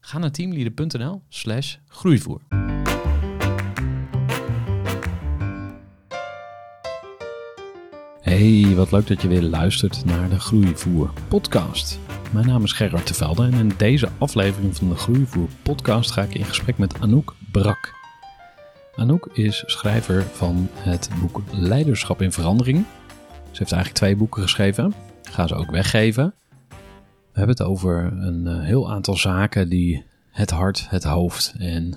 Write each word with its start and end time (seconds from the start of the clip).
Ga 0.00 0.18
naar 0.18 0.30
teamleader.nl 0.30 1.22
slash 1.28 1.76
groeivoer. 1.88 2.40
Hey, 8.20 8.72
wat 8.74 8.92
leuk 8.92 9.06
dat 9.06 9.22
je 9.22 9.28
weer 9.28 9.42
luistert 9.42 10.04
naar 10.04 10.28
de 10.28 10.40
Groeivoer 10.40 11.10
podcast. 11.28 11.98
Mijn 12.32 12.46
naam 12.46 12.64
is 12.64 12.72
Gerard 12.72 13.08
de 13.08 13.14
Velde 13.14 13.42
en 13.42 13.52
in 13.52 13.72
deze 13.76 14.08
aflevering 14.18 14.76
van 14.76 14.88
de 14.88 14.94
Groeivoer 14.94 15.48
podcast 15.62 16.10
ga 16.10 16.22
ik 16.22 16.34
in 16.34 16.44
gesprek 16.44 16.78
met 16.78 17.00
Anouk 17.00 17.34
Brak. 17.52 17.94
Anouk 18.94 19.28
is 19.32 19.62
schrijver 19.66 20.22
van 20.22 20.68
het 20.74 21.10
boek 21.20 21.42
Leiderschap 21.52 22.22
in 22.22 22.32
Verandering. 22.32 22.84
Ze 23.50 23.58
heeft 23.58 23.72
eigenlijk 23.72 23.94
twee 23.94 24.16
boeken 24.16 24.42
geschreven. 24.42 24.94
Ga 25.22 25.46
ze 25.46 25.54
ook 25.54 25.70
weggeven. 25.70 26.34
We 27.38 27.44
hebben 27.44 27.64
het 27.64 27.74
over 27.74 28.12
een 28.12 28.46
eh, 28.46 28.60
heel 28.60 28.90
aantal 28.90 29.16
zaken 29.16 29.68
die 29.68 30.04
het 30.30 30.50
hart, 30.50 30.90
het 30.90 31.04
hoofd 31.04 31.54
en 31.58 31.94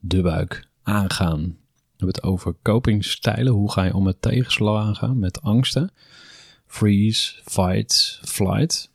de 0.00 0.22
buik 0.22 0.68
aangaan. 0.82 1.40
We 1.40 1.92
hebben 1.96 2.16
het 2.16 2.22
over 2.22 2.54
copingstijlen. 2.62 3.52
Hoe 3.52 3.72
ga 3.72 3.82
je 3.82 3.94
om 3.94 4.04
met 4.04 4.22
tegenslagen, 4.22 5.18
met 5.18 5.42
angsten? 5.42 5.90
Freeze, 6.66 7.40
fight, 7.44 8.20
flight. 8.24 8.92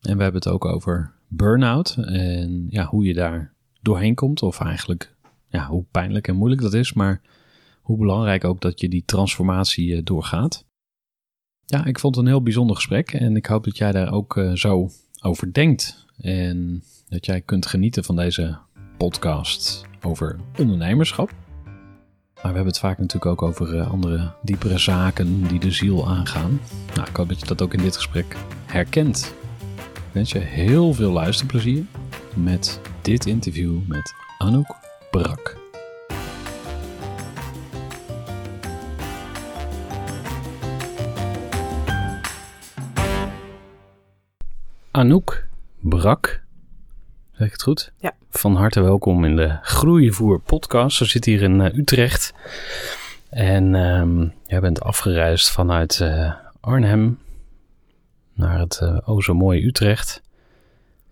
En 0.00 0.16
we 0.16 0.22
hebben 0.22 0.42
het 0.42 0.52
ook 0.52 0.64
over 0.64 1.12
burn-out 1.28 1.96
en 1.96 2.66
ja, 2.70 2.86
hoe 2.86 3.04
je 3.04 3.14
daar 3.14 3.52
doorheen 3.82 4.14
komt. 4.14 4.42
Of 4.42 4.60
eigenlijk 4.60 5.14
ja, 5.48 5.66
hoe 5.66 5.84
pijnlijk 5.90 6.28
en 6.28 6.36
moeilijk 6.36 6.62
dat 6.62 6.74
is, 6.74 6.92
maar 6.92 7.20
hoe 7.80 7.98
belangrijk 7.98 8.44
ook 8.44 8.60
dat 8.60 8.80
je 8.80 8.88
die 8.88 9.04
transformatie 9.04 9.96
eh, 9.96 10.00
doorgaat. 10.04 10.64
Ja, 11.64 11.84
ik 11.84 11.98
vond 11.98 12.14
het 12.14 12.24
een 12.24 12.30
heel 12.30 12.42
bijzonder 12.42 12.76
gesprek 12.76 13.12
en 13.12 13.36
ik 13.36 13.46
hoop 13.46 13.64
dat 13.64 13.76
jij 13.76 13.92
daar 13.92 14.12
ook 14.12 14.36
uh, 14.36 14.52
zo 14.52 14.90
over 15.24 15.52
denkt. 15.52 16.06
En 16.20 16.82
dat 17.08 17.26
jij 17.26 17.40
kunt 17.40 17.66
genieten 17.66 18.04
van 18.04 18.16
deze 18.16 18.58
podcast 18.96 19.84
over 20.02 20.36
ondernemerschap. 20.58 21.32
Maar 22.34 22.52
we 22.52 22.58
hebben 22.58 22.66
het 22.66 22.78
vaak 22.78 22.98
natuurlijk 22.98 23.26
ook 23.26 23.42
over 23.42 23.74
uh, 23.74 23.90
andere 23.90 24.32
diepere 24.42 24.78
zaken 24.78 25.46
die 25.48 25.60
de 25.60 25.70
ziel 25.70 26.08
aangaan. 26.08 26.60
Nou, 26.94 27.08
ik 27.08 27.16
hoop 27.16 27.28
dat 27.28 27.40
je 27.40 27.46
dat 27.46 27.62
ook 27.62 27.74
in 27.74 27.82
dit 27.82 27.96
gesprek 27.96 28.36
herkent. 28.66 29.34
Ik 29.94 30.12
wens 30.12 30.32
je 30.32 30.38
heel 30.38 30.92
veel 30.92 31.12
luisterplezier 31.12 31.84
met 32.34 32.80
dit 33.02 33.26
interview 33.26 33.78
met 33.86 34.14
Anouk 34.38 34.76
Brak. 35.10 35.63
Anouk 44.96 45.46
Brak. 45.80 46.42
Zeg 47.32 47.46
ik 47.46 47.52
het 47.52 47.62
goed? 47.62 47.92
Ja. 47.98 48.12
Van 48.30 48.56
harte 48.56 48.80
welkom 48.80 49.24
in 49.24 49.36
de 49.36 49.58
Groeivoer 49.62 50.40
podcast. 50.40 50.96
Ze 50.96 51.04
zit 51.04 51.24
hier 51.24 51.42
in 51.42 51.60
uh, 51.60 51.74
Utrecht. 51.74 52.34
En 53.30 53.74
um, 53.74 54.32
jij 54.46 54.60
bent 54.60 54.80
afgereisd 54.80 55.50
vanuit 55.50 55.98
uh, 56.02 56.32
Arnhem 56.60 57.18
naar 58.34 58.58
het 58.58 58.80
uh, 58.82 58.98
o 59.04 59.20
zo 59.20 59.34
mooie 59.34 59.64
Utrecht. 59.64 60.22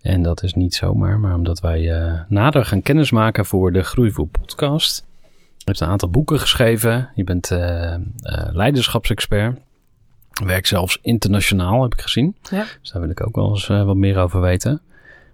En 0.01 0.21
dat 0.21 0.43
is 0.43 0.53
niet 0.53 0.75
zomaar, 0.75 1.19
maar 1.19 1.35
omdat 1.35 1.59
wij 1.59 1.91
nader 2.27 2.65
gaan 2.65 2.81
kennismaken 2.81 3.45
voor 3.45 3.71
de 3.71 3.83
Groeivoer 3.83 4.27
podcast. 4.27 5.05
Je 5.57 5.63
hebt 5.63 5.79
een 5.79 5.87
aantal 5.87 6.09
boeken 6.09 6.39
geschreven. 6.39 7.09
Je 7.15 7.23
bent 7.23 7.49
leiderschapsexpert. 8.51 9.59
Werk 10.45 10.65
zelfs 10.65 10.99
internationaal, 11.01 11.81
heb 11.81 11.93
ik 11.93 12.01
gezien. 12.01 12.35
Ja. 12.41 12.65
Dus 12.81 12.91
daar 12.91 13.01
wil 13.01 13.11
ik 13.11 13.27
ook 13.27 13.35
wel 13.35 13.49
eens 13.49 13.69
uh, 13.69 13.83
wat 13.83 13.95
meer 13.95 14.17
over 14.17 14.41
weten. 14.41 14.81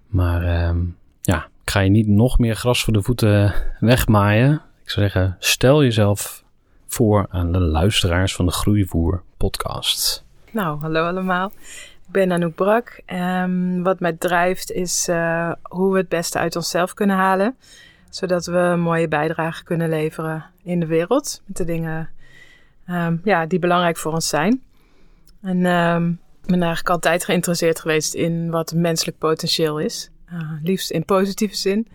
Maar 0.08 0.44
uh, 0.44 0.81
ja, 1.22 1.47
ik 1.64 1.70
ga 1.72 1.80
je 1.80 1.90
niet 1.90 2.08
nog 2.08 2.40
meer 2.40 2.56
gras 2.56 2.84
voor 2.84 2.94
de 2.94 3.02
voeten 3.02 3.53
wegmaaien. 3.80 4.62
Ik 4.84 4.90
zou 4.90 5.09
zeggen, 5.09 5.36
stel 5.40 5.84
jezelf 5.84 6.44
voor 6.88 7.25
aan 7.30 7.52
de 7.52 7.59
luisteraars 7.59 8.36
van 8.36 8.46
de 8.46 8.52
Groeivoer 8.52 9.22
podcast. 9.38 10.25
Nou, 10.52 10.80
hallo 10.80 11.08
allemaal. 11.08 11.52
Ik 12.08 12.12
ben 12.16 12.31
Anouk 12.31 12.56
Brak. 12.56 13.02
Um, 13.06 13.84
wat 13.84 14.00
mij 14.00 14.14
drijft 14.14 14.72
is 14.72 15.08
uh, 15.09 15.52
hoe 15.62 15.92
we 15.92 15.98
het 15.98 16.09
beste 16.09 16.40
uit 16.40 16.56
onszelf 16.56 16.94
kunnen 16.94 17.16
halen. 17.16 17.56
Zodat 18.09 18.46
we 18.46 18.58
een 18.58 18.80
mooie 18.80 19.08
bijdrage 19.08 19.64
kunnen 19.64 19.90
leveren 19.90 20.46
in 20.64 20.80
de 20.80 20.86
wereld. 20.86 21.42
Met 21.46 21.58
de 21.58 21.66
dingen 21.66 22.09
um, 22.90 23.22
ja, 23.24 23.46
die 23.46 23.59
belangrijk 23.59 23.98
voor 23.98 24.14
ons 24.14 24.28
zijn. 24.28 24.62
En 25.42 25.66
um, 25.66 26.20
ik 26.42 26.48
ben 26.48 26.60
eigenlijk 26.60 26.90
altijd 26.90 27.26
geïnteresseerd 27.26 27.80
geweest 27.80 28.14
in 28.14 28.50
wat 28.50 28.74
menselijk 28.74 29.18
potentieel 29.18 29.80
is. 29.80 30.10
Uh, 30.34 30.52
liefst 30.64 30.92
in 30.92 31.06
positieve 31.06 31.56
zin. 31.56 31.88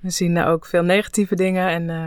We 0.00 0.10
zien 0.10 0.36
uh, 0.36 0.48
ook 0.48 0.66
veel 0.66 0.82
negatieve 0.82 1.34
dingen. 1.34 1.68
En 1.68 1.88
uh, 1.88 2.06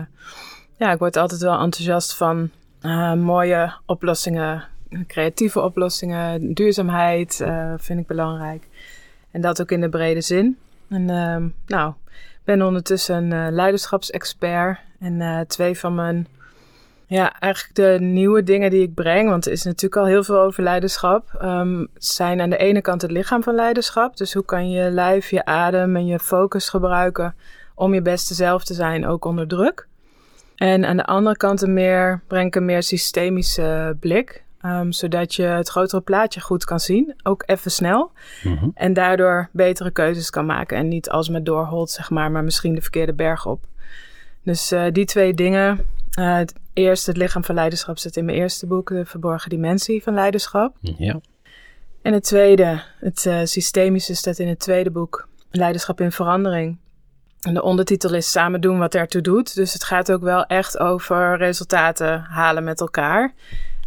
ja, 0.78 0.92
ik 0.92 1.00
word 1.00 1.16
altijd 1.16 1.42
wel 1.42 1.60
enthousiast 1.60 2.16
van 2.16 2.50
uh, 2.82 3.14
mooie 3.14 3.74
oplossingen, 3.86 4.64
creatieve 5.08 5.62
oplossingen, 5.62 6.54
duurzaamheid 6.54 7.36
vind 7.78 8.00
ik 8.00 8.08
belangrijk. 8.08 8.68
En 9.32 9.42
dat 9.42 9.62
ook 9.62 9.72
in 9.72 9.82
de 9.82 9.90
brede 9.90 10.22
zin. 10.22 10.58
En 10.90 11.02
uh, 11.02 11.46
nou, 11.66 11.94
ik 12.12 12.44
ben 12.44 12.62
ondertussen 12.62 13.32
een 13.32 13.54
leiderschapsexpert. 13.54 14.80
En 15.00 15.46
twee 15.48 15.80
van 15.80 15.96
mijn 15.96 16.28
ja, 17.10 17.40
eigenlijk 17.40 17.76
de 17.76 17.98
nieuwe 18.06 18.44
dingen 18.44 18.70
die 18.70 18.82
ik 18.82 18.94
breng, 18.94 19.30
want 19.30 19.46
er 19.46 19.52
is 19.52 19.64
natuurlijk 19.64 20.02
al 20.02 20.06
heel 20.06 20.24
veel 20.24 20.40
over 20.40 20.64
leiderschap, 20.64 21.40
um, 21.42 21.88
zijn 21.94 22.42
aan 22.42 22.50
de 22.50 22.58
ene 22.58 22.82
kant 22.82 23.02
het 23.02 23.12
lichaam 23.12 23.44
van 23.44 23.56
leiderschap. 23.56 24.18
Dus 24.18 24.34
hoe 24.34 24.46
kan 24.46 24.70
je 24.70 24.90
lijf, 24.92 25.30
je 25.30 25.46
adem 25.46 25.96
en 25.96 26.06
je 26.06 26.20
focus 26.20 26.70
gebruiken 26.70 27.36
om 27.76 27.94
je 27.94 28.02
beste 28.02 28.34
zelf 28.34 28.64
te 28.64 28.74
zijn, 28.74 29.08
ook 29.08 29.26
onder 29.26 29.48
druk. 29.48 29.88
En 30.56 30.86
aan 30.86 30.98
de 30.98 31.06
andere 31.06 31.38
kant 31.38 31.62
een 31.62 31.74
meer, 31.74 32.22
breng 32.28 32.48
ik 32.48 32.56
een 32.56 32.66
meer 32.66 32.84
systemische 32.84 33.98
blik, 34.00 34.44
um, 34.62 34.92
zodat 34.92 35.36
je 35.36 35.44
het 35.44 35.70
grotere 35.70 36.02
plaatje 36.02 36.42
goed 36.42 36.66
kan 36.66 36.80
zien, 36.80 37.16
ook 37.24 37.44
even 37.46 37.72
snel. 37.72 38.12
Mm-hmm. 38.44 38.72
En 38.74 38.94
daardoor 38.94 39.50
betere 39.52 39.92
keuzes 39.92 40.30
kan 40.30 40.46
maken 40.46 40.78
en 40.78 40.88
niet 40.88 41.10
als 41.10 41.30
met 41.30 41.46
doorholt, 41.46 41.90
zeg 41.90 42.10
maar, 42.10 42.32
maar 42.32 42.44
misschien 42.44 42.76
de 42.76 42.82
verkeerde 42.82 43.14
berg 43.14 43.46
op. 43.46 43.66
Dus 44.44 44.72
uh, 44.72 44.84
die 44.92 45.06
twee 45.06 45.34
dingen 45.34 45.86
uh, 46.20 46.40
het 46.78 46.86
eerste, 46.86 47.10
het 47.10 47.20
lichaam 47.20 47.44
van 47.44 47.56
leiderschap, 47.56 47.98
zit 47.98 48.18
in 48.18 48.26
mijn 48.26 48.38
eerste 48.38 48.68
boek, 48.68 48.90
De 48.90 49.06
Verborgen 49.06 49.50
Dimensie 49.50 50.04
van 50.04 50.14
Leiderschap. 50.14 50.76
Ja. 50.82 51.20
En 52.02 52.14
het 52.14 52.24
tweede, 52.24 52.82
het 53.00 53.26
uh, 53.26 53.40
systemische, 53.44 54.16
staat 54.16 54.40
in 54.40 54.48
het 54.48 54.60
tweede 54.60 54.92
boek, 54.92 55.28
Leiderschap 55.52 56.02
in 56.02 56.12
Verandering. 56.12 56.78
En 57.42 57.54
de 57.54 57.62
ondertitel 57.62 58.14
is 58.14 58.32
Samen 58.32 58.62
doen 58.62 58.78
wat 58.78 58.96
ertoe 58.96 59.22
doet. 59.22 59.56
Dus 59.56 59.74
het 59.74 59.84
gaat 59.84 60.12
ook 60.12 60.22
wel 60.22 60.46
echt 60.46 60.78
over 60.78 61.38
resultaten 61.38 62.20
halen 62.20 62.64
met 62.64 62.80
elkaar. 62.80 63.34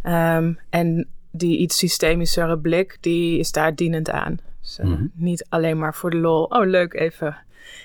Um, 0.03 0.59
en 0.69 1.07
die 1.31 1.57
iets 1.57 1.77
systemischere 1.77 2.57
blik, 2.57 2.97
die 3.01 3.39
is 3.39 3.51
daar 3.51 3.75
dienend 3.75 4.09
aan. 4.09 4.39
Dus 4.61 4.79
uh, 4.79 4.85
mm-hmm. 4.85 5.11
niet 5.15 5.45
alleen 5.49 5.77
maar 5.77 5.95
voor 5.95 6.09
de 6.09 6.17
lol. 6.17 6.43
Oh, 6.43 6.65
leuk, 6.65 6.93
even 6.93 7.37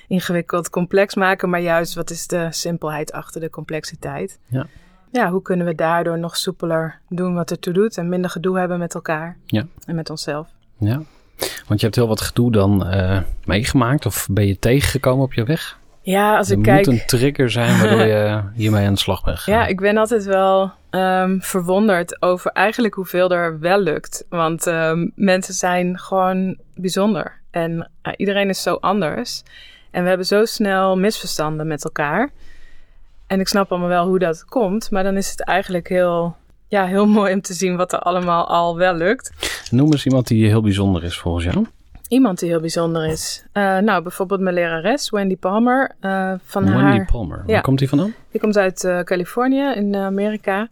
ingewikkeld 0.08 0.70
complex 0.70 1.14
maken, 1.14 1.50
maar 1.50 1.60
juist 1.60 1.94
wat 1.94 2.10
is 2.10 2.26
de 2.26 2.48
simpelheid 2.50 3.12
achter 3.12 3.40
de 3.40 3.50
complexiteit. 3.50 4.38
Ja. 4.48 4.66
Ja, 5.16 5.30
hoe 5.30 5.42
kunnen 5.42 5.66
we 5.66 5.74
daardoor 5.74 6.18
nog 6.18 6.36
soepeler 6.36 6.98
doen 7.08 7.34
wat 7.34 7.50
ertoe 7.50 7.72
doet 7.72 7.98
en 7.98 8.08
minder 8.08 8.30
gedoe 8.30 8.58
hebben 8.58 8.78
met 8.78 8.94
elkaar 8.94 9.36
ja. 9.46 9.66
en 9.86 9.94
met 9.94 10.10
onszelf. 10.10 10.48
Ja, 10.78 11.02
want 11.66 11.80
je 11.80 11.86
hebt 11.86 11.94
heel 11.94 12.08
wat 12.08 12.20
gedoe 12.20 12.52
dan 12.52 12.94
uh, 12.94 13.20
meegemaakt 13.44 14.06
of 14.06 14.26
ben 14.30 14.46
je 14.46 14.58
tegengekomen 14.58 15.24
op 15.24 15.32
je 15.32 15.44
weg? 15.44 15.78
Ja, 16.00 16.36
als 16.36 16.50
er 16.50 16.56
ik 16.56 16.62
kijk... 16.62 16.86
moet 16.86 16.94
een 16.94 17.06
trigger 17.06 17.50
zijn 17.50 17.78
waardoor 17.78 18.02
je 18.02 18.42
hiermee 18.54 18.86
aan 18.86 18.92
de 18.92 18.98
slag 18.98 19.24
bent 19.24 19.38
gegaan. 19.38 19.60
Ja, 19.60 19.66
ik 19.66 19.80
ben 19.80 19.96
altijd 19.96 20.24
wel 20.24 20.72
um, 20.90 21.42
verwonderd 21.42 22.22
over 22.22 22.50
eigenlijk 22.50 22.94
hoeveel 22.94 23.30
er 23.30 23.58
wel 23.60 23.80
lukt. 23.80 24.24
Want 24.28 24.66
um, 24.66 25.12
mensen 25.14 25.54
zijn 25.54 25.98
gewoon 25.98 26.56
bijzonder. 26.74 27.40
En 27.50 27.90
uh, 28.02 28.12
iedereen 28.16 28.48
is 28.48 28.62
zo 28.62 28.74
anders. 28.74 29.42
En 29.90 30.02
we 30.02 30.08
hebben 30.08 30.26
zo 30.26 30.44
snel 30.44 30.96
misverstanden 30.96 31.66
met 31.66 31.84
elkaar. 31.84 32.30
En 33.26 33.40
ik 33.40 33.48
snap 33.48 33.70
allemaal 33.70 33.88
wel 33.88 34.06
hoe 34.06 34.18
dat 34.18 34.44
komt. 34.44 34.90
Maar 34.90 35.02
dan 35.02 35.16
is 35.16 35.30
het 35.30 35.44
eigenlijk 35.44 35.88
heel, 35.88 36.36
ja, 36.68 36.86
heel 36.86 37.06
mooi 37.18 37.32
om 37.32 37.40
te 37.40 37.54
zien 37.54 37.76
wat 37.76 37.92
er 37.92 37.98
allemaal 37.98 38.48
al 38.48 38.76
wel 38.76 38.94
lukt. 38.94 39.32
Noem 39.70 39.92
eens 39.92 40.06
iemand 40.06 40.26
die 40.26 40.46
heel 40.46 40.62
bijzonder 40.62 41.04
is 41.04 41.18
volgens 41.18 41.44
jou. 41.44 41.66
Iemand 42.08 42.38
die 42.38 42.48
heel 42.48 42.60
bijzonder 42.60 43.06
is. 43.06 43.44
Uh, 43.52 43.78
nou, 43.78 44.02
bijvoorbeeld 44.02 44.40
mijn 44.40 44.54
lerares, 44.54 45.10
Wendy 45.10 45.36
Palmer. 45.36 45.94
Uh, 46.00 46.32
van 46.44 46.64
Wendy 46.64 46.80
haar... 46.80 47.04
Palmer, 47.04 47.42
waar 47.46 47.62
komt 47.62 47.78
die 47.78 47.88
vandaan? 47.88 48.14
Die 48.30 48.40
komt 48.40 48.56
uit 48.56 48.84
uh, 48.84 49.00
Californië 49.00 49.72
in 49.74 49.96
Amerika. 49.96 50.68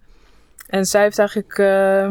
En 0.67 0.85
zij 0.85 1.03
heeft 1.03 1.19
eigenlijk 1.19 1.55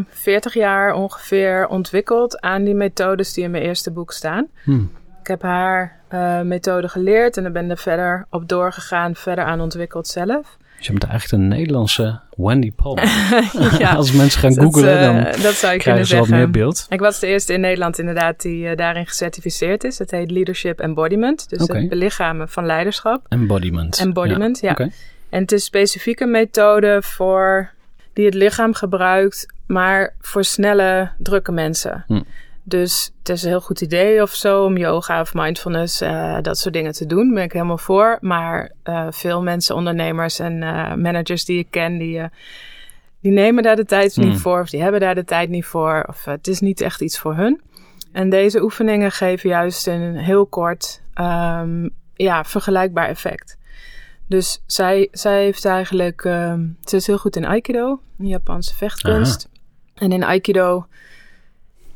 40 0.09 0.53
jaar 0.53 0.93
ongeveer 0.93 1.67
ontwikkeld 1.67 2.41
aan 2.41 2.63
die 2.63 2.73
methodes 2.73 3.33
die 3.33 3.43
in 3.43 3.51
mijn 3.51 3.63
eerste 3.63 3.91
boek 3.91 4.11
staan. 4.11 4.47
Hmm. 4.63 4.91
Ik 5.23 5.29
heb 5.29 5.41
haar 5.41 6.01
methode 6.45 6.87
geleerd 6.87 7.37
en 7.37 7.43
dan 7.43 7.51
ben 7.51 7.69
er 7.69 7.77
verder 7.77 8.25
op 8.29 8.49
doorgegaan, 8.49 9.15
verder 9.15 9.45
aan 9.45 9.61
ontwikkeld 9.61 10.07
zelf. 10.07 10.57
Dus 10.77 10.91
je 10.91 10.99
bent 10.99 11.11
eigenlijk 11.11 11.43
een 11.43 11.49
Nederlandse 11.49 12.19
Wendy 12.35 12.71
Palmer. 12.71 13.03
ja, 13.79 13.93
Als 13.95 14.11
mensen 14.11 14.39
gaan 14.39 14.53
googlen, 14.53 15.01
dan 15.01 15.15
uh, 15.15 15.43
dat 15.43 15.53
zou 15.53 15.73
je 15.73 15.79
krijgen 15.79 16.05
ze 16.05 16.17
wat 16.17 16.27
meer 16.27 16.49
beeld. 16.49 16.85
Ik 16.89 16.99
was 16.99 17.19
de 17.19 17.27
eerste 17.27 17.53
in 17.53 17.61
Nederland 17.61 17.99
inderdaad 17.99 18.41
die 18.41 18.65
uh, 18.65 18.75
daarin 18.75 19.05
gecertificeerd 19.05 19.83
is. 19.83 19.99
Het 19.99 20.11
heet 20.11 20.31
Leadership 20.31 20.79
Embodiment. 20.79 21.49
Dus 21.49 21.61
okay. 21.61 21.79
het 21.79 21.89
belichamen 21.89 22.49
van 22.49 22.65
leiderschap. 22.65 23.25
Embodiment. 23.29 23.99
Embodiment, 23.99 24.59
ja. 24.59 24.67
ja. 24.67 24.73
Okay. 24.73 24.91
En 25.29 25.41
het 25.41 25.51
is 25.51 25.63
specifieke 25.63 26.25
methode 26.25 27.01
voor 27.01 27.71
die 28.13 28.25
het 28.25 28.33
lichaam 28.33 28.73
gebruikt, 28.73 29.53
maar 29.67 30.13
voor 30.21 30.43
snelle, 30.43 31.11
drukke 31.17 31.51
mensen. 31.51 32.03
Hm. 32.07 32.21
Dus 32.63 33.11
het 33.19 33.29
is 33.29 33.43
een 33.43 33.49
heel 33.49 33.61
goed 33.61 33.81
idee 33.81 34.21
of 34.21 34.29
zo 34.29 34.63
om 34.65 34.77
yoga 34.77 35.21
of 35.21 35.33
mindfulness, 35.33 36.01
uh, 36.01 36.37
dat 36.41 36.57
soort 36.57 36.73
dingen 36.73 36.91
te 36.91 37.05
doen. 37.05 37.25
Daar 37.25 37.33
ben 37.33 37.43
ik 37.43 37.51
helemaal 37.51 37.77
voor. 37.77 38.17
Maar 38.21 38.71
uh, 38.83 39.07
veel 39.09 39.41
mensen, 39.41 39.75
ondernemers 39.75 40.39
en 40.39 40.61
uh, 40.61 40.93
managers 40.93 41.45
die 41.45 41.59
ik 41.59 41.67
ken, 41.69 41.97
die, 41.97 42.21
die 43.19 43.31
nemen 43.31 43.63
daar 43.63 43.75
de 43.75 43.85
tijd 43.85 44.15
Hmm. 44.15 44.25
niet 44.25 44.39
voor. 44.39 44.59
Of 44.59 44.69
die 44.69 44.81
hebben 44.81 44.99
daar 44.99 45.15
de 45.15 45.25
tijd 45.25 45.49
niet 45.49 45.65
voor. 45.65 46.05
Of 46.07 46.25
het 46.25 46.47
is 46.47 46.59
niet 46.59 46.81
echt 46.81 47.01
iets 47.01 47.19
voor 47.19 47.35
hun. 47.35 47.61
En 48.11 48.29
deze 48.29 48.61
oefeningen 48.61 49.11
geven 49.11 49.49
juist 49.49 49.87
een 49.87 50.15
heel 50.15 50.45
kort, 50.45 51.01
um, 51.15 51.89
ja, 52.13 52.43
vergelijkbaar 52.43 53.07
effect. 53.07 53.57
Dus 54.27 54.63
zij, 54.65 55.07
zij 55.11 55.43
heeft 55.43 55.65
eigenlijk, 55.65 56.23
um, 56.23 56.77
ze 56.83 56.95
is 56.95 57.07
heel 57.07 57.17
goed 57.17 57.35
in 57.35 57.45
Aikido, 57.45 57.99
een 58.19 58.27
Japanse 58.27 58.75
vechtkunst. 58.75 59.47
Aha. 59.47 60.05
En 60.05 60.11
in 60.11 60.23
Aikido 60.23 60.85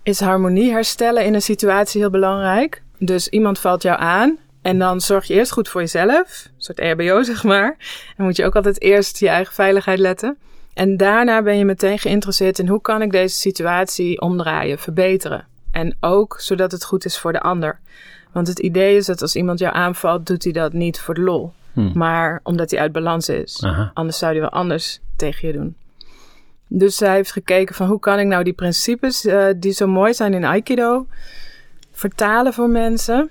is 0.07 0.19
harmonie 0.19 0.71
herstellen 0.71 1.25
in 1.25 1.33
een 1.33 1.42
situatie 1.42 2.01
heel 2.01 2.09
belangrijk. 2.09 2.81
Dus 2.98 3.27
iemand 3.27 3.59
valt 3.59 3.81
jou 3.81 4.00
aan 4.00 4.38
en 4.62 4.80
dan 4.80 5.01
zorg 5.01 5.27
je 5.27 5.33
eerst 5.33 5.51
goed 5.51 5.69
voor 5.69 5.81
jezelf. 5.81 6.45
Een 6.45 6.51
soort 6.57 6.80
RBO, 6.80 7.24
zeg 7.33 7.44
maar. 7.44 7.77
Dan 8.18 8.25
moet 8.25 8.36
je 8.36 8.45
ook 8.45 8.56
altijd 8.56 8.81
eerst 8.81 9.19
je 9.19 9.30
eigen 9.30 9.54
veiligheid 9.54 10.00
letten. 10.00 10.38
En 10.74 10.98
daarna 10.98 11.42
ben 11.42 11.57
je 11.57 11.65
meteen 11.65 12.00
geïnteresseerd 12.00 12.59
in 12.59 12.68
hoe 12.68 12.81
kan 12.81 13.01
ik 13.01 13.12
deze 13.12 13.36
situatie 13.36 14.21
omdraaien, 14.21 14.80
verbeteren. 14.80 15.45
En 15.71 15.98
ook 16.00 16.39
zodat 16.39 16.71
het 16.71 16.83
goed 16.83 17.06
is 17.06 17.19
voor 17.19 17.31
de 17.31 17.42
ander. 17.42 17.80
Want 18.31 18.48
het 18.48 18.60
idee 18.60 18.95
is 18.95 19.06
dat 19.06 19.21
als 19.21 19.36
iemand 19.36 19.60
jou 19.60 19.75
aanvalt, 19.75 20.25
doet 20.25 20.44
hij 20.44 20.53
dat 20.53 20.74
niet 20.74 21.00
voor 21.00 21.13
de 21.13 21.21
lol. 21.21 21.51
Hmm. 21.74 21.92
Maar 21.94 22.39
omdat 22.44 22.71
hij 22.71 22.80
uit 22.80 22.92
balans 22.92 23.30
is. 23.30 23.63
Aha. 23.63 23.92
Anders 23.94 24.18
zou 24.18 24.31
hij 24.31 24.42
wel 24.42 24.50
anders 24.50 25.00
tegen 25.15 25.48
je 25.48 25.53
doen. 25.53 25.75
Dus 26.68 26.96
zij 26.96 27.14
heeft 27.14 27.31
gekeken 27.31 27.75
van 27.75 27.88
hoe 27.88 28.00
kan 28.00 28.19
ik 28.19 28.28
nou 28.28 28.44
die 28.44 28.54
principes 28.54 29.25
uh, 29.25 29.46
die 29.58 29.72
zo 29.72 29.88
mooi 29.88 30.14
zijn 30.14 30.34
in 30.34 30.46
Aikido 30.46 31.08
vertalen 31.92 32.54
voor 32.54 32.69
mensen. 32.69 33.30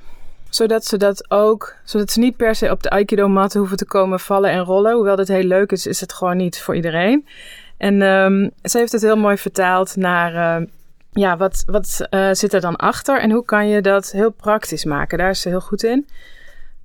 Zodat 0.51 0.85
ze 0.85 0.97
dat 0.97 1.31
ook, 1.31 1.75
zodat 1.85 2.11
ze 2.11 2.19
niet 2.19 2.37
per 2.37 2.55
se 2.55 2.71
op 2.71 2.83
de 2.83 2.91
Aikido 2.91 3.29
mat 3.29 3.55
hoeven 3.55 3.77
te 3.77 3.85
komen 3.85 4.21
vallen 4.21 4.51
en 4.51 4.65
rollen. 4.65 4.95
Hoewel 4.95 5.17
dat 5.17 5.29
heel 5.29 5.43
leuk 5.43 5.73
is, 5.73 5.87
is 5.87 6.01
het 6.01 6.13
gewoon 6.13 6.37
niet 6.37 6.61
voor 6.61 6.75
iedereen. 6.75 7.27
En 7.77 8.03
um, 8.03 8.51
ze 8.63 8.79
heeft 8.79 8.93
het 8.93 9.03
heel 9.03 9.17
mooi 9.17 9.37
vertaald 9.37 9.97
naar, 9.97 10.61
uh, 10.61 10.67
ja, 11.11 11.37
wat, 11.37 11.65
wat 11.67 12.07
uh, 12.11 12.29
zit 12.33 12.53
er 12.53 12.61
dan 12.61 12.77
achter 12.77 13.21
en 13.21 13.31
hoe 13.31 13.45
kan 13.45 13.69
je 13.69 13.81
dat 13.81 14.11
heel 14.11 14.31
praktisch 14.31 14.85
maken. 14.85 15.19
Daar 15.19 15.31
is 15.31 15.41
ze 15.41 15.49
heel 15.49 15.61
goed 15.61 15.85
in. 15.85 16.09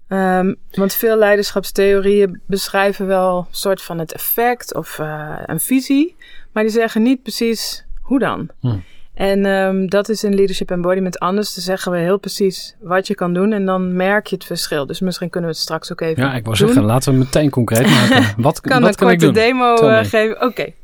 Um, 0.08 0.56
want 0.72 0.94
veel 0.94 1.18
leiderschapstheorieën 1.18 2.42
beschrijven 2.46 3.08
wel 3.08 3.38
een 3.38 3.56
soort 3.56 3.82
van 3.82 4.00
het 4.00 4.14
effect 4.14 4.76
of 4.76 4.98
een 5.46 5.60
visie. 5.60 6.16
Maar 6.52 6.64
die 6.64 6.72
zeggen 6.72 7.02
niet 7.02 7.24
precies 7.24 7.86
hoe 8.02 8.20
dan. 8.20 8.50
Hm. 8.60 8.76
En 9.14 9.46
um, 9.46 9.90
dat 9.90 10.10
is 10.10 10.24
in 10.24 10.36
Leadership 10.36 10.72
Embodiment 10.72 11.20
anders. 11.20 11.54
Dan 11.54 11.64
zeggen 11.64 11.92
we 11.92 11.98
heel 11.98 12.18
precies 12.18 12.76
wat 12.80 13.08
je 13.08 13.16
kan 13.16 13.34
doen 13.34 13.54
en 13.54 13.66
dan 13.66 13.96
merk 13.96 14.28
je 14.28 14.36
het 14.36 14.46
verschil. 14.46 14.86
Dus 14.86 15.00
misschien 15.00 15.30
kunnen 15.30 15.50
we 15.50 15.56
het 15.56 15.66
straks 15.66 15.92
ook 15.92 16.02
even 16.02 16.24
Ja, 16.24 16.34
ik 16.34 16.46
wou 16.46 16.58
doen. 16.58 16.68
zeggen, 16.68 16.86
laten 16.86 17.12
we 17.12 17.18
meteen 17.18 17.50
concreet 17.50 17.90
maken. 17.90 18.24
Wat 18.44 18.62
kan 18.62 18.82
wat 18.82 18.90
een 18.90 18.96
kan 18.96 19.10
ik 19.10 19.20
korte 19.20 19.26
doen? 19.26 19.34
demo 19.34 19.76
Tell 19.76 19.90
uh, 19.90 19.98
me. 19.98 20.04
geven. 20.06 20.36
Oké. 20.36 20.46
Okay. 20.46 20.76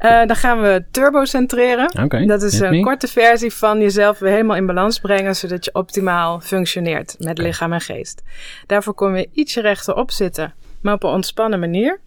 Uh, 0.00 0.26
dan 0.26 0.36
gaan 0.36 0.60
we 0.60 0.84
turbo 0.90 1.24
centreren. 1.24 2.26
Dat 2.26 2.42
is 2.42 2.60
een 2.60 2.82
korte 2.82 3.08
versie 3.08 3.52
van 3.52 3.80
jezelf 3.80 4.18
weer 4.18 4.30
helemaal 4.30 4.56
in 4.56 4.66
balans 4.66 4.98
brengen, 4.98 5.36
zodat 5.36 5.64
je 5.64 5.74
optimaal 5.74 6.40
functioneert 6.40 7.16
met 7.18 7.38
lichaam 7.38 7.72
en 7.72 7.80
geest. 7.80 8.22
Daarvoor 8.66 8.94
kom 8.94 9.16
je 9.16 9.28
ietsje 9.32 9.60
rechterop 9.60 10.10
zitten, 10.10 10.54
maar 10.80 10.94
op 10.94 11.02
een 11.02 11.10
ontspannen 11.10 11.60
manier. 11.60 12.00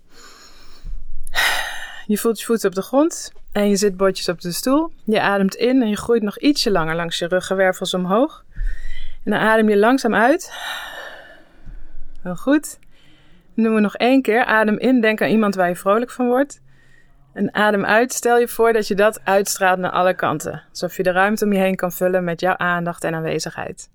Je 2.10 2.18
voelt 2.18 2.40
je 2.40 2.46
voeten 2.46 2.70
op 2.70 2.76
de 2.76 2.82
grond 2.82 3.34
en 3.52 3.70
je 3.70 3.76
zit 3.76 3.98
botjes 3.98 4.30
op 4.30 4.42
de 4.42 4.52
stoel. 4.52 4.92
Je 5.04 5.22
ademt 5.22 5.56
in 5.56 5.82
en 5.82 5.90
je 5.90 5.98
groeit 5.98 6.22
nog 6.22 6.38
ietsje 6.38 6.72
langer 6.72 6.96
langs 6.96 7.20
je 7.20 7.28
ruggenwervels 7.28 7.94
omhoog. 7.94 8.44
En 9.24 9.32
dan 9.32 9.40
adem 9.40 9.70
je 9.70 9.78
langzaam 9.78 10.16
uit. 10.16 10.54
Heel 12.22 12.36
goed. 12.36 12.80
Dan 13.56 13.64
doen 13.64 13.74
we 13.74 13.80
nog 13.80 13.96
één 13.96 14.22
keer. 14.22 14.46
Adem 14.46 14.78
in, 14.78 15.02
denk 15.02 15.22
aan 15.22 15.30
iemand 15.30 15.56
waar 15.56 15.68
je 15.68 15.76
vrolijk 15.76 16.12
van 16.12 16.28
wordt. 16.28 16.62
En 17.34 17.54
adem 17.54 17.86
uit. 17.86 18.14
Stel 18.14 18.38
je 18.38 18.48
voor 18.48 18.74
dat 18.74 18.88
je 18.88 18.96
dat 18.96 19.22
uitstraalt 19.24 19.80
naar 19.80 19.92
alle 19.92 20.14
kanten. 20.14 20.64
Alsof 20.70 20.98
je 20.98 21.04
de 21.04 21.12
ruimte 21.12 21.46
om 21.46 21.54
je 21.54 21.60
heen 21.60 21.76
kan 21.76 21.92
vullen 21.92 22.24
met 22.24 22.40
jouw 22.40 22.58
aandacht 22.58 23.04
en 23.04 23.14
aanwezigheid. 23.16 23.90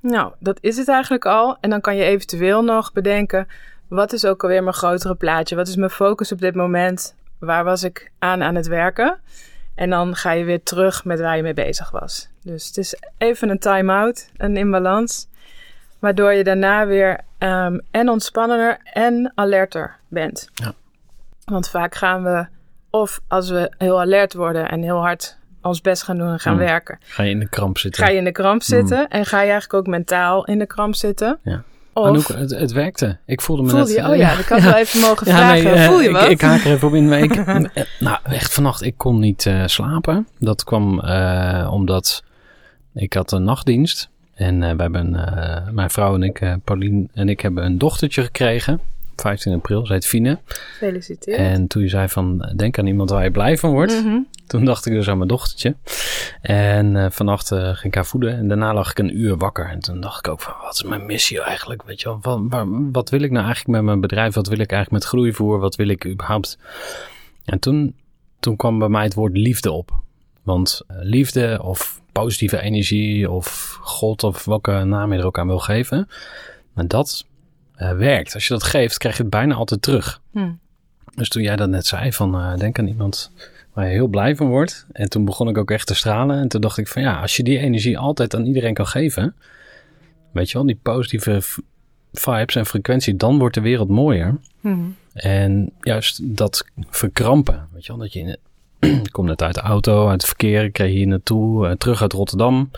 Nou, 0.00 0.32
dat 0.38 0.58
is 0.60 0.76
het 0.76 0.88
eigenlijk 0.88 1.26
al. 1.26 1.56
En 1.60 1.70
dan 1.70 1.80
kan 1.80 1.96
je 1.96 2.04
eventueel 2.04 2.64
nog 2.64 2.92
bedenken: 2.92 3.46
wat 3.88 4.12
is 4.12 4.24
ook 4.24 4.42
alweer 4.42 4.62
mijn 4.62 4.74
grotere 4.74 5.14
plaatje? 5.14 5.56
Wat 5.56 5.68
is 5.68 5.76
mijn 5.76 5.90
focus 5.90 6.32
op 6.32 6.40
dit 6.40 6.54
moment? 6.54 7.14
Waar 7.38 7.64
was 7.64 7.82
ik 7.82 8.10
aan 8.18 8.42
aan 8.42 8.54
het 8.54 8.66
werken? 8.66 9.18
En 9.74 9.90
dan 9.90 10.16
ga 10.16 10.30
je 10.32 10.44
weer 10.44 10.62
terug 10.62 11.04
met 11.04 11.20
waar 11.20 11.36
je 11.36 11.42
mee 11.42 11.54
bezig 11.54 11.90
was. 11.90 12.28
Dus 12.42 12.66
het 12.66 12.76
is 12.76 12.96
even 13.18 13.48
een 13.48 13.58
time-out, 13.58 14.28
een 14.36 14.56
imbalans. 14.56 15.28
Waardoor 15.98 16.32
je 16.32 16.44
daarna 16.44 16.86
weer 16.86 17.20
um, 17.38 17.80
en 17.90 18.08
ontspannender 18.08 18.78
en 18.92 19.32
alerter 19.34 19.96
bent. 20.08 20.48
Ja. 20.54 20.72
Want 21.44 21.68
vaak 21.70 21.94
gaan 21.94 22.22
we, 22.22 22.46
of 22.90 23.20
als 23.28 23.50
we 23.50 23.72
heel 23.78 24.00
alert 24.00 24.34
worden 24.34 24.68
en 24.68 24.82
heel 24.82 25.00
hard 25.00 25.38
ons 25.62 25.80
best 25.80 26.02
gaan 26.02 26.18
doen 26.18 26.28
en 26.32 26.38
gaan 26.40 26.52
Mm. 26.52 26.58
werken, 26.58 26.98
Ga 27.02 27.22
je 27.22 27.30
in 27.30 27.38
de 27.38 27.48
kramp 27.48 27.78
zitten. 27.78 28.04
ga 28.04 28.10
je 28.10 28.16
in 28.18 28.24
de 28.24 28.32
kramp 28.32 28.62
zitten 28.62 29.08
en 29.08 29.24
ga 29.24 29.36
je 29.42 29.50
eigenlijk 29.50 29.74
ook 29.74 29.86
mentaal 29.86 30.44
in 30.44 30.58
de 30.58 30.66
kramp 30.66 30.94
zitten. 30.94 31.38
Ja. 31.42 31.62
Anouk, 32.06 32.28
het, 32.28 32.50
het 32.50 32.72
werkte. 32.72 33.18
Ik 33.26 33.40
voelde 33.40 33.62
me 33.62 33.68
voelde 33.68 33.86
net... 33.86 33.96
je, 33.96 34.08
oh 34.08 34.16
ja, 34.16 34.32
ik 34.38 34.46
had 34.46 34.62
wel 34.70 34.74
even 34.74 35.00
mogen 35.00 35.26
Ja, 35.26 35.36
vragen, 35.36 35.64
nee, 35.64 35.72
eh, 35.72 35.88
voel 35.88 36.00
je 36.00 36.08
ik, 36.08 36.14
wat? 36.14 36.28
Ik 36.30 36.40
haak 36.40 36.64
er 36.64 36.72
even 36.72 36.88
op 36.88 36.94
in. 36.94 37.08
maar 37.08 37.18
Ik, 37.18 37.32
eh, 37.36 37.84
nou, 37.98 38.18
echt 38.22 38.52
vannacht, 38.54 38.82
ik 38.82 38.94
kon 38.96 39.18
niet 39.18 39.46
eh, 39.46 39.62
slapen. 39.66 40.28
Dat 40.38 40.64
kwam 40.64 41.00
eh, 41.00 41.68
omdat 41.72 42.22
ik 42.94 43.12
had 43.12 43.32
een 43.32 43.44
nachtdienst. 43.44 44.08
En 44.34 44.62
eh, 44.62 44.74
we 44.74 44.82
hebben, 44.82 45.14
eh, 45.14 45.68
mijn 45.72 45.90
vrouw 45.90 46.14
en 46.14 46.22
ik, 46.22 46.40
eh 46.40 46.54
Paulien 46.64 47.10
en 47.14 47.28
ik, 47.28 47.40
hebben 47.40 47.64
een 47.64 47.78
dochtertje 47.78 48.22
gekregen. 48.22 48.74
Op 49.12 49.20
15 49.20 49.52
april, 49.54 49.86
ze 49.86 49.92
heet 49.92 50.06
Fine. 50.06 50.38
Gefeliciteerd. 50.44 51.38
En 51.38 51.66
toen 51.66 51.82
je 51.82 51.88
zei 51.88 52.08
van, 52.08 52.52
denk 52.56 52.78
aan 52.78 52.86
iemand 52.86 53.10
waar 53.10 53.24
je 53.24 53.30
blij 53.30 53.58
van 53.58 53.70
wordt. 53.70 54.04
Mhm. 54.04 54.18
Toen 54.48 54.64
dacht 54.64 54.86
ik 54.86 54.92
dus 54.92 55.08
aan 55.08 55.16
mijn 55.16 55.28
dochtertje. 55.28 55.76
En 56.40 56.94
uh, 56.94 57.06
vannacht 57.10 57.50
uh, 57.50 57.62
ging 57.62 57.84
ik 57.84 57.94
haar 57.94 58.06
voeden. 58.06 58.36
En 58.36 58.48
daarna 58.48 58.74
lag 58.74 58.90
ik 58.90 58.98
een 58.98 59.18
uur 59.18 59.36
wakker. 59.36 59.66
En 59.66 59.80
toen 59.80 60.00
dacht 60.00 60.18
ik 60.18 60.32
ook 60.32 60.40
van, 60.40 60.54
wat 60.62 60.74
is 60.74 60.82
mijn 60.82 61.06
missie 61.06 61.40
eigenlijk? 61.40 61.82
Weet 61.82 62.00
je 62.00 62.08
wel, 62.08 62.18
wat, 62.20 62.40
waar, 62.48 62.90
wat 62.92 63.10
wil 63.10 63.20
ik 63.20 63.30
nou 63.30 63.44
eigenlijk 63.44 63.76
met 63.76 63.84
mijn 63.84 64.00
bedrijf? 64.00 64.34
Wat 64.34 64.48
wil 64.48 64.58
ik 64.58 64.72
eigenlijk 64.72 65.02
met 65.02 65.10
groeivoer? 65.10 65.58
Wat 65.58 65.76
wil 65.76 65.88
ik 65.88 66.06
überhaupt? 66.06 66.58
En 67.44 67.58
toen, 67.58 67.96
toen 68.40 68.56
kwam 68.56 68.78
bij 68.78 68.88
mij 68.88 69.02
het 69.04 69.14
woord 69.14 69.36
liefde 69.36 69.70
op. 69.72 69.90
Want 70.42 70.82
uh, 70.90 70.96
liefde 71.00 71.62
of 71.62 72.00
positieve 72.12 72.60
energie 72.60 73.30
of 73.30 73.78
God 73.80 74.24
of 74.24 74.44
welke 74.44 74.84
naam 74.84 75.12
je 75.12 75.18
er 75.18 75.26
ook 75.26 75.38
aan 75.38 75.46
wil 75.46 75.58
geven. 75.58 76.08
Maar 76.72 76.86
dat 76.86 77.26
werkt. 77.76 78.34
Als 78.34 78.46
je 78.46 78.52
dat 78.52 78.62
geeft, 78.62 78.98
krijg 78.98 79.16
je 79.16 79.22
het 79.22 79.30
bijna 79.30 79.54
altijd 79.54 79.82
terug. 79.82 80.20
Hm. 80.32 80.52
Dus 81.14 81.28
toen 81.28 81.42
jij 81.42 81.56
dat 81.56 81.68
net 81.68 81.86
zei 81.86 82.12
van 82.12 82.56
denk 82.58 82.78
aan 82.78 82.86
iemand 82.86 83.32
waar 83.78 83.86
je 83.86 83.92
heel 83.92 84.08
blij 84.08 84.36
van 84.36 84.48
wordt. 84.48 84.86
En 84.92 85.08
toen 85.08 85.24
begon 85.24 85.48
ik 85.48 85.58
ook 85.58 85.70
echt 85.70 85.86
te 85.86 85.94
stralen. 85.94 86.38
En 86.38 86.48
toen 86.48 86.60
dacht 86.60 86.78
ik 86.78 86.88
van 86.88 87.02
ja, 87.02 87.20
als 87.20 87.36
je 87.36 87.42
die 87.42 87.58
energie 87.58 87.98
altijd 87.98 88.34
aan 88.34 88.44
iedereen 88.46 88.74
kan 88.74 88.86
geven. 88.86 89.34
weet 90.32 90.50
je 90.50 90.56
wel, 90.56 90.66
die 90.66 90.78
positieve 90.82 91.40
vibes 92.12 92.56
en 92.56 92.66
frequentie, 92.66 93.16
dan 93.16 93.38
wordt 93.38 93.54
de 93.54 93.60
wereld 93.60 93.88
mooier. 93.88 94.38
Mhm. 94.60 94.78
En 95.12 95.72
juist 95.80 96.36
dat 96.36 96.64
verkrampen, 96.90 97.68
weet 97.72 97.86
je 97.86 97.92
wel, 97.92 98.00
dat 98.00 98.12
je 98.12 98.20
in 98.20 98.36
ik 98.80 99.12
kom 99.16 99.26
net 99.26 99.42
uit 99.42 99.54
de 99.54 99.60
auto, 99.60 100.08
uit 100.08 100.20
het 100.20 100.24
verkeer, 100.24 100.64
ik 100.64 100.72
kreeg 100.72 100.90
hier 100.90 101.06
naartoe, 101.06 101.66
eh, 101.66 101.72
terug 101.72 102.02
uit 102.02 102.12
Rotterdam. 102.12 102.70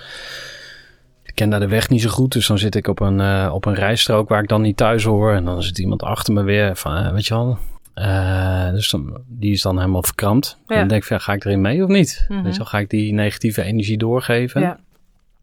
Ik 1.23 1.35
ken 1.35 1.51
daar 1.51 1.61
de 1.61 1.69
weg 1.69 1.89
niet 1.89 2.03
zo 2.03 2.09
goed, 2.09 2.33
dus 2.33 2.47
dan 2.47 2.59
zit 2.59 2.75
ik 2.75 2.87
op 2.87 3.01
een, 3.01 3.21
eh, 3.21 3.51
op 3.55 3.65
een 3.65 3.75
rijstrook 3.75 4.29
waar 4.29 4.43
ik 4.43 4.49
dan 4.49 4.63
niet 4.63 4.77
thuis 4.77 5.05
hoor. 5.05 5.33
En 5.33 5.45
dan 5.45 5.63
zit 5.63 5.79
iemand 5.79 6.03
achter 6.03 6.35
me 6.35 6.43
weer 6.43 6.77
van, 6.77 6.97
eh, 6.97 7.13
weet 7.13 7.27
je 7.27 7.35
wel. 7.35 7.59
Eh, 7.95 8.71
dus 8.71 8.91
dan, 8.91 9.23
die 9.27 9.53
is 9.53 9.63
dan 9.63 9.79
helemaal 9.79 10.03
verkrampt. 10.03 10.59
Ja. 10.67 10.75
En 10.75 10.79
dan 10.79 10.89
denk 10.89 11.01
ik, 11.01 11.09
van, 11.09 11.17
ja, 11.17 11.23
ga 11.23 11.33
ik 11.33 11.45
erin 11.45 11.61
mee 11.61 11.83
of 11.83 11.89
niet? 11.89 12.25
Je 12.29 12.43
wel, 12.43 12.53
ga 12.53 12.79
ik 12.79 12.91
die 12.91 13.13
negatieve 13.13 13.63
energie 13.63 13.99
doorgeven? 13.99 14.61
Ja. 14.61 14.81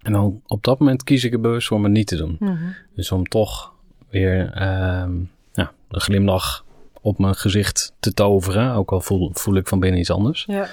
En 0.01 0.11
dan 0.11 0.41
op 0.47 0.63
dat 0.63 0.79
moment 0.79 1.03
kies 1.03 1.23
ik 1.23 1.33
er 1.33 1.39
bewust 1.39 1.67
voor 1.67 1.77
om 1.77 1.83
het 1.83 1.91
niet 1.91 2.07
te 2.07 2.15
doen. 2.15 2.35
Mhm. 2.39 2.55
Dus 2.95 3.11
om 3.11 3.27
toch 3.27 3.73
weer 4.09 4.51
ehm, 4.53 5.11
ja, 5.53 5.71
een 5.89 6.01
glimlach 6.01 6.65
op 7.01 7.17
mijn 7.17 7.35
gezicht 7.35 7.93
te 7.99 8.13
toveren. 8.13 8.73
Ook 8.73 8.91
al 8.91 9.01
voel, 9.01 9.29
voel 9.33 9.55
ik 9.55 9.67
van 9.67 9.79
binnen 9.79 9.99
iets 9.99 10.11
anders. 10.11 10.43
Ja. 10.47 10.67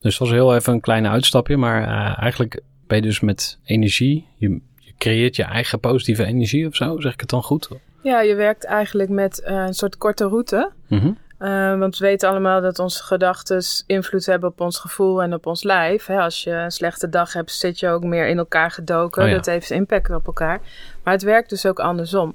Dus 0.00 0.18
het 0.18 0.18
was 0.18 0.30
heel 0.30 0.54
even 0.54 0.72
een 0.72 0.80
klein 0.80 1.06
uitstapje. 1.06 1.56
Maar 1.56 1.82
eh, 1.82 2.22
eigenlijk 2.22 2.60
ben 2.86 2.96
je 2.96 3.02
dus 3.02 3.20
met 3.20 3.58
energie. 3.64 4.26
Je, 4.36 4.60
je 4.76 4.92
creëert 4.98 5.36
je 5.36 5.42
eigen 5.42 5.80
positieve 5.80 6.24
energie 6.24 6.66
of 6.66 6.74
zo. 6.74 7.00
Zeg 7.00 7.12
ik 7.12 7.20
het 7.20 7.30
dan 7.30 7.42
goed? 7.42 7.68
Ja, 8.04 8.20
je 8.20 8.34
werkt 8.34 8.64
eigenlijk 8.64 9.08
met 9.10 9.40
eh, 9.40 9.56
een 9.56 9.74
soort 9.74 9.96
korte 9.96 10.28
route. 10.28 10.70
Mhm. 10.88 11.12
Eh, 11.38 11.78
want 11.78 11.98
we 11.98 12.06
weten 12.06 12.28
allemaal 12.28 12.60
dat 12.60 12.78
onze 12.78 13.02
gedachten 13.02 13.62
invloed 13.86 14.26
hebben 14.26 14.50
op 14.50 14.60
ons 14.60 14.78
gevoel 14.78 15.22
en 15.22 15.34
op 15.34 15.46
ons 15.46 15.62
lijf. 15.62 16.06
Hè, 16.06 16.18
als 16.20 16.42
je 16.42 16.50
een 16.50 16.70
slechte 16.70 17.08
dag 17.08 17.32
hebt, 17.32 17.50
zit 17.50 17.80
je 17.80 17.88
ook 17.88 18.04
meer 18.04 18.26
in 18.26 18.38
elkaar 18.38 18.70
gedoken. 18.70 19.22
Oh 19.22 19.28
ja. 19.28 19.34
Dat 19.34 19.46
heeft 19.46 19.70
impact 19.70 20.10
op 20.10 20.26
elkaar. 20.26 20.60
Maar 21.02 21.12
het 21.12 21.22
werkt 21.22 21.50
dus 21.50 21.66
ook 21.66 21.78
andersom. 21.78 22.34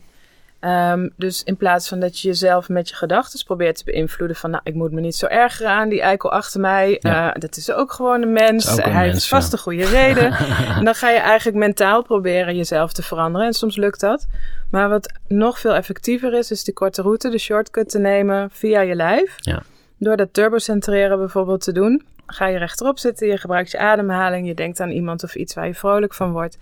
Ehm, 0.60 1.10
dus 1.16 1.44
in 1.44 1.58
plaats 1.58 1.88
van 1.88 2.00
dat 2.00 2.20
je 2.20 2.28
jezelf 2.28 2.70
met 2.70 2.90
je 2.90 2.96
gedachten 2.96 3.46
probeert 3.46 3.78
te 3.78 3.84
beïnvloeden 3.84 4.36
van, 4.38 4.50
nou, 4.50 4.62
ik 4.64 4.74
moet 4.74 4.92
me 4.92 5.02
niet 5.02 5.16
zo 5.16 5.26
ergeren 5.26 5.72
aan 5.72 5.90
die 5.90 6.02
eikel 6.02 6.32
achter 6.32 6.60
mij. 6.60 6.98
Ja. 7.02 7.34
Eh, 7.34 7.42
dat 7.42 7.58
is 7.58 7.72
ook 7.72 7.92
gewoon 7.92 8.22
een 8.22 8.34
mens. 8.34 8.66
Een 8.66 8.84
Hij 8.84 8.92
mens, 8.92 9.12
heeft 9.12 9.28
vast 9.28 9.52
ja. 9.52 9.58
een 9.58 9.64
goede 9.64 9.86
reden. 9.86 10.32
en 10.78 10.84
dan 10.90 10.96
ga 10.96 11.10
je 11.10 11.20
eigenlijk 11.20 11.58
mentaal 11.58 12.04
proberen 12.04 12.56
jezelf 12.56 12.94
te 12.94 13.04
veranderen. 13.04 13.48
En 13.48 13.54
soms 13.54 13.76
lukt 13.76 14.00
dat. 14.00 14.28
Maar 14.72 14.90
wat 14.90 15.14
nog 15.28 15.60
veel 15.60 15.74
effectiever 15.74 16.34
is, 16.34 16.52
is 16.52 16.64
die 16.64 16.74
korte 16.74 17.02
route, 17.02 17.30
de 17.30 17.38
shortcut 17.38 17.90
te 17.90 18.00
nemen 18.00 18.50
via 18.52 18.82
je 18.82 18.96
lijf. 18.96 19.36
Ja. 19.38 19.62
Door 19.98 20.18
dat 20.18 20.34
turbocentreren 20.34 21.18
bijvoorbeeld 21.18 21.64
te 21.64 21.72
doen, 21.72 22.06
ga 22.26 22.48
je 22.48 22.58
rechterop 22.58 23.00
zitten, 23.00 23.28
je 23.28 23.38
gebruikt 23.38 23.72
je 23.72 23.78
ademhaling, 23.78 24.48
je 24.48 24.54
denkt 24.54 24.80
aan 24.80 24.90
iemand 24.90 25.24
of 25.24 25.36
iets 25.36 25.54
waar 25.54 25.68
je 25.68 25.76
vrolijk 25.76 26.14
van 26.14 26.32
wordt. 26.32 26.58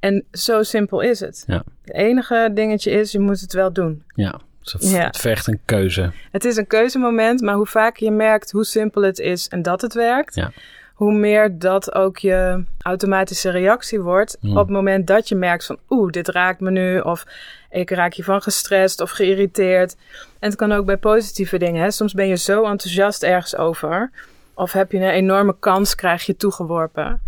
En 0.00 0.24
zo 0.32 0.62
simpel 0.62 1.00
is 1.00 1.20
het. 1.20 1.44
Ja. 1.46 1.62
Het 1.84 1.94
enige 1.94 2.50
dingetje 2.54 2.90
is, 2.90 3.12
je 3.12 3.18
moet 3.20 3.40
het 3.40 3.52
wel 3.52 3.72
doen. 3.72 4.02
Ja, 4.14 4.40
dus 4.62 4.72
het, 4.72 4.90
Ja. 4.90 5.06
het 5.06 5.16
vergt 5.16 5.46
een 5.46 5.60
keuze. 5.64 6.10
Het 6.30 6.44
is 6.44 6.56
een 6.56 6.66
keuzemoment, 6.66 7.40
maar 7.40 7.54
hoe 7.54 7.66
vaker 7.66 8.04
je 8.04 8.10
merkt 8.10 8.50
hoe 8.50 8.64
simpel 8.64 9.02
het 9.02 9.18
is 9.18 9.48
en 9.48 9.62
dat 9.62 9.80
het 9.80 9.94
werkt, 9.94 10.34
Ja. 10.34 10.50
hoe 10.94 11.12
meer 11.12 11.58
dat 11.58 11.94
ook 11.94 12.18
je 12.18 12.64
automatische 12.78 13.50
reactie 13.50 14.00
wordt 14.00 14.36
Mm. 14.40 14.50
op 14.50 14.56
het 14.66 14.68
moment 14.76 15.06
dat 15.06 15.28
je 15.28 15.34
merkt 15.34 15.66
van 15.66 15.78
oeh, 15.90 16.10
dit 16.10 16.28
raakt 16.28 16.60
me 16.60 16.70
nu 16.70 17.00
of 17.00 17.24
ik 17.70 17.90
raak 17.90 18.14
hiervan 18.14 18.42
gestrest 18.42 19.00
of 19.00 19.10
geïrriteerd. 19.10 19.96
En 20.38 20.48
het 20.48 20.56
kan 20.58 20.72
ook 20.72 20.86
bij 20.86 20.96
positieve 20.96 21.58
dingen. 21.58 21.82
Hè? 21.82 21.90
Soms 21.90 22.12
ben 22.14 22.28
je 22.28 22.36
zo 22.36 22.64
enthousiast 22.64 23.22
ergens 23.22 23.56
over 23.56 24.10
of 24.54 24.72
heb 24.72 24.92
je 24.92 24.98
een 24.98 25.08
enorme 25.10 25.56
kans 25.60 25.94
krijg 25.94 26.26
je 26.26 26.36
toegeworpen 26.36 27.20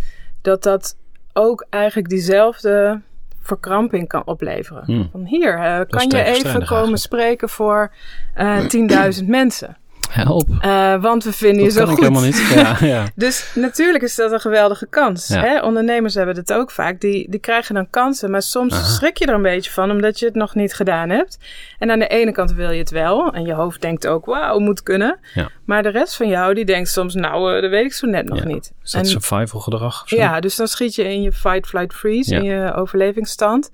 dat 0.42 0.62
dat 0.62 0.96
ook 1.32 1.66
eigenlijk 1.70 2.08
diezelfde 2.08 3.00
verkramping 3.40 4.08
kan 4.08 4.26
opleveren. 4.26 4.82
Hmm. 4.84 5.08
Van 5.12 5.24
hier, 5.24 5.54
eh, 5.54 5.80
kan 5.88 6.08
je 6.08 6.22
even 6.24 6.50
komen 6.50 6.66
eigenlijk. 6.66 6.96
spreken 6.96 7.48
voor 7.48 7.92
eh 8.34 8.58
10.000 9.20 9.26
mensen. 9.26 9.76
Help. 10.10 10.48
Eh, 10.60 11.02
want 11.02 11.24
we 11.24 11.32
vinden 11.32 11.64
Dat 11.64 11.72
je 11.74 11.80
zo 11.80 11.86
goed. 11.86 11.98
helemaal 11.98 12.22
niet. 12.22 12.50
Ja, 12.54 12.76
ja. 12.94 13.04
Dus 13.14 13.52
natuurlijk 13.54 14.04
is 14.04 14.14
dat 14.14 14.32
een 14.32 14.40
geweldige 14.40 14.86
kans. 14.86 15.26
Ja. 15.28 15.40
Hè? 15.40 15.60
Ondernemers 15.62 16.14
hebben 16.14 16.36
het 16.36 16.52
ook 16.52 16.70
vaak. 16.70 17.00
Die, 17.00 17.30
die 17.30 17.40
krijgen 17.40 17.74
dan 17.74 17.90
kansen, 17.90 18.30
maar 18.30 18.42
soms 18.42 18.72
Aha. 18.74 18.82
schrik 18.84 19.16
je 19.18 19.26
er 19.26 19.34
een 19.34 19.42
beetje 19.42 19.70
van 19.70 19.90
omdat 19.90 20.18
je 20.18 20.26
het 20.26 20.34
nog 20.34 20.54
niet 20.54 20.74
gedaan 20.74 21.08
hebt. 21.10 21.38
En 21.78 21.90
aan 21.90 21.98
de 21.98 22.06
ene 22.06 22.32
kant 22.32 22.52
wil 22.52 22.70
je 22.70 22.78
het 22.78 22.90
wel. 22.90 23.32
En 23.32 23.44
je 23.44 23.52
hoofd 23.52 23.80
denkt 23.80 24.06
ook, 24.06 24.24
wauw, 24.26 24.58
moet 24.58 24.82
kunnen. 24.82 25.18
Maar 25.64 25.82
de 25.82 25.88
rest 25.88 26.16
van 26.16 26.28
jou 26.28 26.54
die 26.54 26.64
denkt 26.64 26.88
soms, 26.88 27.14
nou, 27.14 27.54
eh, 27.54 27.62
dat 27.62 27.70
weet 27.70 27.84
ik 27.84 27.92
zo 27.92 28.06
net 28.06 28.28
nog 28.28 28.44
niet. 28.44 28.72
Is 28.84 28.90
dat 28.90 29.00
En- 29.02 29.08
survival 29.08 29.60
gedrag 29.60 30.02
ja, 30.10 30.40
dus 30.40 30.56
dan 30.56 30.68
schiet 30.68 30.94
je 30.94 31.04
in 31.04 31.22
je 31.22 31.32
fight, 31.32 31.66
flight, 31.66 31.94
freeze, 31.94 32.34
in 32.34 32.44
je 32.44 32.74
overlevingsstand. 32.74 33.70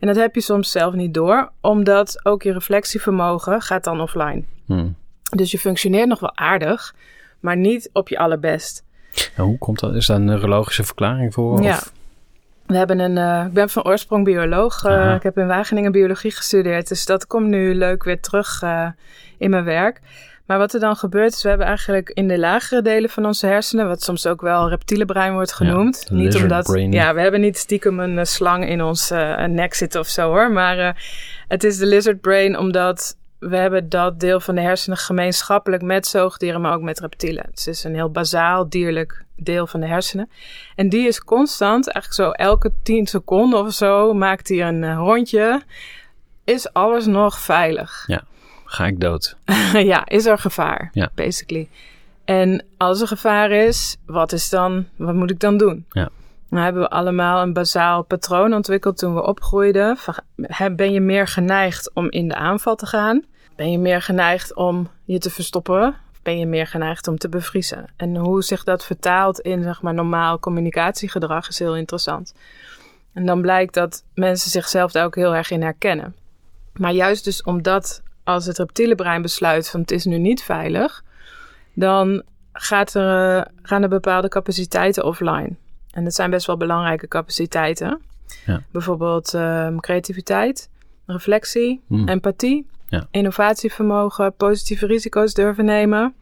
En 0.00 0.06
dat 0.06 0.16
heb 0.16 0.34
je 0.34 0.40
soms 0.40 0.70
zelf 0.70 0.94
niet 0.94 1.14
door, 1.14 1.50
omdat 1.60 2.20
ook 2.22 2.42
je 2.42 2.52
reflectievermogen 2.52 3.60
gaat 3.62 3.84
dan 3.84 4.00
offline. 4.00 4.42
Hmm. 4.66 4.96
Dus 5.30 5.50
je 5.50 5.58
functioneert 5.58 6.08
nog 6.08 6.20
wel 6.20 6.36
aardig, 6.36 6.94
maar 7.40 7.56
niet 7.56 7.90
op 7.92 8.08
je 8.08 8.18
allerbest. 8.18 8.84
En 9.36 9.44
hoe 9.44 9.58
komt 9.58 9.80
dat? 9.80 9.94
Is 9.94 10.06
daar 10.06 10.16
een 10.16 10.24
neurologische 10.24 10.84
verklaring 10.84 11.34
voor? 11.34 11.62
Ja. 11.62 11.76
Of? 11.76 11.92
We 12.70 12.76
hebben 12.76 12.98
een, 12.98 13.18
eh, 13.18 13.44
ik 13.46 13.52
ben 13.52 13.68
van 13.68 13.84
oorsprong 13.84 14.24
bioloog. 14.24 14.84
Eh, 14.84 15.14
ik 15.14 15.22
heb 15.22 15.38
in 15.38 15.46
Wageningen 15.46 15.92
biologie 15.92 16.30
gestudeerd. 16.30 16.88
Dus 16.88 17.06
dat 17.06 17.26
komt 17.26 17.46
nu 17.46 17.74
leuk 17.74 18.04
weer 18.04 18.20
terug 18.20 18.62
eh, 18.62 18.86
in 19.38 19.50
mijn 19.50 19.64
werk. 19.64 20.00
Maar 20.46 20.58
wat 20.58 20.74
er 20.74 20.80
dan 20.80 20.96
gebeurt 20.96 21.32
is, 21.32 21.42
we 21.42 21.48
hebben 21.48 21.66
eigenlijk 21.66 22.10
in 22.10 22.28
de 22.28 22.38
lagere 22.38 22.82
delen 22.82 23.10
van 23.10 23.26
onze 23.26 23.46
hersenen, 23.46 23.88
wat 23.88 24.02
soms 24.02 24.26
ook 24.26 24.40
wel 24.40 24.68
reptiele 24.68 25.04
brein 25.04 25.32
wordt 25.32 25.52
genoemd. 25.52 26.06
niet 26.10 26.36
omdat, 26.36 26.64
brain. 26.64 26.92
ja, 26.92 27.14
we 27.14 27.20
hebben 27.20 27.40
niet 27.40 27.58
stiekem 27.58 28.00
een 28.00 28.26
slang 28.26 28.68
in 28.68 28.82
ons 28.82 29.10
nek 29.46 29.74
zitten 29.74 30.00
of 30.00 30.06
zo 30.06 30.28
hoor. 30.28 30.50
Maar 30.50 31.02
het 31.48 31.64
is 31.64 31.78
de 31.78 31.86
lizard 31.86 32.20
brain 32.20 32.58
omdat 32.58 33.16
we 33.40 33.56
hebben 33.56 33.88
dat 33.88 34.20
deel 34.20 34.40
van 34.40 34.54
de 34.54 34.60
hersenen 34.60 34.98
gemeenschappelijk 34.98 35.82
met 35.82 36.06
zoogdieren, 36.06 36.60
maar 36.60 36.74
ook 36.74 36.82
met 36.82 37.00
reptielen. 37.00 37.46
Dus 37.50 37.64
het 37.64 37.74
is 37.74 37.84
een 37.84 37.94
heel 37.94 38.10
bazaal 38.10 38.68
dierlijk 38.68 39.24
deel 39.36 39.66
van 39.66 39.80
de 39.80 39.86
hersenen. 39.86 40.30
En 40.76 40.88
die 40.88 41.06
is 41.06 41.24
constant, 41.24 41.88
eigenlijk 41.88 42.14
zo 42.14 42.44
elke 42.44 42.72
10 42.82 43.06
seconden 43.06 43.60
of 43.60 43.72
zo, 43.72 44.14
maakt 44.14 44.48
hij 44.48 44.62
een 44.62 44.84
eh, 44.84 44.96
rondje. 44.96 45.62
Is 46.44 46.72
alles 46.72 47.06
nog 47.06 47.38
veilig? 47.38 48.04
Ga 48.64 48.86
ik 48.86 49.00
dood? 49.00 49.36
ja, 49.92 50.06
is 50.06 50.26
er 50.26 50.38
gevaar? 50.38 50.90
Ja. 50.92 51.10
Basically. 51.14 51.68
En 52.24 52.64
als 52.76 53.00
er 53.00 53.06
gevaar 53.06 53.50
is, 53.50 53.96
wat 54.06 54.32
is 54.32 54.48
dan, 54.48 54.86
wat 54.96 55.14
moet 55.14 55.30
ik 55.30 55.40
dan 55.40 55.56
doen? 55.56 55.86
Ja. 55.90 56.08
Nou 56.48 56.64
hebben 56.64 56.82
we 56.82 56.90
allemaal 56.90 57.42
een 57.42 57.52
bazaal 57.52 58.02
patroon 58.02 58.54
ontwikkeld 58.54 58.98
toen 58.98 59.14
we 59.14 59.22
opgroeiden. 59.22 59.98
Ben 60.72 60.92
je 60.92 61.00
meer 61.00 61.28
geneigd 61.28 61.90
om 61.94 62.10
in 62.10 62.28
de 62.28 62.34
aanval 62.34 62.74
te 62.74 62.86
gaan? 62.86 63.24
Ben 63.60 63.70
je 63.70 63.78
meer 63.78 64.02
geneigd 64.02 64.54
om 64.54 64.88
je 65.04 65.18
te 65.18 65.30
verstoppen? 65.30 65.88
Of 66.12 66.22
ben 66.22 66.38
je 66.38 66.46
meer 66.46 66.66
geneigd 66.66 67.08
om 67.08 67.18
te 67.18 67.28
bevriezen? 67.28 67.84
En 67.96 68.16
hoe 68.16 68.42
zich 68.42 68.64
dat 68.64 68.84
vertaalt 68.84 69.40
in 69.40 69.62
zeg 69.62 69.82
maar, 69.82 69.94
normaal 69.94 70.38
communicatiegedrag 70.38 71.48
is 71.48 71.58
heel 71.58 71.76
interessant. 71.76 72.34
En 73.12 73.26
dan 73.26 73.40
blijkt 73.40 73.74
dat 73.74 74.04
mensen 74.14 74.50
zichzelf 74.50 74.92
daar 74.92 75.04
ook 75.04 75.14
heel 75.14 75.34
erg 75.34 75.50
in 75.50 75.62
herkennen. 75.62 76.14
Maar 76.72 76.92
juist 76.92 77.24
dus 77.24 77.42
omdat 77.42 78.02
als 78.24 78.46
het 78.46 78.58
reptiele 78.58 78.94
brein 78.94 79.22
besluit 79.22 79.68
van 79.68 79.80
het 79.80 79.90
is 79.90 80.04
nu 80.04 80.18
niet 80.18 80.42
veilig, 80.42 81.04
dan 81.72 82.22
gaat 82.52 82.94
er, 82.94 83.38
eh, 83.38 83.44
gaan 83.62 83.82
er 83.82 83.88
bepaalde 83.88 84.28
capaciteiten 84.28 85.04
offline. 85.04 85.56
En 85.90 86.04
dat 86.04 86.14
zijn 86.14 86.30
best 86.30 86.46
wel 86.46 86.56
belangrijke 86.56 87.08
capaciteiten. 87.08 88.00
Ja. 88.46 88.62
Bijvoorbeeld 88.70 89.34
ehm, 89.34 89.76
creativiteit, 89.76 90.70
reflectie, 91.06 91.82
Hmm. 91.86 92.08
empathie, 92.08 92.66
Ja. 92.90 93.06
innovatievermogen, 93.10 94.34
positieve 94.36 94.86
risico's 94.86 95.34
durven 95.34 95.64
nemen 95.64 96.14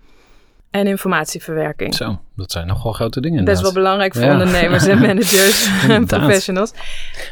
en 0.71 0.87
informatieverwerking. 0.87 1.95
Zo, 1.95 2.21
dat 2.37 2.51
zijn 2.53 2.67
nogal 2.67 2.93
grote 2.93 3.21
dingen 3.21 3.45
Best 3.45 3.63
wel 3.63 3.73
belangrijk 3.73 4.15
voor 4.15 4.25
Ja. 4.25 4.33
ondernemers 4.33 4.87
en 4.87 4.99
managers 5.09 5.71
en 5.89 6.07
professionals. 6.07 6.71
En 6.73 6.79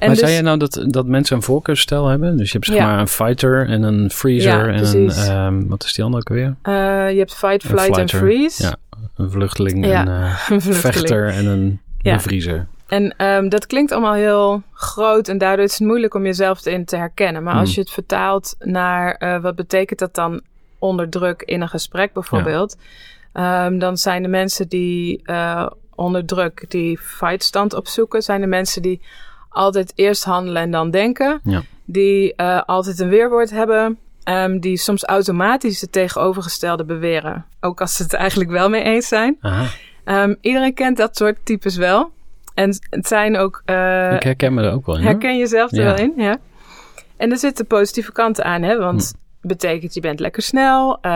maar 0.00 0.09
dus- 0.09 0.19
zei 0.19 0.33
je 0.33 0.43
nou 0.43 0.59
dat, 0.59 0.85
dat 0.88 1.07
mensen 1.07 1.37
een 1.37 1.43
voorkeursstijl 1.43 2.07
hebben? 2.07 2.37
Dus 2.37 2.47
je 2.47 2.52
hebt 2.52 2.66
zeg 2.66 2.76
Ja. 2.76 2.87
maar 2.87 2.99
een 3.00 3.09
fighter 3.09 3.69
en 3.69 3.83
een 3.83 4.11
freezer 4.11 4.73
Ja, 4.73 4.75
en 4.75 4.85
een... 4.97 5.11
ehm, 5.11 5.66
wat 5.66 5.85
is 5.85 5.93
die 5.95 6.05
andere 6.05 6.23
ook 6.23 6.37
weer? 6.37 6.55
eh, 6.62 6.73
je 7.12 7.19
hebt 7.19 7.35
fight, 7.35 7.62
flight 7.66 7.97
en 7.99 8.09
freeze. 8.09 8.62
Ja, 8.62 8.76
een 9.16 9.31
vluchteling, 9.31 9.87
Ja, 9.87 10.00
een 10.00 10.09
eh, 10.09 10.25
Een 10.49 10.61
vluchteling. 10.61 10.81
vechter 10.81 11.28
en 11.28 11.47
een 11.47 11.81
bevriezer. 12.02 12.66
En 12.88 13.14
ehm, 13.16 13.49
dat 13.49 13.66
klinkt 13.66 13.93
allemaal 13.93 14.12
heel 14.14 14.62
groot 14.73 15.28
en 15.28 15.38
daardoor 15.38 15.64
is 15.64 15.78
het 15.78 15.87
moeilijk 15.88 16.14
om 16.14 16.25
jezelf 16.25 16.66
erin 16.66 16.85
te 16.85 16.97
herkennen. 16.97 17.43
Maar 17.43 17.55
als 17.55 17.64
Hmm. 17.64 17.75
je 17.75 17.81
het 17.81 17.90
vertaalt 17.90 18.57
naar 18.59 19.14
eh, 19.14 19.40
wat 19.40 19.55
betekent 19.57 19.99
dat 19.99 20.14
dan 20.14 20.40
onder 20.78 21.09
druk 21.11 21.43
in 21.43 21.61
een 21.61 21.69
gesprek 21.69 22.12
bijvoorbeeld, 22.12 22.76
ehm, 23.33 23.78
dan 23.78 23.97
zijn 23.97 24.23
de 24.23 24.28
mensen 24.28 24.69
die 24.69 25.21
eh, 25.25 25.66
onder 25.95 26.25
druk 26.26 26.64
die 26.69 26.99
fightstand 26.99 27.75
opzoeken, 27.75 28.23
zijn 28.23 28.40
de 28.40 28.47
mensen 28.47 28.83
die 28.83 29.00
altijd 29.49 29.93
eerst 29.95 30.25
handelen 30.25 30.62
en 30.62 30.71
dan 30.71 30.90
denken, 30.90 31.40
Ja. 31.43 31.62
die 31.85 32.35
eh, 32.35 32.62
altijd 32.62 32.99
een 33.00 33.09
weerwoord 33.09 33.50
hebben. 33.50 33.99
ehm, 34.25 34.59
die 34.59 34.76
soms 34.76 35.05
automatisch 35.05 35.81
het 35.81 35.93
tegenovergestelde 35.93 36.85
beweren. 36.85 37.45
Ook 37.61 37.81
als 37.81 37.97
ze 37.97 38.02
het 38.02 38.12
eigenlijk 38.12 38.50
wel 38.50 38.69
mee 38.69 38.83
eens 38.83 39.09
zijn. 39.09 39.37
Aha. 39.40 39.66
Iedereen 40.40 40.75
kent 40.75 40.97
dat 40.97 41.16
soort 41.16 41.37
types 41.45 41.76
wel. 41.76 42.12
En 42.57 42.79
het 42.91 43.07
zijn 43.07 43.37
ook... 43.37 43.63
Uh, 43.67 44.13
ik 44.13 44.23
herken 44.23 44.55
me 44.55 44.63
er 44.63 44.73
ook 44.73 44.87
wel 44.87 44.97
in. 44.97 45.03
Herken 45.03 45.33
je 45.33 45.39
jezelf 45.39 45.73
er 45.73 45.85
wel 45.85 45.97
in, 45.97 46.13
ja. 46.17 46.37
En 47.17 47.31
er 47.31 47.39
zitten 47.39 47.67
positieve 47.67 48.13
kanten 48.13 48.45
aan, 48.45 48.63
hè. 48.63 48.79
Want 48.79 49.13
hm 49.17 49.25
betekent 49.47 49.95
je 49.95 50.00
bent 50.00 50.21
lekker 50.21 50.43
snel, 50.43 50.99
uh, 51.03 51.11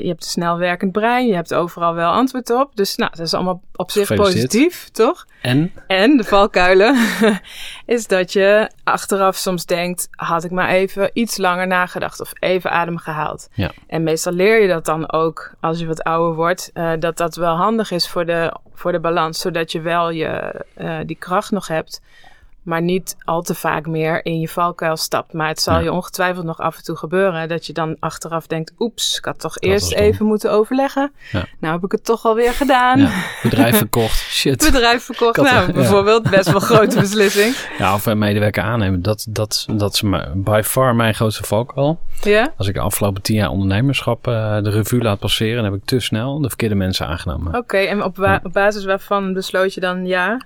je 0.00 0.08
hebt 0.08 0.24
een 0.24 0.30
snel 0.30 0.58
werkend 0.58 0.92
brein, 0.92 1.26
je 1.26 1.34
hebt 1.34 1.54
overal 1.54 1.94
wel 1.94 2.10
antwoord 2.10 2.50
op. 2.50 2.70
Dus 2.74 2.96
nou, 2.96 3.10
dat 3.10 3.26
is 3.26 3.34
allemaal 3.34 3.60
op 3.74 3.90
zich 3.90 4.14
positief, 4.14 4.88
toch? 4.88 5.26
En? 5.42 5.72
En 5.86 6.16
de 6.16 6.24
valkuilen 6.24 6.96
is 7.86 8.06
dat 8.06 8.32
je 8.32 8.70
achteraf 8.84 9.36
soms 9.36 9.66
denkt, 9.66 10.08
had 10.10 10.44
ik 10.44 10.50
maar 10.50 10.68
even 10.68 11.10
iets 11.12 11.36
langer 11.36 11.66
nagedacht 11.66 12.20
of 12.20 12.32
even 12.38 12.70
adem 12.70 12.98
gehaald. 12.98 13.48
Ja. 13.52 13.70
En 13.86 14.02
meestal 14.02 14.32
leer 14.32 14.62
je 14.62 14.68
dat 14.68 14.84
dan 14.84 15.12
ook 15.12 15.54
als 15.60 15.78
je 15.78 15.86
wat 15.86 16.02
ouder 16.02 16.34
wordt, 16.34 16.70
uh, 16.74 16.92
dat 16.98 17.16
dat 17.16 17.36
wel 17.36 17.56
handig 17.56 17.90
is 17.90 18.08
voor 18.08 18.26
de, 18.26 18.56
voor 18.74 18.92
de 18.92 19.00
balans, 19.00 19.40
zodat 19.40 19.72
je 19.72 19.80
wel 19.80 20.10
je, 20.10 20.64
uh, 20.78 20.98
die 21.06 21.16
kracht 21.16 21.50
nog 21.50 21.66
hebt 21.68 22.00
maar 22.62 22.82
niet 22.82 23.16
al 23.24 23.42
te 23.42 23.54
vaak 23.54 23.86
meer 23.86 24.24
in 24.24 24.40
je 24.40 24.48
valkuil 24.48 24.96
stapt. 24.96 25.32
Maar 25.32 25.48
het 25.48 25.60
zal 25.60 25.80
je 25.80 25.92
ongetwijfeld 25.92 26.44
nog 26.44 26.58
af 26.58 26.76
en 26.76 26.82
toe 26.82 26.96
gebeuren 26.96 27.48
dat 27.48 27.66
je 27.66 27.72
dan 27.72 27.96
achteraf 27.98 28.46
denkt: 28.46 28.72
oeps, 28.78 29.16
ik 29.18 29.24
had 29.24 29.40
toch 29.40 29.58
eerst 29.58 29.92
even 29.92 30.26
moeten 30.26 30.52
overleggen. 30.52 31.12
Ja. 31.32 31.44
Nou 31.58 31.74
heb 31.74 31.84
ik 31.84 31.92
het 31.92 32.04
toch 32.04 32.24
alweer 32.24 32.52
gedaan. 32.52 32.98
Ja. 32.98 33.10
Bedrijf 33.42 33.76
verkocht, 33.76 34.20
shit. 34.38 34.70
Bedrijf 34.72 35.04
verkocht, 35.04 35.36
nou 35.36 35.72
bijvoorbeeld, 35.72 36.30
best 36.30 36.50
wel 36.50 36.60
grote 36.60 37.00
beslissing. 37.00 37.56
Ja, 37.78 37.94
of 37.94 38.06
een 38.06 38.18
medewerker 38.18 38.62
aannemen, 38.62 39.02
dat, 39.02 39.26
dat, 39.28 39.66
dat 39.70 39.94
is 39.94 40.02
by 40.34 40.60
far 40.64 40.94
mijn 40.94 41.14
grootste 41.14 41.44
valkuil. 41.44 41.98
Ja? 42.20 42.52
Als 42.56 42.68
ik 42.68 42.74
de 42.74 42.80
afgelopen 42.80 43.22
tien 43.22 43.36
jaar 43.36 43.50
ondernemerschap 43.50 44.26
uh, 44.26 44.62
de 44.62 44.70
revue 44.70 45.02
laat 45.02 45.18
passeren, 45.18 45.62
dan 45.62 45.64
heb 45.64 45.74
ik 45.74 45.84
te 45.84 46.00
snel 46.00 46.40
de 46.40 46.48
verkeerde 46.48 46.74
mensen 46.74 47.06
aangenomen. 47.06 47.54
Oké, 47.54 47.76
en 47.76 48.02
op, 48.02 48.18
op, 48.42 48.52
basis 48.52 48.84
waarvan 48.84 49.32
besloot 49.32 49.74
je 49.74 49.80
dan 49.80 50.06
ja? 50.06 50.40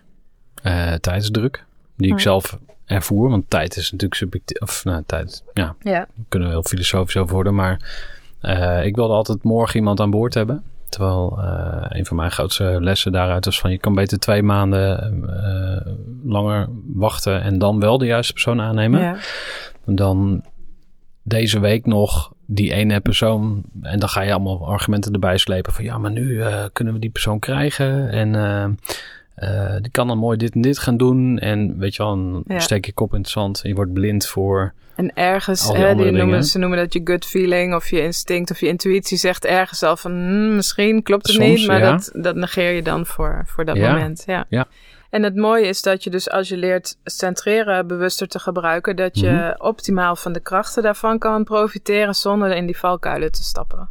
Uh, 0.63 0.93
tijdsdruk 0.93 1.65
die 1.97 2.13
ik 2.13 2.21
zelf 2.21 2.59
ervoer. 2.85 3.31
Want 3.31 3.51
tijd 3.51 3.77
is 3.77 3.91
natuurlijk 3.91 4.21
subjectief. 4.21 4.61
Of 4.61 4.85
nou, 4.85 5.03
tijd, 5.07 5.45
ja. 5.53 5.75
ja. 5.81 6.07
kunnen 6.29 6.49
we 6.49 6.55
heel 6.55 6.65
filosofisch 6.65 7.17
over 7.17 7.35
worden. 7.35 7.55
Maar 7.55 7.81
uh, 8.43 8.85
ik 8.85 8.97
wilde 8.97 9.15
altijd 9.15 9.43
morgen 9.43 9.77
iemand 9.77 10.01
aan 10.01 10.11
boord 10.11 10.35
hebben. 10.35 10.63
Terwijl 10.89 11.39
uh, 11.39 11.85
een 11.89 12.07
van 12.07 12.17
mijn 12.17 12.31
grootste 12.31 12.79
lessen 12.81 13.13
daaruit 13.13 13.45
was 13.45 13.61
van 13.61 13.71
je 13.71 13.79
kan 13.79 13.95
beter 13.95 14.19
twee 14.19 14.43
maanden 14.43 15.23
uh, 15.25 15.93
langer 16.25 16.69
wachten 16.95 17.43
en 17.43 17.59
dan 17.59 17.81
wel 17.81 17.99
de 17.99 18.07
juiste 18.07 18.33
persoon 18.33 18.61
aannemen. 18.61 19.01
Ja. 19.01 19.17
Dan 19.87 20.43
deze 21.23 21.61
week 21.61 21.87
nog 21.87 22.33
die 22.47 22.73
ene 22.73 23.01
persoon. 23.01 23.63
En 23.83 23.99
dan 23.99 24.09
ga 24.09 24.21
je 24.21 24.33
allemaal 24.33 24.69
argumenten 24.69 25.13
erbij 25.13 25.39
slepen 25.39 25.73
van 25.73 25.85
ja, 25.85 25.99
maar 25.99 26.11
nu 26.11 26.43
kunnen 26.73 26.95
we 26.95 27.01
die 27.01 27.11
persoon 27.11 27.39
krijgen. 27.39 28.11
En 28.11 28.35
uh, 29.39 29.75
die 29.81 29.91
kan 29.91 30.07
dan 30.07 30.19
mooi 30.19 30.37
dit 30.37 30.55
en 30.55 30.61
dit 30.61 30.79
gaan 30.79 30.97
doen. 30.97 31.39
En 31.39 31.79
weet 31.79 31.95
je 31.95 32.03
wel, 32.03 32.43
dan 32.45 32.61
steek 32.61 32.87
je 32.87 32.93
kop 32.93 33.13
in 33.13 33.21
het 33.21 33.29
zand 33.29 33.63
en 33.63 33.69
je 33.69 33.75
wordt 33.75 33.93
blind 33.93 34.27
voor. 34.27 34.73
En 34.97 35.15
ergens, 35.15 35.73
hè, 35.73 35.95
die 35.95 36.11
noemen, 36.11 36.45
ze 36.45 36.59
noemen 36.59 36.79
dat 36.79 36.93
je 36.93 37.01
gut 37.05 37.25
feeling 37.25 37.75
of 37.75 37.91
je 37.91 38.03
instinct 38.03 38.51
of 38.51 38.61
je 38.61 38.67
intuïtie 38.67 39.19
zegt 39.19 39.45
ergens 39.45 39.83
al 39.83 39.97
van 39.97 40.13
hm, 40.13 40.55
misschien 40.55 41.03
klopt 41.03 41.27
het 41.27 41.39
niet, 41.39 41.67
maar 41.67 41.81
dat, 41.81 42.11
dat 42.13 42.35
negeer 42.35 42.71
je 42.71 42.83
dan 42.83 43.07
voor, 43.07 43.43
voor 43.47 43.65
dat 43.65 43.77
moment. 43.77 44.23
Ja. 44.27 44.45
ja. 44.49 44.67
En 45.11 45.23
het 45.23 45.37
mooie 45.37 45.67
is 45.67 45.83
dat 45.83 46.05
je 46.05 46.11
dus 46.11 46.31
als 46.31 46.49
je 46.49 46.57
leert 46.57 46.97
centreren 47.05 47.87
bewuster 47.87 48.29
te 48.29 48.39
gebruiken, 48.39 48.97
dat 48.97 49.19
je 49.19 49.31
mhm. 49.31 49.67
optimaal 49.67 50.17
van 50.17 50.33
de 50.33 50.41
krachten 50.41 50.83
daarvan 50.83 51.19
kan 51.19 51.45
profiteren 51.45 52.15
zonder 52.15 52.57
in 52.57 52.67
die 52.67 52.79
valkuilen 52.79 53.33
te 53.33 53.43
stappen. 53.43 53.89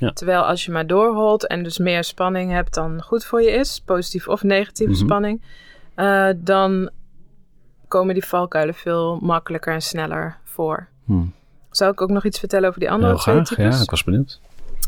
Ja. 0.00 0.12
Terwijl 0.12 0.42
als 0.42 0.64
je 0.64 0.72
maar 0.72 0.86
doorholt 0.86 1.46
en 1.46 1.62
dus 1.62 1.78
meer 1.78 2.04
spanning 2.04 2.50
hebt 2.50 2.74
dan 2.74 3.02
goed 3.02 3.24
voor 3.24 3.42
je 3.42 3.50
is, 3.50 3.82
positief 3.84 4.28
of 4.28 4.42
negatieve 4.42 4.92
mhm. 4.92 5.00
spanning, 5.00 5.42
uh, 5.96 6.28
dan 6.36 6.90
komen 7.88 8.14
die 8.14 8.24
valkuilen 8.24 8.74
veel 8.74 9.18
makkelijker 9.22 9.74
en 9.74 9.82
sneller 9.82 10.36
voor. 10.44 10.88
Hmm. 11.04 11.32
Zou 11.70 11.92
ik 11.92 12.00
ook 12.00 12.10
nog 12.10 12.24
iets 12.24 12.38
vertellen 12.38 12.68
over 12.68 12.80
die 12.80 12.90
andere 12.90 13.16
twee 13.16 13.42
types? 13.42 13.76
Ja, 13.76 13.82
ik 13.82 13.90
was 13.90 14.04
benieuwd. 14.04 14.40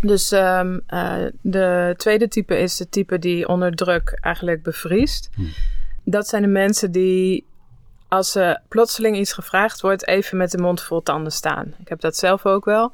Dus 0.03 0.33
um, 0.33 0.81
uh, 0.89 1.15
de 1.41 1.95
tweede 1.97 2.29
type 2.29 2.59
is 2.59 2.77
de 2.77 2.89
type 2.89 3.19
die 3.19 3.49
onder 3.49 3.75
druk 3.75 4.19
eigenlijk 4.21 4.63
bevriest. 4.63 5.31
Hmm. 5.35 5.49
Dat 6.05 6.29
zijn 6.29 6.43
de 6.43 6.49
mensen 6.49 6.93
die 6.93 7.47
als 8.09 8.33
ze 8.33 8.61
plotseling 8.69 9.17
iets 9.17 9.33
gevraagd 9.33 9.81
wordt, 9.81 10.07
even 10.07 10.37
met 10.37 10.51
de 10.51 10.59
mond 10.59 10.83
vol 10.83 11.03
tanden 11.03 11.33
staan. 11.33 11.75
Ik 11.79 11.89
heb 11.89 12.01
dat 12.01 12.17
zelf 12.17 12.47
ook 12.47 12.65
wel 12.65 12.93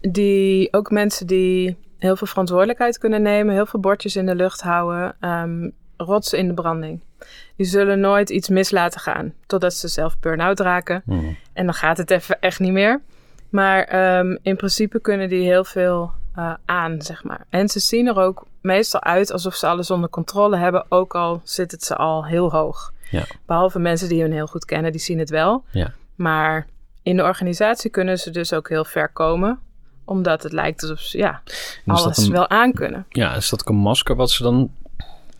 die 0.00 0.72
ook 0.72 0.90
mensen 0.90 1.26
die 1.26 1.76
heel 1.98 2.16
veel 2.16 2.26
verantwoordelijkheid 2.26 2.98
kunnen 2.98 3.22
nemen, 3.22 3.54
heel 3.54 3.66
veel 3.66 3.80
bordjes 3.80 4.16
in 4.16 4.26
de 4.26 4.34
lucht 4.34 4.60
houden, 4.60 5.16
um, 5.20 5.72
rotsen 5.96 6.38
in 6.38 6.48
de 6.48 6.54
branding. 6.54 7.00
Die 7.56 7.66
zullen 7.66 8.00
nooit 8.00 8.30
iets 8.30 8.48
mis 8.48 8.70
laten 8.70 9.00
gaan, 9.00 9.32
totdat 9.46 9.74
ze 9.74 9.88
zelf 9.88 10.18
burn-out 10.18 10.60
raken. 10.60 11.02
Hmm. 11.04 11.36
En 11.52 11.64
dan 11.64 11.74
gaat 11.74 11.96
het 11.96 12.10
even 12.10 12.40
echt 12.40 12.60
niet 12.60 12.72
meer. 12.72 13.00
Maar 13.48 14.16
um, 14.18 14.38
in 14.42 14.56
principe 14.56 15.00
kunnen 15.00 15.28
die 15.28 15.42
heel 15.42 15.64
veel 15.64 16.10
uh, 16.38 16.54
aan, 16.64 17.02
zeg 17.02 17.24
maar. 17.24 17.46
En 17.48 17.68
ze 17.68 17.80
zien 17.80 18.06
er 18.06 18.16
ook 18.16 18.46
meestal 18.60 19.02
uit 19.02 19.32
alsof 19.32 19.54
ze 19.54 19.66
alles 19.66 19.90
onder 19.90 20.10
controle 20.10 20.56
hebben, 20.56 20.84
ook 20.88 21.14
al 21.14 21.40
zit 21.44 21.70
het 21.70 21.84
ze 21.84 21.96
al 21.96 22.26
heel 22.26 22.50
hoog. 22.50 22.92
Ja. 23.10 23.24
Behalve 23.46 23.78
mensen 23.78 24.08
die 24.08 24.22
hun 24.22 24.32
heel 24.32 24.46
goed 24.46 24.64
kennen, 24.64 24.92
die 24.92 25.00
zien 25.00 25.18
het 25.18 25.30
wel. 25.30 25.64
Ja. 25.70 25.92
Maar 26.14 26.66
in 27.02 27.16
de 27.16 27.22
organisatie 27.22 27.90
kunnen 27.90 28.18
ze 28.18 28.30
dus 28.30 28.52
ook 28.52 28.68
heel 28.68 28.84
ver 28.84 29.08
komen 29.08 29.58
omdat 30.10 30.42
het 30.42 30.52
lijkt 30.52 30.82
alsof 30.82 31.00
ze 31.00 31.18
ja, 31.18 31.42
alles 31.86 32.16
een, 32.16 32.32
wel 32.32 32.48
aankunnen. 32.48 33.06
Ja, 33.08 33.34
is 33.34 33.48
dat 33.48 33.68
een 33.68 33.76
masker 33.76 34.16
wat 34.16 34.30
ze 34.30 34.42
dan 34.42 34.70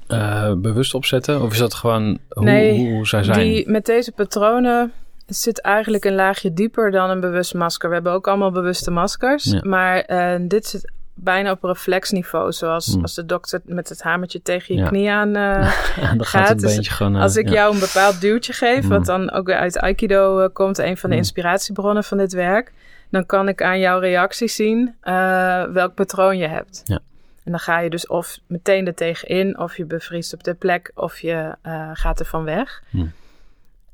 uh, 0.09 0.53
bewust 0.57 0.95
opzetten? 0.95 1.43
Of 1.43 1.53
is 1.53 1.59
dat 1.59 1.75
gewoon 1.75 2.19
hoe, 2.29 2.45
nee, 2.45 2.79
hoe 2.79 3.07
zij 3.07 3.23
zijn? 3.23 3.39
Die, 3.39 3.71
met 3.71 3.87
deze 3.87 4.13
patronen 4.13 4.93
zit 5.27 5.61
eigenlijk 5.61 6.05
een 6.05 6.15
laagje 6.15 6.53
dieper 6.53 6.91
dan 6.91 7.11
een 7.11 7.21
bewust 7.21 7.55
masker. 7.55 7.89
We 7.89 7.95
hebben 7.95 8.13
ook 8.13 8.29
allemaal 8.29 8.51
bewuste 8.51 8.91
maskers. 8.91 9.45
Ja. 9.45 9.61
Maar 9.63 10.05
uh, 10.09 10.49
dit 10.49 10.67
zit 10.67 10.93
bijna 11.15 11.51
op 11.51 11.63
reflexniveau. 11.63 12.53
Zoals 12.53 12.87
hmm. 12.87 13.03
als 13.03 13.15
de 13.15 13.27
dokter 13.27 13.61
met 13.65 13.89
het 13.89 14.03
hamertje 14.03 14.43
tegen 14.43 14.75
je 14.75 14.81
ja. 14.81 14.89
knie 14.89 15.11
aan 15.11 15.37
uh, 15.37 15.73
dan 16.17 16.25
gaat. 16.25 16.49
Het 16.49 16.61
dus 16.61 16.89
gewoon, 16.89 17.17
als 17.17 17.37
ik 17.37 17.49
ja. 17.49 17.55
jou 17.55 17.75
een 17.75 17.81
bepaald 17.81 18.21
duwtje 18.21 18.53
geef, 18.53 18.81
Hmm. 18.81 18.89
wat 18.89 19.07
dan 19.07 19.31
ook 19.31 19.47
weer 19.47 19.59
uit 19.59 19.79
Aikido 19.79 20.49
komt, 20.53 20.79
een 20.79 20.97
van 20.97 21.11
de 21.11 21.17
Hmm. 21.17 21.25
inspiratiebronnen 21.25 22.05
van 22.05 22.19
dit 22.19 22.33
werk 22.33 22.73
dan 23.11 23.27
kan 23.27 23.49
ik 23.49 23.63
aan 23.63 23.79
jouw 23.79 23.99
reactie 23.99 24.49
zien 24.49 24.95
uh, 25.05 25.65
welk 25.65 25.95
patroon 25.95 26.39
je 26.39 26.47
hebt. 26.47 26.83
Ja. 26.85 27.01
En 27.45 27.51
dan 27.51 27.61
ga 27.61 27.79
je 27.79 27.91
dus 27.91 28.07
of 28.07 28.39
meteen 28.47 28.87
er 28.87 28.95
tegenin, 28.95 29.59
of 29.59 29.77
je 29.77 29.85
bevriest 29.85 30.35
op 30.35 30.45
de 30.45 30.55
plek, 30.55 30.91
of 30.95 31.19
je 31.19 31.55
uh, 31.67 31.91
gaat 31.93 32.21
er 32.21 32.27
van 32.27 32.45
weg. 32.45 32.83
Hm. 32.91 33.07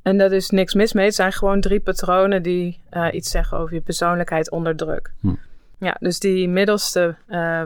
En 0.03 0.19
dat 0.19 0.33
is 0.33 0.51
niks 0.51 0.75
mis 0.75 0.93
mee. 0.93 1.05
Het 1.05 1.15
zijn 1.15 1.33
gewoon 1.33 1.61
drie 1.61 1.81
patronen 1.81 2.43
die 2.43 2.81
uh, 2.93 3.09
iets 3.13 3.31
zeggen 3.31 3.59
over 3.59 3.75
je 3.75 3.81
persoonlijkheid 3.81 4.51
onder 4.51 4.77
druk. 4.77 5.11
Hm. 5.21 5.35
Ja, 5.79 5.97
dus 6.01 6.19
die 6.19 6.49
middelste 6.49 7.15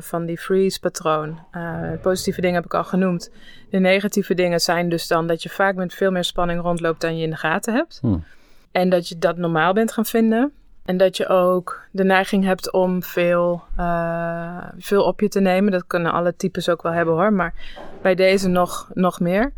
van 0.01 0.27
die 0.27 0.39
freeze-patroon. 0.39 1.39
positieve 2.03 2.41
dingen 2.41 2.57
heb 2.57 2.65
ik 2.65 2.75
al 2.75 2.85
genoemd. 2.85 3.31
De 3.71 3.79
negatieve 3.79 4.35
dingen 4.35 4.61
zijn 4.61 4.89
dus 4.89 5.07
dan 5.07 5.27
dat 5.27 5.43
je 5.43 5.49
vaak 5.49 5.75
met 5.75 5.95
veel 5.95 6.11
meer 6.11 6.25
spanning 6.25 6.61
rondloopt 6.61 7.01
dan 7.01 7.17
je 7.17 7.25
in 7.25 7.31
de 7.31 7.37
gaten 7.37 7.75
hebt. 7.75 7.99
Hm. 8.01 8.19
En 8.73 8.89
dat 8.89 9.09
je 9.09 9.19
dat 9.19 9.37
normaal 9.37 9.73
bent 9.73 9.93
gaan 9.93 10.07
vinden. 10.07 10.53
En 10.85 10.97
dat 10.97 11.17
je 11.17 11.29
ook 11.29 11.81
de 11.91 12.05
neiging 12.05 12.45
hebt 12.45 12.73
om 12.73 13.03
veel, 13.03 13.63
uh, 13.79 14.63
veel 14.79 15.03
op 15.03 15.21
je 15.21 15.29
te 15.29 15.41
nemen. 15.41 15.73
Dat 15.73 15.87
kunnen 15.87 16.13
alle 16.13 16.37
types 16.37 16.69
ook 16.69 16.83
wel 16.83 16.93
hebben 16.93 17.15
hoor. 17.15 17.33
Maar 17.33 17.55
bij 18.03 18.15
deze 18.15 18.49
nog, 18.49 18.91
nog 18.95 19.21
meer. 19.21 19.53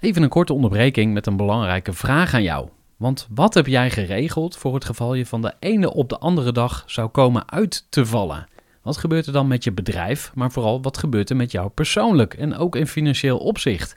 Even 0.00 0.22
een 0.22 0.28
korte 0.28 0.52
onderbreking 0.52 1.12
met 1.12 1.26
een 1.26 1.36
belangrijke 1.36 1.92
vraag 1.92 2.34
aan 2.34 2.42
jou. 2.42 2.68
Want 2.96 3.28
wat 3.34 3.54
heb 3.54 3.66
jij 3.66 3.90
geregeld 3.90 4.56
voor 4.56 4.74
het 4.74 4.84
geval 4.84 5.14
je 5.14 5.26
van 5.26 5.42
de 5.42 5.52
ene 5.58 5.92
op 5.92 6.08
de 6.08 6.18
andere 6.18 6.52
dag 6.52 6.82
zou 6.86 7.08
komen 7.08 7.50
uit 7.50 7.86
te 7.88 8.06
vallen? 8.06 8.46
Wat 8.82 8.96
gebeurt 8.96 9.26
er 9.26 9.32
dan 9.32 9.46
met 9.46 9.64
je 9.64 9.72
bedrijf, 9.72 10.32
maar 10.34 10.50
vooral 10.50 10.82
wat 10.82 10.98
gebeurt 10.98 11.30
er 11.30 11.36
met 11.36 11.50
jou 11.50 11.68
persoonlijk 11.68 12.34
en 12.34 12.56
ook 12.56 12.76
in 12.76 12.86
financieel 12.86 13.38
opzicht? 13.38 13.96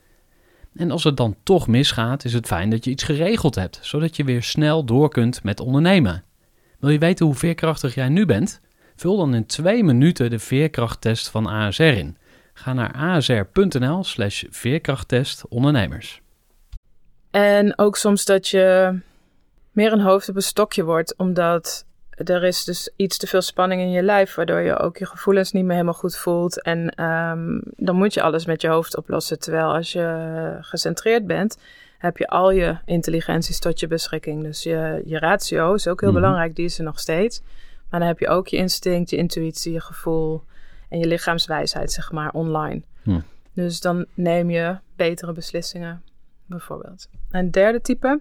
En 0.75 0.91
als 0.91 1.03
het 1.03 1.17
dan 1.17 1.35
toch 1.43 1.67
misgaat, 1.67 2.25
is 2.25 2.33
het 2.33 2.47
fijn 2.47 2.69
dat 2.69 2.83
je 2.85 2.91
iets 2.91 3.03
geregeld 3.03 3.55
hebt, 3.55 3.79
zodat 3.81 4.15
je 4.15 4.23
weer 4.23 4.43
snel 4.43 4.83
door 4.83 5.09
kunt 5.09 5.43
met 5.43 5.59
ondernemen. 5.59 6.23
Wil 6.79 6.89
je 6.89 6.97
weten 6.97 7.25
hoe 7.25 7.35
veerkrachtig 7.35 7.95
jij 7.95 8.09
nu 8.09 8.25
bent? 8.25 8.61
Vul 8.95 9.17
dan 9.17 9.33
in 9.33 9.45
twee 9.45 9.83
minuten 9.83 10.29
de 10.29 10.39
veerkrachttest 10.39 11.29
van 11.29 11.47
ASR 11.47 11.83
in. 11.83 12.17
Ga 12.53 12.73
naar 12.73 12.93
asr.nl 12.93 14.03
slash 14.03 14.43
veerkrachttest 14.49 15.47
ondernemers. 15.47 16.21
En 17.31 17.77
ook 17.77 17.97
soms 17.97 18.25
dat 18.25 18.47
je 18.47 18.99
meer 19.71 19.91
een 19.91 20.01
hoofd 20.01 20.29
op 20.29 20.35
een 20.35 20.41
stokje 20.41 20.83
wordt, 20.83 21.17
omdat 21.17 21.85
er 22.23 22.43
is 22.43 22.63
dus 22.63 22.89
iets 22.95 23.17
te 23.17 23.27
veel 23.27 23.41
spanning 23.41 23.81
in 23.81 23.91
je 23.91 24.01
lijf, 24.03 24.35
waardoor 24.35 24.59
je 24.59 24.77
ook 24.77 24.97
je 24.97 25.05
gevoelens 25.05 25.51
niet 25.51 25.63
meer 25.63 25.71
helemaal 25.73 25.93
goed 25.93 26.17
voelt. 26.17 26.61
En 26.61 26.89
ehm, 26.95 27.59
dan 27.75 27.95
moet 27.95 28.13
je 28.13 28.21
alles 28.21 28.45
met 28.45 28.61
je 28.61 28.67
hoofd 28.67 28.97
oplossen. 28.97 29.39
Terwijl 29.39 29.73
als 29.73 29.91
je 29.91 30.57
gecentreerd 30.61 31.27
bent, 31.27 31.57
heb 31.97 32.17
je 32.17 32.27
al 32.27 32.51
je 32.51 32.77
intelligenties 32.85 33.59
tot 33.59 33.79
je 33.79 33.87
beschikking. 33.87 34.43
Dus 34.43 34.63
je, 34.63 35.01
je 35.05 35.19
ratio 35.19 35.73
is 35.73 35.87
ook 35.87 36.01
heel 36.01 36.11
Mhm. 36.11 36.19
belangrijk, 36.21 36.55
die 36.55 36.65
is 36.65 36.77
er 36.77 36.83
nog 36.83 36.99
steeds. 36.99 37.41
Maar 37.89 37.99
dan 37.99 38.09
heb 38.09 38.19
je 38.19 38.27
ook 38.27 38.47
je 38.47 38.57
instinct, 38.57 39.09
je 39.09 39.17
intuïtie, 39.17 39.71
je 39.73 39.81
gevoel 39.81 40.43
en 40.89 40.99
je 40.99 41.07
lichaamswijsheid, 41.07 41.91
zeg 41.91 42.11
maar, 42.11 42.31
online. 42.31 42.81
Dus 43.53 43.79
dan 43.79 44.05
neem 44.13 44.49
je 44.49 44.77
betere 44.95 45.33
beslissingen, 45.33 46.03
bijvoorbeeld. 46.45 47.07
En 47.29 47.43
het 47.43 47.53
derde 47.53 47.81
type, 47.81 48.19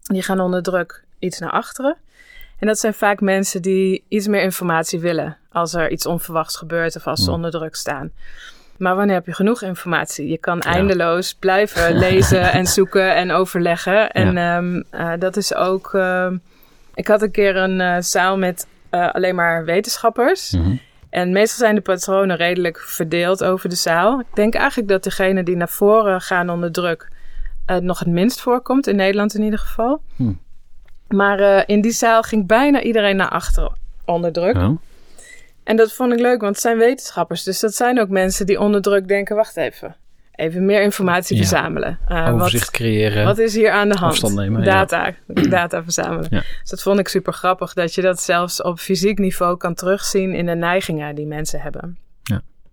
die 0.00 0.22
gaan 0.22 0.40
onder 0.40 0.62
druk 0.62 1.04
iets 1.18 1.38
naar 1.38 1.50
achteren. 1.50 1.96
En 2.60 2.66
dat 2.66 2.78
zijn 2.78 2.94
vaak 2.94 3.20
mensen 3.20 3.62
die 3.62 4.04
iets 4.08 4.26
meer 4.26 4.42
informatie 4.42 5.00
willen 5.00 5.36
als 5.52 5.74
er 5.74 5.90
iets 5.90 6.06
onverwachts 6.06 6.56
gebeurt 6.56 6.96
of 6.96 7.06
als 7.06 7.24
ze 7.24 7.30
onder 7.30 7.50
druk 7.50 7.74
staan. 7.74 8.10
Maar 8.78 8.96
wanneer 8.96 9.14
heb 9.14 9.26
je 9.26 9.34
genoeg 9.34 9.62
informatie? 9.62 10.28
Je 10.28 10.38
kan 10.38 10.56
Ja. 10.56 10.70
eindeloos 10.72 11.34
blijven 11.34 11.96
lezen 12.08 12.52
en 12.52 12.66
zoeken 12.66 13.14
en 13.14 13.30
overleggen. 13.32 14.10
En 14.10 14.36
ehm, 14.36 14.82
eh, 14.90 15.12
dat 15.18 15.36
is 15.36 15.54
ook. 15.54 15.94
ehm, 15.94 16.36
ik 16.94 17.08
had 17.08 17.22
een 17.22 17.30
keer 17.30 17.56
een 17.56 17.80
eh, 17.80 17.96
zaal 18.00 18.38
met 18.38 18.66
eh, 18.90 19.10
alleen 19.10 19.34
maar 19.34 19.64
wetenschappers. 19.64 20.50
Mhm. 20.50 20.76
En 21.10 21.32
meestal 21.32 21.58
zijn 21.58 21.74
de 21.74 21.80
patronen 21.80 22.36
redelijk 22.36 22.78
verdeeld 22.78 23.44
over 23.44 23.68
de 23.68 23.74
zaal. 23.74 24.20
Ik 24.20 24.26
denk 24.34 24.54
eigenlijk 24.54 24.88
dat 24.88 25.02
degene 25.04 25.42
die 25.42 25.56
naar 25.56 25.68
voren 25.68 26.20
gaan 26.20 26.50
onder 26.50 26.72
druk 26.72 27.08
nog 27.80 27.98
het 27.98 28.08
minst 28.08 28.40
voorkomt, 28.40 28.86
in 28.86 28.96
Nederland 28.96 29.34
in 29.34 29.42
ieder 29.42 29.58
geval. 29.58 30.02
Hm. 30.16 30.32
Maar 31.14 31.38
eh, 31.40 31.62
in 31.66 31.80
die 31.80 31.92
zaal 31.92 32.22
ging 32.22 32.46
bijna 32.46 32.82
iedereen 32.82 33.16
naar 33.16 33.28
achteren 33.28 33.72
onder 34.04 34.32
druk. 34.32 34.56
Oh, 34.56 34.78
En 35.64 35.76
dat 35.76 35.92
vond 35.92 36.12
ik 36.12 36.18
leuk, 36.20 36.40
want 36.40 36.52
het 36.52 36.62
zijn 36.62 36.78
wetenschappers. 36.78 37.42
Dus 37.42 37.60
dat 37.60 37.74
zijn 37.74 38.00
ook 38.00 38.08
mensen 38.08 38.46
die 38.46 38.60
onder 38.60 38.82
druk 38.82 39.08
denken: 39.08 39.36
wacht 39.36 39.56
even, 39.56 39.96
even 40.34 40.64
meer 40.64 40.82
informatie 40.82 41.36
Ja. 41.36 41.42
verzamelen. 41.42 41.98
Eh, 42.08 42.24
wat, 42.24 42.32
Overzicht 42.34 42.70
creëren. 42.70 43.24
wat 43.24 43.38
is 43.38 43.54
hier 43.54 43.70
aan 43.70 43.88
de 43.88 43.98
hand? 43.98 44.10
afstand 44.12 44.34
nemen, 44.34 44.60
ja. 44.62 44.66
Data, 44.66 45.14
data 45.58 45.82
verzamelen. 45.82 46.26
Ja. 46.30 46.42
Dus 46.60 46.70
dat 46.70 46.82
vond 46.82 46.98
ik 46.98 47.08
super 47.08 47.32
grappig, 47.32 47.72
dat 47.72 47.94
je 47.94 48.02
dat 48.02 48.20
zelfs 48.20 48.62
op 48.62 48.78
fysiek 48.78 49.18
niveau 49.18 49.56
kan 49.56 49.74
terugzien 49.74 50.32
in 50.34 50.46
de 50.46 50.54
neigingen 50.54 51.14
die 51.14 51.26
mensen 51.26 51.60
hebben. 51.60 51.98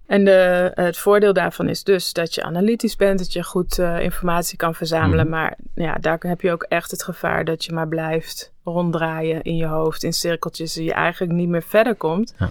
En 0.07 0.25
de, 0.25 0.71
het 0.73 0.97
voordeel 0.97 1.33
daarvan 1.33 1.69
is 1.69 1.83
dus 1.83 2.13
dat 2.13 2.35
je 2.35 2.43
analytisch 2.43 2.95
bent, 2.95 3.19
dat 3.19 3.33
je 3.33 3.43
goed 3.43 3.79
eh, 3.79 3.99
informatie 3.99 4.57
kan 4.57 4.75
verzamelen. 4.75 5.27
Mhm. 5.27 5.35
Maar 5.35 5.57
ja, 5.75 5.95
daar 5.95 6.17
heb 6.19 6.41
je 6.41 6.51
ook 6.51 6.63
echt 6.63 6.91
het 6.91 7.03
gevaar 7.03 7.45
dat 7.45 7.65
je 7.65 7.73
maar 7.73 7.87
blijft 7.87 8.51
ronddraaien 8.63 9.41
in 9.41 9.55
je 9.55 9.65
hoofd, 9.65 10.03
in 10.03 10.13
cirkeltjes, 10.13 10.73
die 10.73 10.83
je 10.83 10.93
eigenlijk 10.93 11.33
niet 11.33 11.49
meer 11.49 11.63
verder 11.63 11.95
komt. 11.95 12.33
Ja. 12.37 12.49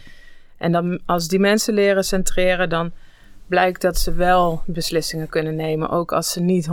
En 0.57 0.73
dan 0.73 1.01
als 1.07 1.29
die 1.29 1.39
mensen 1.39 1.75
leren 1.75 2.05
centreren, 2.05 2.69
dan 2.69 2.93
blijkt 3.47 3.81
dat 3.81 3.99
ze 3.99 4.13
wel 4.15 4.63
beslissingen 4.67 5.29
kunnen 5.29 5.57
nemen. 5.57 5.89
Ook 5.89 6.13
als 6.13 6.33
ze 6.33 6.41
niet 6.41 6.69
110% 6.69 6.71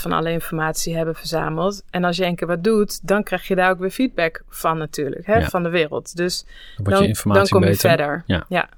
van 0.00 0.12
alle 0.12 0.30
informatie 0.30 0.96
hebben 0.96 1.14
verzameld. 1.14 1.82
En 1.90 2.04
als 2.04 2.16
je 2.16 2.24
een 2.24 2.36
keer 2.36 2.48
wat 2.48 2.64
doet, 2.64 3.06
dan 3.08 3.22
krijg 3.22 3.48
je 3.48 3.54
daar 3.54 3.70
ook 3.70 3.78
weer 3.78 3.90
feedback 3.90 4.42
van 4.48 4.78
natuurlijk. 4.78 5.26
Hè, 5.26 5.36
Ja. 5.36 5.48
Van 5.48 5.62
de 5.62 5.68
wereld. 5.68 6.16
Dus 6.16 6.44
Dan 6.76 6.84
dan, 7.24 7.48
kom 7.48 7.62
je 7.62 7.70
beter. 7.70 7.88
verder. 7.88 8.22
Ja. 8.26 8.68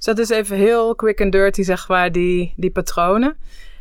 Dus 0.00 0.14
dat 0.14 0.18
is 0.18 0.28
even 0.28 0.56
heel 0.56 0.94
quick 0.94 1.20
and 1.20 1.32
dirty, 1.32 1.62
zeg 1.62 1.88
maar, 1.88 2.12
die, 2.12 2.52
die 2.56 2.70
patronen. 2.70 3.36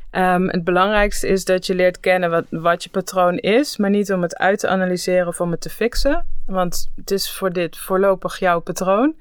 Ehm, 0.10 0.47
het 0.47 0.63
belangrijkste 0.63 1.27
is 1.27 1.45
dat 1.45 1.65
je 1.65 1.75
leert 1.75 1.99
kennen 1.99 2.29
wat, 2.29 2.45
wat 2.49 2.84
je 2.84 2.89
patroon 2.89 3.38
is, 3.38 3.77
maar 3.77 3.89
niet 3.89 4.12
om 4.12 4.21
het 4.21 4.38
uit 4.38 4.60
te 4.60 4.67
analyseren 4.67 5.27
of 5.27 5.41
om 5.41 5.51
het 5.51 5.62
te 5.62 5.69
fixen. 5.69 6.25
Want 6.45 6.91
het 6.95 7.12
is 7.12 7.32
voor 7.32 7.53
dit 7.53 7.77
voorlopig 7.77 8.39
jouw 8.39 8.60
patroon. 8.60 9.13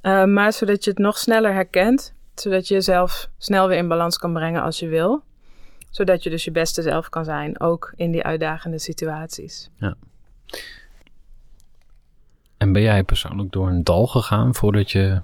Ehm, 0.00 0.32
maar 0.32 0.52
zodat 0.52 0.84
je 0.84 0.90
het 0.90 0.98
nog 0.98 1.18
sneller 1.18 1.52
herkent, 1.52 2.14
zodat 2.34 2.68
je 2.68 2.74
jezelf 2.74 3.28
snel 3.38 3.68
weer 3.68 3.78
in 3.78 3.88
balans 3.88 4.18
kan 4.18 4.32
brengen 4.32 4.62
als 4.62 4.78
je 4.78 4.88
wil. 4.88 5.22
Zodat 5.90 6.22
je 6.22 6.30
dus 6.30 6.44
je 6.44 6.50
beste 6.50 6.82
zelf 6.82 7.08
kan 7.08 7.24
zijn, 7.24 7.60
ook 7.60 7.92
in 7.96 8.10
die 8.10 8.22
uitdagende 8.22 8.78
situaties. 8.78 9.70
En 12.56 12.72
ben 12.72 12.82
jij 12.82 13.02
persoonlijk 13.02 13.52
door 13.52 13.68
een 13.68 13.84
dal 13.84 14.06
gegaan 14.06 14.54
voordat 14.54 14.90
je 14.90 15.20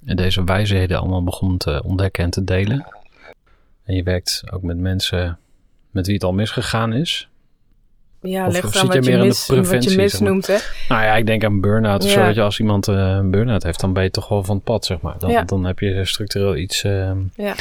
deze 0.00 0.44
wijsheden 0.44 0.98
allemaal 0.98 1.24
begon 1.24 1.56
te 1.58 1.82
ontdekken 1.84 2.24
en 2.24 2.30
te 2.30 2.44
delen? 2.44 2.86
En 3.84 3.94
je 3.94 4.02
werkt 4.02 4.42
ook 4.50 4.62
met 4.62 4.78
mensen 4.78 5.38
met 5.90 6.06
wie 6.06 6.14
het 6.14 6.24
al 6.24 6.32
misgegaan 6.32 6.92
is? 6.92 7.28
Ja, 8.22 8.46
Of 8.46 8.54
je 8.54 8.60
wat 8.62 8.72
je, 8.72 9.00
meer 9.00 9.10
in 9.10 9.18
de 9.18 9.24
mis, 9.26 9.46
wat 9.46 9.56
je 9.56 9.62
preventie, 9.62 9.90
zeg 9.90 9.96
maar? 9.98 10.04
misnoemt, 10.04 10.46
hè? 10.46 10.56
Nou 10.88 11.02
ja, 11.02 11.16
ik 11.16 11.26
denk 11.26 11.44
aan 11.44 11.60
burn-out 11.60 12.04
of 12.04 12.10
zo. 12.10 12.20
Ja. 12.20 12.26
Dat 12.26 12.34
je 12.34 12.42
als 12.42 12.58
iemand 12.60 12.88
eh, 12.88 12.94
een 12.96 13.30
burn-out 13.30 13.62
heeft, 13.62 13.80
dan 13.80 13.92
ben 13.92 14.02
je 14.02 14.10
toch 14.10 14.28
wel 14.28 14.44
van 14.44 14.54
het 14.54 14.64
pad, 14.64 14.84
zeg 14.84 15.00
maar. 15.00 15.18
Dan, 15.18 15.30
Ja. 15.30 15.42
dan 15.42 15.64
heb 15.64 15.78
je 15.78 16.04
structureel 16.04 16.56
iets, 16.56 16.84
eh, 16.84 17.12
Ja. 17.34 17.54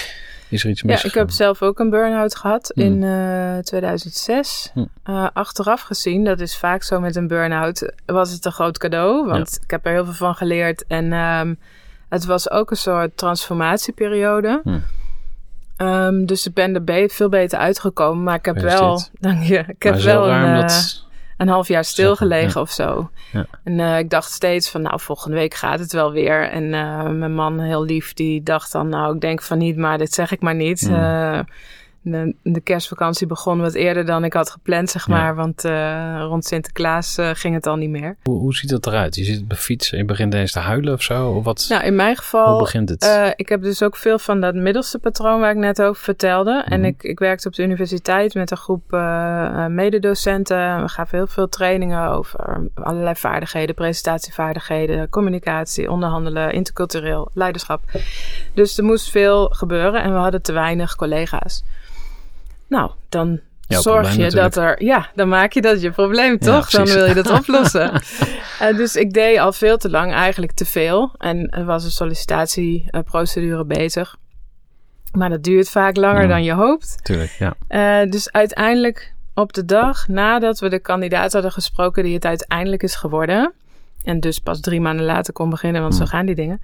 is 0.50 0.64
er 0.64 0.70
iets 0.70 0.82
Ja, 0.82 0.88
misgegaan. 0.88 1.10
ik 1.10 1.14
heb 1.14 1.30
zelf 1.30 1.62
ook 1.62 1.80
een 1.80 1.90
burn-out 1.90 2.36
gehad 2.36 2.72
Hmm. 2.76 2.84
in 2.84 3.04
eh, 3.04 3.58
2006. 3.58 4.70
Hmm. 4.74 4.90
Eh, 5.04 5.28
achteraf 5.34 5.82
gezien, 5.82 6.24
dat 6.24 6.40
is 6.40 6.58
vaak 6.58 6.84
zo 6.84 7.00
met 7.00 7.16
een 7.16 7.28
burn-out, 7.28 7.92
was 8.06 8.32
het 8.32 8.46
een 8.46 8.52
groot 8.52 8.78
cadeau. 8.78 9.28
Want 9.28 9.60
ik 9.64 9.72
heb 9.72 9.86
er 9.86 9.92
heel 9.92 10.06
veel 10.06 10.14
van 10.14 10.36
geleerd. 10.36 10.86
En 10.88 11.14
ehm, 11.14 11.54
het 12.10 12.26
was 12.26 12.50
ook 12.52 12.72
een 12.72 12.78
soort 12.78 13.18
transformatieperiode. 13.18 14.62
Hmm. 14.64 14.84
Ehm, 15.78 16.26
dus 16.26 16.48
ik 16.48 16.54
ben 16.54 16.74
er 16.76 16.84
be- 16.84 17.10
veel 17.12 17.30
beter 17.30 17.60
uitgekomen. 17.60 18.24
Maar 18.24 18.36
ik 18.36 18.46
heb 18.46 18.56
wel, 18.60 19.02
dank 19.20 19.44
je, 19.44 19.64
ik 19.68 19.84
heb 19.84 19.96
wel 19.96 20.30
een, 20.30 20.54
eh, 20.56 20.62
dat- 20.62 21.08
een 21.38 21.48
half 21.48 21.68
jaar 21.68 21.84
stilgelegen 21.84 22.62
of 22.62 22.70
zo. 22.72 23.10
Ja. 23.32 23.46
En 23.64 23.80
eh, 23.80 23.98
ik 23.98 24.10
dacht 24.10 24.32
steeds 24.32 24.70
van, 24.70 24.82
nou, 24.82 25.00
volgende 25.00 25.38
week 25.38 25.54
gaat 25.54 25.80
het 25.80 25.92
wel 25.94 26.12
weer. 26.12 26.50
En 26.50 26.74
eh, 26.74 27.04
mijn 27.10 27.34
man, 27.34 27.60
heel 27.60 27.84
lief, 27.84 28.14
die 28.14 28.44
dacht 28.44 28.72
dan, 28.72 28.90
nou, 28.90 29.16
ik 29.16 29.22
denk 29.22 29.42
van 29.42 29.58
niet, 29.58 29.78
maar 29.78 29.98
dit 29.98 30.14
zeg 30.14 30.32
ik 30.32 30.42
maar 30.42 30.56
niet. 30.56 30.82
Mm. 30.90 30.96
De, 32.02 32.36
de 32.44 32.62
kerstvakantie 32.62 33.28
begon 33.28 33.62
wat 33.62 33.74
eerder 33.74 34.06
dan 34.06 34.24
ik 34.24 34.34
had 34.34 34.50
gepland, 34.50 34.90
zeg 34.90 35.08
Ja. 35.08 35.14
maar. 35.16 35.36
Want 35.36 35.66
eh, 35.66 36.16
rond 36.20 36.46
Sinterklaas 36.46 37.18
eh, 37.18 37.30
ging 37.34 37.54
het 37.56 37.68
al 37.68 37.76
niet 37.76 37.90
meer. 37.90 38.18
hoe, 38.24 38.40
hoe 38.40 38.56
ziet 38.56 38.70
dat 38.70 38.88
eruit? 38.88 39.16
Je 39.16 39.24
zit 39.24 39.42
op 39.42 39.50
de 39.50 39.56
fiets 39.56 39.92
en 39.92 39.98
je 39.98 40.06
begint 40.06 40.34
ineens 40.34 40.52
te 40.52 40.60
huilen 40.60 40.94
of 40.94 41.02
zo? 41.02 41.30
Of 41.32 41.44
wat? 41.44 41.66
Nou, 41.70 41.84
in 41.84 41.96
mijn 41.96 42.16
geval... 42.16 42.50
hoe 42.50 42.60
begint 42.60 42.90
het? 42.90 43.04
Eh, 43.04 43.28
ik 43.36 43.50
heb 43.50 43.62
dus 43.62 43.84
ook 43.84 43.96
veel 43.96 44.20
van 44.20 44.40
dat 44.42 44.56
middelste 44.56 45.00
patroon 45.00 45.40
waar 45.40 45.52
ik 45.52 45.58
net 45.58 45.82
over 45.82 46.04
vertelde. 46.04 46.64
En 46.66 46.80
Mhm. 46.80 46.88
ik, 46.90 47.04
ik 47.04 47.20
werkte 47.20 47.48
op 47.48 47.54
de 47.54 47.64
universiteit 47.64 48.34
met 48.34 48.52
een 48.52 48.58
groep 48.58 48.92
mededocenten. 49.70 50.82
We 50.82 50.88
gaven 50.90 51.18
heel 51.18 51.28
veel 51.28 51.50
trainingen 51.50 52.10
over 52.10 52.70
allerlei 52.74 53.16
vaardigheden, 53.16 53.76
presentatievaardigheden, 53.76 55.10
communicatie, 55.10 55.92
onderhandelen, 55.92 56.52
intercultureel 56.54 57.30
leiderschap. 57.34 57.82
Dus 58.54 58.78
er 58.78 58.84
moest 58.84 59.10
veel 59.12 59.48
gebeuren 59.48 60.02
en 60.04 60.12
we 60.14 60.18
hadden 60.20 60.42
te 60.42 60.54
weinig 60.54 60.96
collega's. 60.96 61.64
Nou, 62.70 62.92
dan 63.10 63.40
Jouw 63.68 63.82
zorg 63.82 64.16
je 64.16 64.30
dat 64.30 64.56
er. 64.56 64.84
Ja, 64.84 65.10
dan 65.16 65.30
maak 65.30 65.54
je 65.54 65.62
dat 65.62 65.82
je 65.82 65.92
probleem, 65.92 66.32
Ja, 66.32 66.38
toch? 66.38 66.70
dan 66.70 66.86
wil 66.86 67.06
je 67.06 67.14
dat 67.14 67.30
oplossen. 67.40 67.92
Eh, 68.60 68.76
dus 68.78 68.96
ik 68.96 69.14
deed 69.14 69.38
al 69.40 69.54
veel 69.54 69.78
te 69.78 69.90
lang 69.90 70.14
eigenlijk 70.14 70.52
te 70.52 70.66
veel. 70.66 71.12
En 71.18 71.50
er 71.50 71.66
was 71.66 71.84
een 71.84 71.92
sollicitatieprocedure 71.92 73.66
bezig. 73.66 74.16
Maar 75.12 75.30
dat 75.30 75.44
duurt 75.44 75.70
vaak 75.70 75.96
langer 75.96 76.22
Ja. 76.22 76.28
dan 76.28 76.44
je 76.44 76.54
hoopt. 76.54 76.98
Tuurlijk, 77.04 77.32
ja. 77.40 77.54
Eh, 77.68 78.10
dus 78.12 78.32
uiteindelijk 78.32 79.14
op 79.34 79.54
de 79.54 79.66
dag 79.66 80.08
nadat 80.08 80.60
we 80.60 80.70
de 80.70 80.80
kandidaat 80.80 81.34
hadden 81.34 81.52
gesproken 81.52 82.04
die 82.04 82.14
het 82.14 82.26
uiteindelijk 82.26 82.84
is 82.84 82.96
geworden. 82.96 83.54
En 84.04 84.20
dus 84.20 84.40
pas 84.40 84.60
drie 84.60 84.82
maanden 84.82 85.06
later 85.06 85.34
kon 85.34 85.50
beginnen, 85.50 85.82
want 85.82 85.94
zo 85.94 86.00
Hmm. 86.02 86.10
gaan 86.10 86.26
die 86.26 86.36
dingen. 86.36 86.62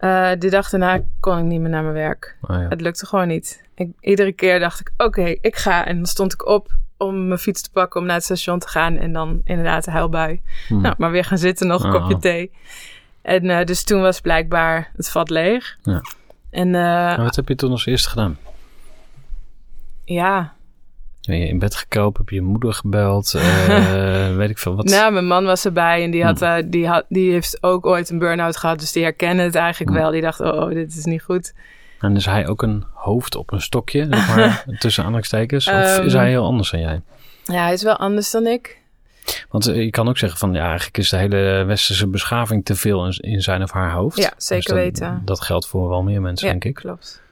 Eh 0.00 0.30
de 0.38 0.50
dag 0.50 0.70
daarna 0.70 1.00
kon 1.20 1.38
ik 1.38 1.44
niet 1.44 1.60
meer 1.60 1.70
naar 1.70 1.82
mijn 1.82 1.94
werk. 1.94 2.36
Ja. 2.48 2.66
Het 2.68 2.80
lukte 2.80 3.06
gewoon 3.06 3.28
niet. 3.28 3.62
Ik, 3.74 3.88
iedere 4.00 4.32
keer 4.32 4.60
dacht 4.60 4.80
ik, 4.80 4.92
oké, 4.96 5.36
ik 5.40 5.56
ga. 5.56 5.86
En 5.86 5.96
dan 5.96 6.06
stond 6.06 6.32
ik 6.32 6.46
op 6.46 6.68
om 6.96 7.26
mijn 7.26 7.38
fiets 7.38 7.62
te 7.62 7.70
pakken 7.70 8.00
om 8.00 8.06
naar 8.06 8.14
het 8.14 8.24
station 8.24 8.58
te 8.58 8.68
gaan. 8.68 8.96
En 8.96 9.12
dan 9.12 9.40
inderdaad 9.44 9.84
de 9.84 9.90
huilbui. 9.90 10.40
Hm. 10.68 10.80
Nou, 10.80 10.94
maar 10.98 11.10
weer 11.10 11.24
gaan 11.24 11.38
zitten, 11.38 11.66
nog 11.66 11.84
een 11.84 11.90
kopje 11.90 12.18
thee. 12.18 12.50
En 13.22 13.50
eh, 13.50 13.64
dus 13.64 13.84
toen 13.84 14.00
was 14.00 14.20
blijkbaar 14.20 14.90
het 14.96 15.10
vat 15.10 15.30
leeg. 15.30 15.78
Ja. 15.82 16.00
En 16.50 16.74
eh, 16.74 17.18
wat 17.18 17.36
heb 17.36 17.48
je 17.48 17.54
toen 17.54 17.70
als 17.70 17.86
eerste 17.86 18.08
gedaan? 18.08 18.38
ja, 20.04 20.54
Ben 21.30 21.38
je 21.38 21.46
in 21.48 21.58
bed 21.58 21.74
gekropen? 21.74 22.20
Heb 22.20 22.28
je 22.28 22.34
je 22.34 22.42
moeder 22.42 22.72
gebeld? 22.72 23.34
Eh, 23.68 24.36
weet 24.36 24.50
ik 24.50 24.58
veel 24.58 24.76
wat. 24.76 24.84
nou, 24.84 25.12
mijn 25.12 25.26
man 25.26 25.44
was 25.44 25.64
erbij 25.64 26.02
en 26.04 26.10
die, 26.10 26.24
had, 26.24 26.38
Hm. 26.38 26.44
eh, 26.44 26.62
die, 26.66 26.88
had, 26.88 27.04
die 27.08 27.32
heeft 27.32 27.58
ook 27.62 27.86
ooit 27.86 28.10
een 28.10 28.18
burn-out 28.18 28.56
gehad. 28.56 28.78
Dus 28.80 28.92
die 28.92 29.02
herkende 29.02 29.42
het 29.42 29.54
eigenlijk 29.54 29.90
Hm. 29.96 29.96
wel. 30.02 30.10
Die 30.10 30.20
dacht, 30.20 30.40
oh, 30.40 30.68
dit 30.68 30.96
is 30.96 31.04
niet 31.04 31.22
goed. 31.22 31.54
En 32.00 32.16
is 32.16 32.24
hij 32.24 32.46
ook 32.48 32.62
een 32.62 32.84
hoofd 32.92 33.34
op 33.36 33.52
een 33.52 33.60
stokje, 33.60 34.06
zeg 34.10 34.36
maar, 34.36 34.64
tussen 34.78 35.02
aanhalingstekens? 35.02 35.66
Of 35.66 35.72
Ehm. 35.72 36.04
is 36.06 36.12
hij 36.12 36.28
heel 36.28 36.44
anders 36.44 36.70
dan 36.70 36.80
jij? 36.80 37.00
Ja, 37.44 37.62
hij 37.62 37.72
is 37.72 37.82
wel 37.82 37.96
anders 37.96 38.30
dan 38.30 38.46
ik. 38.46 38.78
Want 39.48 39.66
eh, 39.66 39.76
je 39.76 39.90
kan 39.90 40.08
ook 40.08 40.18
zeggen 40.18 40.38
van, 40.38 40.52
ja, 40.52 40.66
eigenlijk 40.66 40.98
is 40.98 41.08
de 41.08 41.16
hele 41.16 41.64
westerse 41.66 42.06
beschaving 42.06 42.64
te 42.64 42.74
veel 42.74 43.06
in, 43.20 43.40
zijn 43.42 43.62
of 43.62 43.70
haar 43.70 43.92
hoofd. 43.92 44.16
Ja, 44.18 44.32
Dus 44.36 44.46
zeker 44.46 44.74
dat, 44.74 44.82
weten. 44.82 45.22
Dat 45.24 45.40
geldt 45.40 45.66
voor 45.68 45.88
wel 45.88 46.02
meer 46.02 46.20
mensen, 46.20 46.46
Ja, 46.46 46.52
denk 46.52 46.64
ik. 46.64 46.74
klopt. 46.74 47.22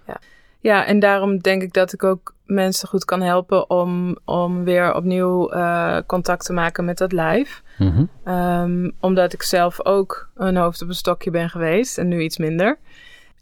Ja. 0.61 0.85
En 0.85 0.99
daarom 0.99 1.39
denk 1.39 1.63
ik 1.63 1.73
dat 1.73 1.93
ik 1.93 2.05
ook 2.05 2.35
mensen 2.47 2.89
goed 2.89 3.05
kan 3.05 3.21
helpen 3.21 3.71
om, 3.71 4.17
om 4.25 4.65
weer 4.65 4.95
opnieuw 4.95 5.55
uh, 5.55 5.99
contact 6.07 6.45
te 6.45 6.53
maken 6.53 6.85
met 6.85 6.99
dat 6.99 7.13
lijf. 7.13 7.63
Mhm. 7.79 8.05
Um, 8.25 8.93
omdat 9.01 9.33
ik 9.33 9.43
zelf 9.43 9.85
ook 9.85 10.29
een 10.35 10.57
hoofd 10.57 10.83
op 10.83 10.89
een 10.89 10.95
stokje 10.95 11.31
ben 11.31 11.51
geweest 11.51 11.99
en 11.99 12.09
nu 12.09 12.21
iets 12.21 12.39
minder. 12.39 12.79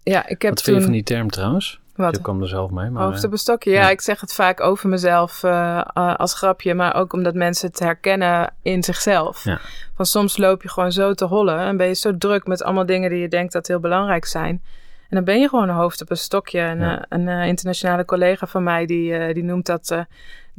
Ja, 0.02 0.26
ik 0.28 0.42
heb 0.42 0.54
Wat 0.54 0.64
toen... 0.64 0.74
vind 0.74 0.76
je 0.76 0.82
van 0.82 0.92
die 0.92 1.02
term 1.02 1.30
trouwens? 1.30 1.80
Wat? 1.96 2.16
Je 2.16 2.22
kwam 2.22 2.42
er 2.42 2.48
zelf 2.48 2.70
mee. 2.70 2.90
Maar, 2.90 3.02
Hoofd 3.02 3.24
op 3.24 3.32
een 3.32 3.38
stokje. 3.38 3.70
Ja, 3.70 3.80
ja. 3.80 3.90
ik 3.90 4.00
zeg 4.00 4.20
het 4.20 4.32
vaak 4.32 4.60
over 4.60 4.88
mezelf 4.88 5.42
uh, 5.42 5.82
als 6.16 6.34
grapje, 6.34 6.74
maar 6.74 6.94
ook 6.94 7.12
omdat 7.12 7.34
mensen 7.34 7.68
het 7.68 7.78
herkennen 7.78 8.54
in 8.62 8.82
zichzelf. 8.82 9.44
Ja. 9.44 9.60
Van 9.94 10.06
soms 10.06 10.36
loop 10.36 10.62
je 10.62 10.68
gewoon 10.68 10.92
zo 10.92 11.14
te 11.14 11.24
hollen 11.24 11.58
en 11.58 11.76
ben 11.76 11.86
je 11.86 11.94
zo 11.94 12.18
druk 12.18 12.46
met 12.46 12.62
allemaal 12.62 12.86
dingen 12.86 13.10
die 13.10 13.18
je 13.18 13.28
denkt 13.28 13.52
dat 13.52 13.66
heel 13.66 13.80
belangrijk 13.80 14.24
zijn. 14.24 14.62
En 15.08 15.16
dan 15.16 15.24
ben 15.24 15.40
je 15.40 15.48
gewoon 15.48 15.68
een 15.68 15.74
hoofd 15.74 16.02
op 16.02 16.10
een 16.10 16.16
stokje. 16.16 16.60
En 16.60 16.78
Ja. 16.78 16.96
uh, 16.96 17.02
een 17.08 17.26
uh, 17.26 17.46
internationale 17.46 18.04
collega 18.04 18.46
van 18.46 18.62
mij 18.62 18.86
die, 18.86 19.18
uh, 19.18 19.34
die 19.34 19.44
noemt 19.44 19.66
dat 19.66 19.86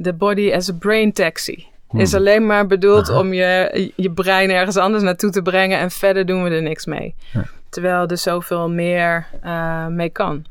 the 0.02 0.12
body 0.12 0.52
as 0.52 0.70
a 0.70 0.72
brain 0.78 1.12
taxi. 1.12 1.66
Hmm. 1.88 2.00
Is 2.00 2.14
alleen 2.14 2.46
maar 2.46 2.66
bedoeld 2.66 3.10
Aha. 3.10 3.18
om 3.18 3.32
je, 3.32 3.92
je 3.96 4.10
brein 4.10 4.50
ergens 4.50 4.76
anders 4.76 5.02
naartoe 5.02 5.30
te 5.30 5.42
brengen 5.42 5.78
en 5.78 5.90
verder 5.90 6.26
doen 6.26 6.42
we 6.44 6.50
er 6.50 6.62
niks 6.62 6.86
mee. 6.86 7.14
Ja. 7.32 7.44
Terwijl 7.68 8.06
er 8.06 8.18
zoveel 8.18 8.70
meer 8.70 9.26
mee 9.88 10.10
kan. 10.10 10.44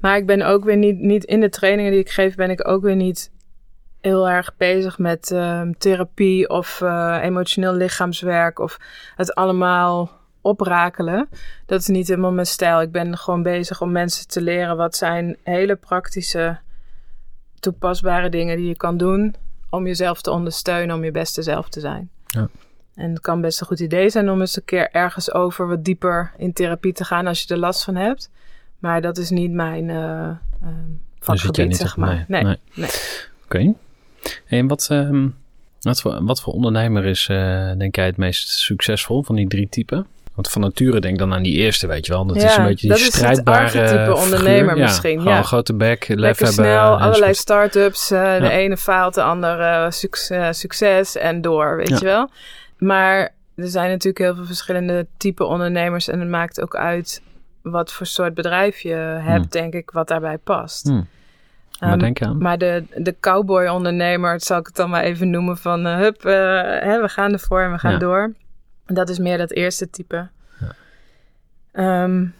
Maar 0.00 0.16
ik 0.16 0.26
ben 0.26 0.42
ook 0.42 0.64
weer 0.64 0.76
niet, 0.76 0.98
niet 0.98 1.24
in 1.24 1.40
de 1.40 1.48
trainingen 1.48 1.90
die 1.90 2.00
ik 2.00 2.10
geef, 2.10 2.34
ben 2.34 2.50
ik 2.50 2.68
ook 2.68 2.82
weer 2.82 2.96
niet 2.96 3.30
heel 4.00 4.28
erg 4.28 4.56
bezig 4.56 4.98
met 4.98 5.30
uh, 5.30 5.62
therapie 5.78 6.48
of 6.48 6.80
uh, 6.80 7.18
emotioneel 7.22 7.72
lichaamswerk 7.74 8.58
of 8.58 8.78
het 9.16 9.34
allemaal 9.34 10.10
oprakelen. 10.44 11.28
Dat 11.66 11.80
is 11.80 11.86
niet 11.86 12.08
helemaal 12.08 12.32
mijn 12.32 12.46
stijl. 12.46 12.80
Ik 12.80 12.92
ben 12.92 13.18
gewoon 13.18 13.42
bezig 13.42 13.80
om 13.80 13.92
mensen 13.92 14.28
te 14.28 14.40
leren 14.40 14.76
wat 14.76 14.96
zijn 14.96 15.36
hele 15.42 15.76
praktische, 15.76 16.58
toepasbare 17.60 18.28
dingen 18.28 18.56
die 18.56 18.66
je 18.66 18.76
kan 18.76 18.96
doen 18.96 19.34
om 19.70 19.86
jezelf 19.86 20.20
te 20.20 20.30
ondersteunen, 20.30 20.96
om 20.96 21.04
je 21.04 21.10
beste 21.10 21.42
zelf 21.42 21.68
te 21.68 21.80
zijn. 21.80 22.10
Ja. 22.26 22.48
En 22.94 23.10
het 23.10 23.20
kan 23.20 23.40
best 23.40 23.60
een 23.60 23.66
goed 23.66 23.80
idee 23.80 24.10
zijn 24.10 24.30
om 24.30 24.40
eens 24.40 24.56
een 24.56 24.64
keer 24.64 24.90
ergens 24.90 25.32
over 25.32 25.68
wat 25.68 25.84
dieper 25.84 26.32
in 26.36 26.52
therapie 26.52 26.92
te 26.92 27.04
gaan 27.04 27.26
als 27.26 27.42
je 27.42 27.54
er 27.54 27.60
last 27.60 27.84
van 27.84 27.94
hebt. 27.94 28.30
Maar 28.78 29.00
dat 29.00 29.18
is 29.18 29.30
niet 29.30 29.52
mijn 29.52 29.88
uh, 29.88 30.30
uh, 30.62 30.68
vakgebied, 31.18 31.66
niet 31.66 31.76
zeg 31.76 31.96
maar. 31.96 32.24
nee, 32.28 32.42
nee. 32.42 32.58
nee. 32.74 32.90
Oké. 33.44 33.74
En 34.46 34.66
wat, 34.66 34.86
ehm, 34.90 35.28
wat, 35.80 36.00
voor, 36.00 36.24
wat 36.24 36.40
voor 36.40 36.52
ondernemer 36.52 37.04
is, 37.04 37.28
eh, 37.28 37.72
denk 37.78 37.96
jij, 37.96 38.06
het 38.06 38.16
meest 38.16 38.48
succesvol 38.48 39.22
van 39.22 39.34
die 39.34 39.48
drie 39.48 39.68
typen? 39.68 40.06
Want 40.34 40.50
van 40.50 40.60
nature 40.60 41.00
denk 41.00 41.18
dan 41.18 41.34
aan 41.34 41.42
die 41.42 41.54
eerste, 41.56 41.86
weet 41.86 42.06
je 42.06 42.12
wel. 42.12 42.26
Dat 42.26 42.36
is 42.36 42.56
een 42.56 42.64
beetje 42.64 42.80
die 42.80 42.88
dat 42.88 42.98
is 42.98 43.04
het 43.04 43.14
strijdbare 43.14 43.68
figuur. 43.68 44.12
ondernemer 44.14 44.76
ja, 44.76 44.82
misschien, 44.82 45.22
ja. 45.22 45.36
een 45.38 45.44
grote 45.44 45.74
bek, 45.74 46.08
lef 46.08 46.18
Lekker 46.18 46.46
hebben. 46.46 46.64
snel, 46.64 46.98
allerlei 47.00 47.34
start-ups. 47.34 48.10
eh, 48.10 48.40
De 48.40 48.50
ene 48.50 48.76
faalt, 48.76 49.14
de 49.14 49.22
andere 49.22 49.86
suc- 49.90 50.30
eh, 50.30 50.46
succes 50.50 51.16
en 51.16 51.40
door, 51.40 51.76
weet 51.76 51.98
je 51.98 52.04
wel. 52.04 52.30
Maar 52.78 53.18
er 53.56 53.68
zijn 53.68 53.88
natuurlijk 53.90 54.18
heel 54.18 54.34
veel 54.34 54.44
verschillende 54.44 55.06
type 55.16 55.44
ondernemers. 55.44 56.08
En 56.08 56.20
het 56.20 56.28
maakt 56.28 56.60
ook 56.62 56.76
uit 56.76 57.22
wat 57.62 57.92
voor 57.92 58.06
soort 58.06 58.34
bedrijf 58.34 58.78
je 58.80 58.94
hebt, 59.20 59.26
Hmm. 59.40 59.46
denk 59.48 59.74
ik, 59.74 59.90
wat 59.90 60.08
daarbij 60.08 60.38
past. 60.38 60.86
Hm. 60.88 61.00
Waar 61.78 61.90
Ehm, 61.90 61.98
denk 61.98 62.22
aan? 62.22 62.38
Maar 62.38 62.58
de, 62.58 62.84
de 62.94 63.14
cowboy-ondernemer, 63.20 64.40
zal 64.40 64.58
ik 64.58 64.66
het 64.66 64.76
dan 64.76 64.90
maar 64.90 65.02
even 65.02 65.30
noemen, 65.30 65.56
van 65.56 65.86
uh, 65.86 65.96
hup, 65.96 66.24
uh, 66.26 66.32
hè, 66.62 67.00
we 67.00 67.08
gaan 67.08 67.32
ervoor 67.32 67.60
en 67.60 67.72
we 67.72 67.78
gaan 67.78 67.92
Ja. 67.92 67.98
door. 67.98 68.32
Dat 68.86 69.08
is 69.08 69.18
meer 69.18 69.38
dat 69.38 69.50
eerste 69.50 69.90
type. 69.90 70.28
Ja. 71.74 72.02
Um, 72.04 72.34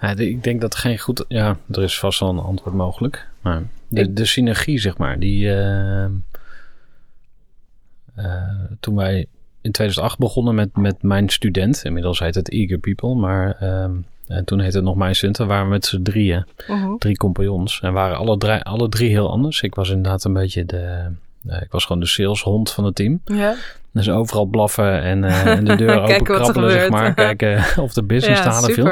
Ja, 0.00 0.14
de- 0.14 0.28
ik 0.28 0.42
denk 0.44 0.60
dat 0.60 0.72
er 0.72 0.78
geen 0.78 0.98
goed... 0.98 1.24
Ja, 1.28 1.56
er 1.70 1.82
is 1.82 1.98
vast 1.98 2.20
wel 2.20 2.28
een 2.30 2.38
antwoord 2.38 2.74
mogelijk. 2.74 3.28
Maar 3.40 3.62
de, 3.88 4.00
Ik- 4.00 4.16
de 4.16 4.24
synergie, 4.24 4.78
zeg 4.78 4.96
maar, 4.98 5.18
die... 5.18 5.48
eh, 5.54 6.04
eh, 6.04 6.10
toen 8.80 8.96
wij 8.96 9.26
in 9.60 9.72
2008 9.72 10.18
begonnen 10.18 10.54
met, 10.54 10.76
met 10.76 11.02
mijn 11.02 11.28
student... 11.28 11.84
Inmiddels 11.84 12.18
heet 12.18 12.34
het 12.34 12.50
Eager 12.50 12.78
People, 12.78 13.14
maar... 13.14 13.56
ehm, 13.60 13.92
en 14.26 14.44
toen 14.44 14.60
heette 14.60 14.76
het 14.76 14.84
nog 14.86 14.96
Mijn 14.96 15.14
Studenten. 15.14 15.46
waren 15.46 15.64
we 15.64 15.70
met 15.70 15.84
z'n 15.86 16.02
drieën. 16.02 16.44
uh-huh. 16.68 16.94
Drie 16.98 17.16
compagnons. 17.16 17.80
En 17.80 17.92
waren 17.92 18.16
alle, 18.16 18.38
drie, 18.38 18.60
alle 18.62 18.88
drie 18.88 19.08
heel 19.10 19.30
anders. 19.30 19.60
Ik 19.62 19.74
was 19.74 19.88
inderdaad 19.90 20.24
een 20.24 20.32
beetje 20.32 20.64
de... 20.64 21.10
eh, 21.46 21.62
ik 21.62 21.70
was 21.70 21.84
gewoon 21.84 22.00
de 22.00 22.08
saleshond 22.08 22.70
van 22.72 22.84
het 22.84 22.94
team. 22.94 23.20
Ja, 23.24 23.54
Dus 23.92 24.10
overal 24.10 24.44
blaffen 24.44 25.02
en, 25.02 25.24
eh, 25.24 25.46
en 25.56 25.64
de 25.64 25.76
deur 25.76 26.00
open 26.00 26.22
krabbelen, 26.24 26.70
zeg 26.70 26.88
maar. 26.90 27.14
Kijken 27.14 27.64
of 27.84 27.92
de 27.92 28.02
business 28.04 28.42
ja 28.42 28.60
te 28.60 28.72
viel. 28.72 28.90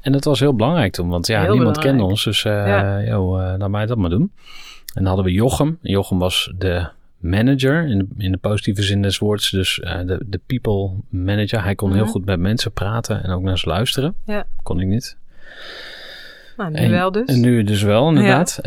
En 0.00 0.12
dat 0.12 0.24
was 0.24 0.40
heel 0.40 0.54
belangrijk 0.54 0.92
toen, 0.92 1.08
want 1.08 1.26
ja, 1.26 1.40
Heel 1.42 1.52
niemand 1.54 1.76
belangrijk. 1.76 1.96
kende 1.96 2.10
ons. 2.10 2.24
Dus 2.24 2.44
eh 2.44 2.52
Ja. 2.66 3.02
joh, 3.02 3.52
eh, 3.52 3.58
laat 3.58 3.70
mij 3.70 3.86
dat 3.86 3.96
maar 3.98 4.10
doen. 4.10 4.32
En 4.94 5.02
dan 5.02 5.06
hadden 5.06 5.24
we 5.24 5.32
Jochem. 5.32 5.78
Jochem 5.82 6.18
was 6.18 6.52
de 6.58 6.88
manager 7.18 7.86
in 7.86 7.98
de, 7.98 8.06
in 8.18 8.32
de 8.32 8.38
positieve 8.38 8.82
zin 8.82 9.02
des 9.02 9.18
woords. 9.18 9.50
Dus 9.50 9.80
de, 9.82 10.22
de 10.26 10.40
people 10.46 10.90
manager. 11.08 11.62
Hij 11.62 11.74
kon 11.74 11.92
heel 11.92 12.02
Mhm. 12.02 12.10
goed 12.10 12.24
met 12.24 12.40
mensen 12.40 12.72
praten 12.72 13.22
en 13.24 13.30
ook 13.30 13.42
naar 13.42 13.58
ze 13.58 13.68
luisteren. 13.68 14.14
Ja. 14.26 14.44
Kon 14.62 14.80
ik 14.80 14.86
niet. 14.86 15.16
Nou, 16.56 16.70
nu 16.70 16.76
En- 16.78 16.90
wel 16.90 17.12
dus. 17.12 17.28
En 17.28 17.40
nu 17.40 17.62
dus 17.64 17.82
wel, 17.82 18.08
inderdaad. 18.08 18.58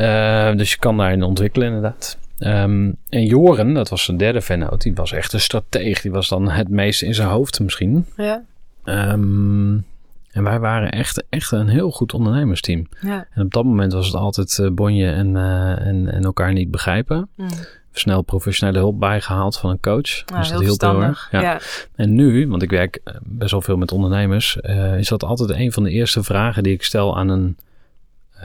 Dus 0.58 0.72
je 0.72 0.78
kan 0.80 0.98
daarin 0.98 1.24
ontwikkelen, 1.24 1.68
inderdaad. 1.68 2.18
Ehm, 2.38 2.92
en 3.10 3.26
Joren, 3.26 3.74
dat 3.74 3.90
was 3.90 4.04
zijn 4.04 4.18
derde 4.18 4.42
vennoot, 4.42 4.82
die 4.82 4.94
was 4.96 5.12
echt 5.12 5.34
een 5.34 5.40
strateeg. 5.40 6.02
Die 6.02 6.12
was 6.12 6.28
dan 6.28 6.50
het 6.50 6.70
meest 6.70 7.02
in 7.02 7.14
zijn 7.14 7.30
hoofd 7.30 7.60
misschien. 7.60 8.06
Ja, 8.18 8.44
Ehm, 8.88 9.74
en 10.32 10.44
wij 10.44 10.60
waren 10.60 10.92
echt, 10.92 11.24
echt 11.30 11.52
een 11.52 11.68
heel 11.68 11.92
goed 11.92 12.14
ondernemersteam. 12.14 12.88
ja. 13.02 13.28
En 13.32 13.42
op 13.46 13.54
dat 13.54 13.64
moment 13.64 13.94
was 13.94 14.06
het 14.06 14.16
altijd 14.16 14.60
eh, 14.60 14.70
bonje 14.70 15.12
en, 15.12 15.36
eh, 15.36 15.88
en, 15.88 16.12
en 16.12 16.24
elkaar 16.24 16.54
niet 16.54 16.72
begrijpen. 16.72 17.30
Mm. 17.36 17.48
Snel 17.92 18.22
professionele 18.22 18.78
hulp 18.78 19.00
bijgehaald 19.00 19.58
van 19.58 19.70
een 19.70 19.80
coach. 19.80 20.24
Dus 20.24 20.50
dat 20.50 20.60
hielp 20.62 20.82
heel 20.82 21.04
erg. 21.04 21.28
Ja. 21.32 21.42
Ja. 21.42 21.60
En 21.96 22.16
nu, 22.16 22.48
want 22.48 22.62
ik 22.62 22.70
werk 22.70 23.00
eh, 23.04 23.16
best 23.24 23.52
wel 23.52 23.62
veel 23.62 23.78
met 23.78 23.92
ondernemers, 23.92 24.56
is 24.98 25.08
dat 25.08 25.24
altijd 25.24 25.50
een 25.50 25.72
van 25.72 25.84
de 25.84 25.90
eerste 25.90 26.24
vragen 26.24 26.64
die 26.64 26.74
ik 26.74 26.84
stel 26.84 27.18
aan 27.18 27.30
een 27.30 27.58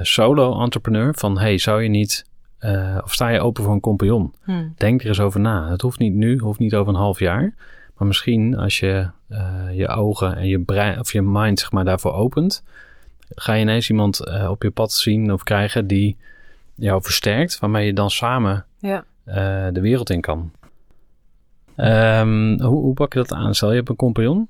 solo-entrepreneur. 0.00 1.14
Van, 1.14 1.38
hey, 1.38 1.58
zou 1.58 1.82
je 1.82 1.88
niet, 1.88 2.24
eh, 2.62 2.98
of 3.04 3.12
sta 3.12 3.28
je 3.28 3.40
open 3.40 3.62
voor 3.64 3.72
een 3.72 3.80
compagnon? 3.80 4.34
Hm. 4.44 4.68
Denk 4.76 5.00
er 5.02 5.08
eens 5.08 5.20
over 5.20 5.40
na. 5.40 5.70
Het 5.70 5.80
hoeft 5.80 5.98
niet 5.98 6.12
nu, 6.14 6.38
hoeft 6.38 6.58
niet 6.58 6.74
over 6.74 6.92
een 6.92 6.98
half 7.00 7.18
jaar. 7.18 7.54
Maar 7.96 8.06
misschien 8.06 8.56
als 8.56 8.80
je 8.80 9.08
eh, 9.28 9.66
je 9.72 9.88
ogen 9.88 10.36
en 10.36 10.46
je 10.46 10.60
brein 10.60 10.98
of 10.98 11.12
je 11.12 11.22
mind 11.22 11.58
zeg 11.60 11.72
maar, 11.72 11.84
daarvoor 11.84 12.12
opent, 12.12 12.62
ga 13.34 13.52
je 13.52 13.60
ineens 13.62 13.90
iemand 13.90 14.26
eh, 14.26 14.50
op 14.50 14.62
je 14.62 14.70
pad 14.70 14.92
zien 14.92 15.32
of 15.32 15.42
krijgen 15.42 15.86
die 15.86 16.16
jou 16.74 17.02
versterkt, 17.02 17.58
waarmee 17.58 17.86
je 17.86 17.92
dan 17.92 18.10
samen 18.10 18.64
Ja. 18.78 19.04
de 19.70 19.80
wereld 19.80 20.10
in 20.10 20.20
kan. 20.20 20.50
Ehm, 21.76 22.60
hoe, 22.60 22.80
hoe 22.80 22.94
pak 22.94 23.12
je 23.12 23.18
dat 23.18 23.32
aan? 23.32 23.54
Stel 23.54 23.70
je 23.70 23.76
hebt 23.76 23.88
een 23.88 23.96
compagnon. 23.96 24.48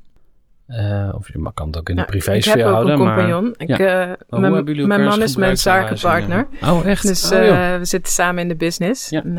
Eh, 0.73 1.09
of 1.15 1.29
je 1.33 1.51
kan 1.55 1.67
het 1.67 1.77
ook 1.79 1.89
in 1.89 1.95
de 1.95 2.01
Nou, 2.01 2.07
privésfeer 2.07 2.53
ik 2.53 2.59
heb 2.59 2.67
ook 2.69 2.73
houden. 2.73 2.93
een 2.95 3.03
maar- 3.05 3.17
compagnon. 3.17 3.55
Ik, 3.57 3.69
Ja. 3.69 3.77
eh, 3.79 4.07
Maar 4.07 4.17
hoe 4.51 4.87
mijn, 4.87 5.05
man 5.05 5.23
is 5.23 5.37
mijn 5.37 5.57
zakenpartner. 5.57 6.47
Oh, 6.63 6.87
echt? 6.87 7.07
Dus 7.07 7.25
Oh, 7.33 7.45
joh. 7.45 7.73
eh, 7.73 7.79
we 7.79 7.85
zitten 7.85 8.13
samen 8.13 8.43
in 8.43 8.49
de 8.49 8.55
business. 8.57 9.09
Ja. 9.09 9.23
En, 9.25 9.39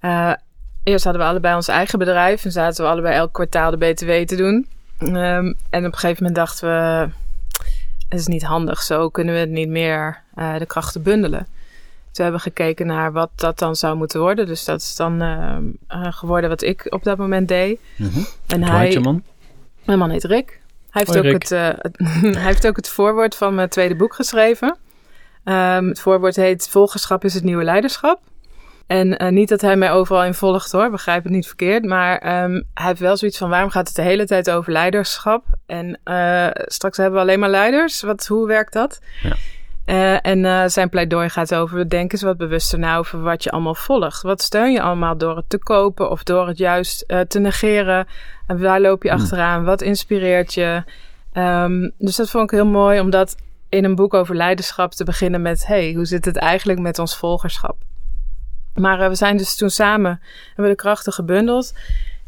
eh, 0.00 0.28
eh, 0.30 0.34
eerst 0.82 1.04
hadden 1.04 1.22
we 1.22 1.28
allebei 1.28 1.54
ons 1.54 1.68
eigen 1.68 1.98
bedrijf. 1.98 2.44
En 2.44 2.52
zaten 2.52 2.84
we 2.84 2.90
allebei 2.90 3.14
elk 3.14 3.32
kwartaal 3.32 3.70
de 3.70 3.76
BTW 3.76 4.10
te 4.10 4.36
doen. 4.36 4.66
Ehm, 4.98 5.52
en 5.70 5.86
op 5.86 5.92
een 5.92 5.98
gegeven 5.98 6.16
moment 6.24 6.34
dachten 6.34 6.68
we... 6.68 7.08
Het 8.08 8.20
is 8.20 8.26
niet 8.26 8.42
handig, 8.44 8.82
zo 8.82 9.08
kunnen 9.08 9.34
we 9.34 9.40
het 9.40 9.50
niet 9.50 9.68
meer 9.68 10.20
eh, 10.34 10.58
de 10.58 10.66
krachten 10.66 11.02
bundelen. 11.02 11.46
Toen 12.12 12.24
hebben 12.24 12.42
we 12.44 12.50
gekeken 12.50 12.86
naar 12.86 13.12
wat 13.12 13.30
dat 13.34 13.58
dan 13.58 13.76
zou 13.76 13.96
moeten 13.96 14.20
worden. 14.20 14.46
Dus 14.46 14.64
dat 14.64 14.80
is 14.80 14.96
dan 14.96 15.22
ehm, 15.22 15.62
eh, 15.88 16.12
geworden 16.12 16.50
wat 16.50 16.62
ik 16.62 16.86
op 16.90 17.02
dat 17.04 17.18
moment 17.18 17.48
deed. 17.48 17.80
Mhm. 17.96 18.18
En 18.46 18.62
Hoe 18.66 18.78
heet 18.78 18.92
je 18.92 18.94
hij, 19.00 19.02
man? 19.12 19.22
Mijn 19.86 19.98
man 19.98 20.10
heet 20.10 20.24
Rick. 20.24 20.60
Hij 20.90 21.04
heeft, 21.04 21.06
Hoi, 21.06 21.18
ook 21.18 21.24
Rick. 21.24 21.42
het, 21.42 21.52
eh, 21.52 21.68
het- 21.78 21.98
hij 22.36 22.44
heeft 22.44 22.66
ook 22.66 22.76
het 22.76 22.88
voorwoord 22.88 23.34
van 23.36 23.54
mijn 23.54 23.68
tweede 23.68 23.96
boek 23.96 24.14
geschreven. 24.14 24.76
Ehm, 25.44 25.88
het 25.88 26.00
voorwoord 26.00 26.36
heet 26.36 26.68
Volgerschap 26.68 27.24
is 27.24 27.34
het 27.34 27.44
nieuwe 27.44 27.64
leiderschap. 27.64 28.20
En 28.86 29.16
eh, 29.16 29.28
niet 29.30 29.48
dat 29.48 29.60
hij 29.60 29.76
mij 29.76 29.92
overal 29.92 30.24
in 30.24 30.34
volgt 30.34 30.72
hoor, 30.72 30.90
begrijp 30.90 31.22
het 31.22 31.32
niet 31.32 31.46
verkeerd. 31.46 31.84
Maar 31.84 32.18
ehm, 32.18 32.62
hij 32.74 32.86
heeft 32.86 33.00
wel 33.00 33.16
zoiets 33.16 33.38
van 33.38 33.48
waarom 33.50 33.70
gaat 33.70 33.86
het 33.86 33.96
de 33.96 34.02
hele 34.02 34.26
tijd 34.26 34.50
over 34.50 34.72
leiderschap? 34.72 35.44
En 35.66 36.00
eh, 36.04 36.46
straks 36.52 36.96
hebben 36.96 37.14
we 37.14 37.20
alleen 37.20 37.38
maar 37.38 37.50
leiders. 37.50 38.02
Wat, 38.02 38.26
hoe 38.26 38.46
werkt 38.46 38.72
dat? 38.72 39.00
Ja. 39.22 39.36
Eh, 39.86 40.26
en 40.26 40.44
eh, 40.44 40.62
zijn 40.66 40.88
pleidooi 40.88 41.28
gaat 41.28 41.54
over, 41.54 41.88
denk 41.88 42.12
eens 42.12 42.22
wat 42.22 42.36
bewuster 42.36 42.78
na 42.78 42.96
over 42.96 43.20
wat 43.20 43.44
je 43.44 43.50
allemaal 43.50 43.74
volgt. 43.74 44.22
Wat 44.22 44.42
steun 44.42 44.72
je 44.72 44.82
allemaal 44.82 45.16
door 45.16 45.36
het 45.36 45.48
te 45.48 45.58
kopen 45.58 46.10
of 46.10 46.22
door 46.22 46.46
het 46.46 46.58
juist 46.58 47.00
eh, 47.00 47.20
te 47.20 47.38
negeren? 47.38 48.06
En 48.46 48.60
waar 48.60 48.80
loop 48.80 49.02
je 49.02 49.10
Hmm. 49.10 49.20
achteraan? 49.20 49.64
Wat 49.64 49.82
inspireert 49.82 50.54
je? 50.54 50.82
Ehm, 51.32 51.90
dus 51.98 52.16
dat 52.16 52.30
vond 52.30 52.44
ik 52.44 52.50
heel 52.50 52.66
mooi 52.66 53.00
om 53.00 53.10
dat 53.10 53.36
in 53.68 53.84
een 53.84 53.94
boek 53.94 54.14
over 54.14 54.36
leiderschap 54.36 54.92
te 54.92 55.04
beginnen 55.04 55.42
met... 55.42 55.66
hey, 55.66 55.92
hoe 55.92 56.04
zit 56.04 56.24
het 56.24 56.36
eigenlijk 56.36 56.78
met 56.78 56.98
ons 56.98 57.16
volgerschap? 57.16 57.76
Maar 58.74 59.08
we 59.08 59.14
zijn 59.14 59.36
dus 59.36 59.56
toen 59.56 59.70
samen, 59.70 60.20
hebben 60.54 60.68
de 60.68 60.82
krachten 60.82 61.12
gebundeld. 61.12 61.74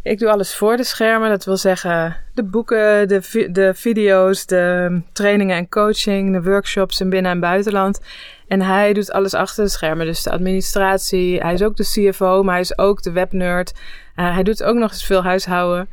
Ik 0.02 0.18
doe 0.18 0.30
alles 0.30 0.54
voor 0.54 0.76
de 0.76 0.84
schermen. 0.84 1.28
Dat 1.30 1.44
wil 1.44 1.56
zeggen 1.56 2.16
de 2.34 2.42
boeken, 2.44 3.08
de, 3.08 3.22
vi- 3.22 3.52
de 3.52 3.74
video's, 3.74 4.46
de 4.46 5.00
trainingen 5.12 5.56
en 5.56 5.68
coaching, 5.68 6.32
de 6.32 6.42
workshops 6.42 7.00
in 7.00 7.08
binnen- 7.10 7.30
en 7.32 7.40
buitenland. 7.40 8.00
En 8.48 8.60
hij 8.62 8.92
doet 8.92 9.12
alles 9.12 9.34
achter 9.34 9.64
de 9.64 9.70
schermen. 9.70 10.06
Dus 10.06 10.22
de 10.22 10.30
administratie. 10.30 11.40
Hij 11.40 11.52
is 11.52 11.62
ook 11.62 11.76
de 11.76 11.84
CFO, 12.10 12.42
maar 12.42 12.52
hij 12.52 12.62
is 12.62 12.78
ook 12.78 13.02
de 13.02 13.12
webnerd. 13.12 13.72
Eh, 14.14 14.34
hij 14.34 14.42
doet 14.42 14.62
ook 14.62 14.76
nog 14.76 14.90
eens 14.90 15.04
veel 15.06 15.22
huishouden. 15.22 15.88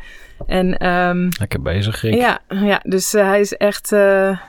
En 0.47 0.77
ehm, 0.77 1.29
Lekker 1.39 1.61
bezig, 1.61 2.01
Rick. 2.01 2.13
ja, 2.15 2.39
ja, 2.49 2.79
dus 2.83 3.13
eh, 3.13 3.27
hij 3.27 3.39
is 3.39 3.53
echt. 3.57 3.91
eh, 3.91 4.39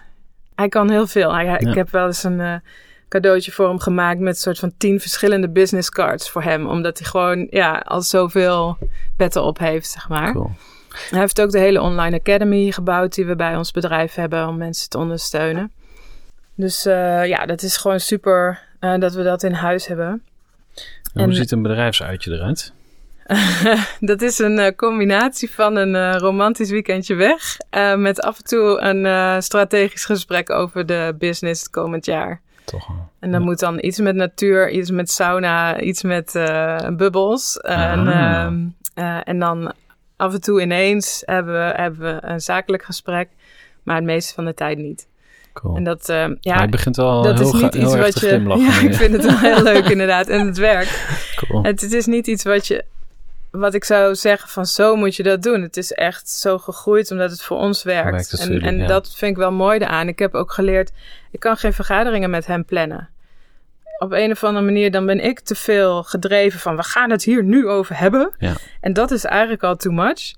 hij 0.55 0.69
kan 0.69 0.91
heel 0.91 1.07
veel. 1.07 1.35
Hij, 1.35 1.45
Ja. 1.45 1.59
Ik 1.59 1.75
heb 1.75 1.91
wel 1.91 2.07
eens 2.07 2.23
een 2.25 2.63
cadeautje 3.09 3.53
voor 3.53 3.69
hem 3.69 3.79
gemaakt 3.79 4.21
met 4.21 4.35
een 4.35 4.41
soort 4.41 4.59
van 4.59 4.73
tien 4.79 5.01
verschillende 5.01 5.49
business 5.49 5.91
cards 5.91 6.31
voor 6.31 6.43
hem. 6.43 6.67
Omdat 6.67 6.99
hij 6.99 7.07
gewoon 7.09 7.47
ja, 7.51 7.79
al 7.79 8.03
zoveel 8.03 8.79
petten 9.17 9.43
op 9.43 9.59
heeft, 9.59 9.89
zeg 9.89 10.09
maar. 10.09 10.33
Cool. 10.33 10.51
Hij 11.11 11.19
heeft 11.19 11.41
ook 11.41 11.51
de 11.51 11.59
hele 11.59 11.81
online 11.81 12.19
academy 12.19 12.71
gebouwd 12.71 13.15
die 13.15 13.27
we 13.27 13.37
bij 13.37 13.57
ons 13.57 13.71
bedrijf 13.71 14.15
hebben 14.15 14.49
om 14.49 14.57
mensen 14.57 14.89
te 14.89 14.99
ondersteunen. 14.99 15.73
Dus 16.55 16.87
eh, 16.87 17.27
ja, 17.27 17.47
dat 17.47 17.63
is 17.63 17.77
gewoon 17.77 18.01
super 18.01 18.63
eh, 18.81 18.99
dat 18.99 19.15
we 19.15 19.23
dat 19.23 19.43
in 19.43 19.53
huis 19.53 19.87
hebben. 19.87 20.07
En 20.07 20.23
En- 21.15 21.25
hoe 21.25 21.35
ziet 21.35 21.51
een 21.51 21.63
bedrijfsuitje 21.63 22.33
eruit? 22.33 22.73
dat 24.01 24.23
is 24.23 24.39
een 24.39 24.59
eh, 24.59 24.75
combinatie 24.77 25.51
van 25.51 25.77
een 25.77 26.19
romantisch 26.19 26.71
weekendje 26.71 27.15
weg. 27.15 27.57
met 27.97 28.21
af 28.21 28.39
en 28.39 28.45
toe 28.45 28.81
een 28.81 29.43
strategisch 29.43 30.05
gesprek 30.05 30.51
over 30.51 30.87
de 30.87 31.15
business 31.19 31.63
het 31.63 31.71
komend 31.71 32.05
jaar. 32.05 32.41
Toch. 32.67 32.89
En 33.21 33.31
dan 33.31 33.43
moet 33.43 33.59
dan 33.59 33.79
iets 33.81 33.99
met 34.01 34.15
natuur, 34.15 34.71
iets 34.71 34.91
met 34.91 35.11
sauna, 35.11 35.81
iets 35.81 36.03
met 36.03 36.35
eh, 36.35 36.89
bubbels. 36.97 37.57
En, 37.57 38.09
Ah. 38.09 38.43
ehm, 38.45 38.59
eh, 38.95 39.19
en 39.25 39.39
dan 39.39 39.73
af 40.17 40.33
en 40.35 40.41
toe 40.41 40.61
ineens 40.63 41.23
hebben 41.25 41.55
we, 41.55 41.73
hebben 41.77 42.15
we 42.15 42.29
een 42.29 42.41
zakelijk 42.41 42.83
gesprek. 42.85 43.29
Maar 43.83 43.97
het 43.97 44.05
meeste 44.05 44.35
van 44.35 44.45
de 44.45 44.55
tijd 44.55 44.79
niet. 44.79 45.07
Cool. 45.53 45.77
En 45.77 45.85
dat, 45.85 46.09
eh, 46.09 46.27
ja, 46.41 46.69
begint 46.69 46.97
wel 46.97 47.23
dat 47.23 47.39
heel, 47.39 47.55
is 47.55 47.61
niet 47.63 47.75
iets 47.75 47.97
wat 47.97 48.13
te 48.13 48.27
je. 48.27 48.27
glimlachen. 48.33 48.65
Ja, 48.65 48.81
ik 48.89 48.95
vind 48.95 49.13
het 49.13 49.25
wel 49.25 49.39
heel 49.39 49.63
leuk 49.63 49.89
inderdaad. 49.97 50.29
En 50.29 50.47
het 50.47 50.57
werkt. 50.59 51.07
Cool. 51.37 51.63
Het, 51.63 51.81
het 51.81 51.93
is 51.93 52.07
niet 52.07 52.27
iets 52.27 52.45
wat 52.45 52.67
je. 52.67 52.85
Wat 53.57 53.75
ik 53.75 53.85
zou 53.85 54.15
zeggen 54.15 54.49
van 54.49 54.67
zo 54.67 54.97
moet 54.97 55.17
je 55.17 55.23
dat 55.23 55.43
doen. 55.43 55.63
Het 55.63 55.77
is 55.77 55.93
echt 55.93 56.31
zo 56.31 56.59
gegroeid 56.59 57.11
omdat 57.11 57.31
het 57.31 57.43
voor 57.43 57.57
ons 57.57 57.83
werkt. 57.83 58.33
En 58.33 58.61
en 58.61 58.77
ja. 58.77 58.87
dat 58.87 59.15
vind 59.15 59.31
ik 59.31 59.37
wel 59.37 59.53
mooi 59.53 59.83
aan. 59.83 60.09
Ik 60.09 60.19
heb 60.19 60.35
ook 60.35 60.53
geleerd, 60.53 60.93
ik 61.31 61.41
kan 61.41 61.57
geen 61.57 61.73
vergaderingen 61.73 62.31
met 62.31 62.47
hem 62.47 62.65
plannen. 62.65 63.09
Op 63.99 64.13
een 64.13 64.31
of 64.31 64.45
andere 64.45 64.65
manier 64.65 64.91
dan 64.91 65.07
ben 65.07 65.21
ik 65.21 65.41
te 65.41 65.55
veel 65.55 66.03
gedreven 66.03 66.61
van 66.61 66.77
we 66.77 66.83
gaan 66.83 67.11
het 67.11 67.25
hier 67.25 67.45
nu 67.45 67.69
over 67.69 67.99
hebben. 67.99 68.35
Ja. 68.39 68.53
En 68.81 68.93
dat 68.93 69.11
is 69.11 69.25
eigenlijk 69.25 69.63
al 69.63 69.77
too 69.77 69.93
much. 69.93 70.35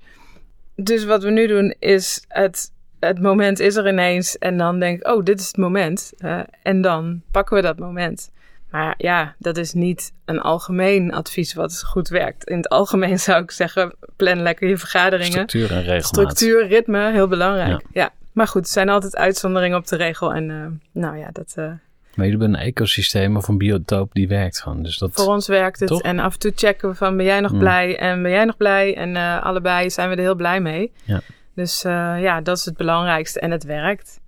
Dus 0.75 1.05
wat 1.05 1.23
we 1.23 1.29
nu 1.29 1.47
doen 1.47 1.75
is 1.79 2.23
het, 2.27 2.71
het 2.99 3.21
moment 3.21 3.59
is 3.59 3.75
er 3.75 3.87
ineens 3.87 4.37
en 4.37 4.57
dan 4.57 4.79
denk 4.79 4.99
ik, 4.99 5.07
oh, 5.07 5.23
dit 5.23 5.39
is 5.39 5.47
het 5.47 5.57
moment. 5.57 6.13
En 6.61 6.81
dan 6.81 7.21
pakken 7.31 7.55
we 7.55 7.61
dat 7.61 7.79
moment. 7.79 8.31
Maar 8.71 8.93
ja, 8.97 9.35
dat 9.37 9.57
is 9.57 9.73
niet 9.73 10.11
een 10.25 10.39
algemeen 10.39 11.13
advies 11.13 11.53
wat 11.53 11.83
goed 11.85 12.07
werkt. 12.07 12.43
In 12.43 12.57
het 12.57 12.69
algemeen 12.69 13.19
zou 13.29 13.43
ik 13.43 13.51
zeggen, 13.51 13.95
plan 14.15 14.41
lekker 14.41 14.67
je 14.67 14.77
vergaderingen. 14.77 15.31
Structuur 15.31 15.71
en 15.71 15.77
regelmaat. 15.77 16.05
Structuur, 16.05 16.67
ritme, 16.67 17.11
heel 17.11 17.27
belangrijk. 17.27 17.83
Ja. 17.93 18.09
Maar 18.31 18.47
goed, 18.47 18.63
er 18.65 18.71
zijn 18.71 18.89
altijd 18.89 19.15
uitzonderingen 19.15 19.77
op 19.77 19.87
de 19.87 19.95
regel. 19.95 20.33
En 20.33 20.49
eh, 20.49 21.01
nou 21.01 21.17
ja, 21.17 21.29
dat, 21.31 21.53
eh, 21.55 21.65
Maar 21.65 21.79
jullie 22.25 22.29
hebben 22.39 22.53
een 22.53 22.65
ecosysteem 22.65 23.37
of 23.37 23.47
een 23.47 23.57
biotoop 23.57 24.13
die 24.13 24.27
werkt 24.27 24.61
gewoon. 24.61 24.83
Dus 24.83 24.97
dat... 24.97 25.11
voor 25.13 25.33
ons 25.33 25.47
werkt 25.47 25.79
het. 25.79 25.89
Toch? 25.89 26.01
En 26.01 26.19
af 26.19 26.33
en 26.33 26.39
toe 26.39 26.51
checken 26.55 26.89
we 26.89 26.95
van, 26.95 27.17
ben 27.17 27.25
jij 27.25 27.39
nog 27.39 27.51
Hmm. 27.51 27.59
blij? 27.59 27.97
En 27.97 28.21
ben 28.21 28.31
jij 28.31 28.45
nog 28.45 28.57
blij? 28.57 28.95
En 28.95 29.15
eh, 29.15 29.43
allebei 29.43 29.89
zijn 29.89 30.09
we 30.09 30.15
er 30.15 30.21
heel 30.21 30.35
blij 30.35 30.59
mee. 30.59 30.91
Ja. 31.03 31.21
Dus 31.55 31.81
ja, 31.81 32.41
dat 32.41 32.57
is 32.57 32.65
het 32.65 32.77
belangrijkste. 32.77 33.39
En 33.39 33.51
het 33.51 33.63
werkt. 33.63 34.19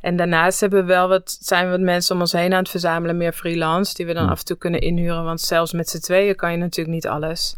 En 0.00 0.16
daarnaast 0.16 0.60
hebben 0.60 0.80
we 0.80 0.86
wel 0.86 1.08
wat, 1.08 1.38
zijn 1.40 1.64
we 1.64 1.70
wat 1.70 1.80
mensen 1.80 2.14
om 2.14 2.20
ons 2.20 2.32
heen 2.32 2.52
aan 2.52 2.58
het 2.58 2.68
verzamelen, 2.68 3.16
meer 3.16 3.32
freelance, 3.32 3.94
die 3.94 4.06
we 4.06 4.12
dan 4.12 4.28
af 4.28 4.38
en 4.38 4.44
toe 4.44 4.56
kunnen 4.56 4.80
inhuren. 4.80 5.24
Want 5.24 5.40
zelfs 5.40 5.72
met 5.72 5.88
z'n 5.88 5.98
tweeën 5.98 6.36
kan 6.36 6.50
je 6.50 6.56
natuurlijk 6.56 6.94
niet 6.94 7.08
alles. 7.08 7.56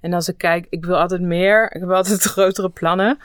En 0.00 0.12
als 0.12 0.28
ik 0.28 0.38
kijk, 0.38 0.66
ik 0.70 0.84
wil 0.84 0.96
altijd 0.96 1.20
meer, 1.20 1.64
ik 1.74 1.80
heb 1.80 1.90
altijd 1.90 2.22
grotere 2.22 2.68
plannen. 2.68 3.18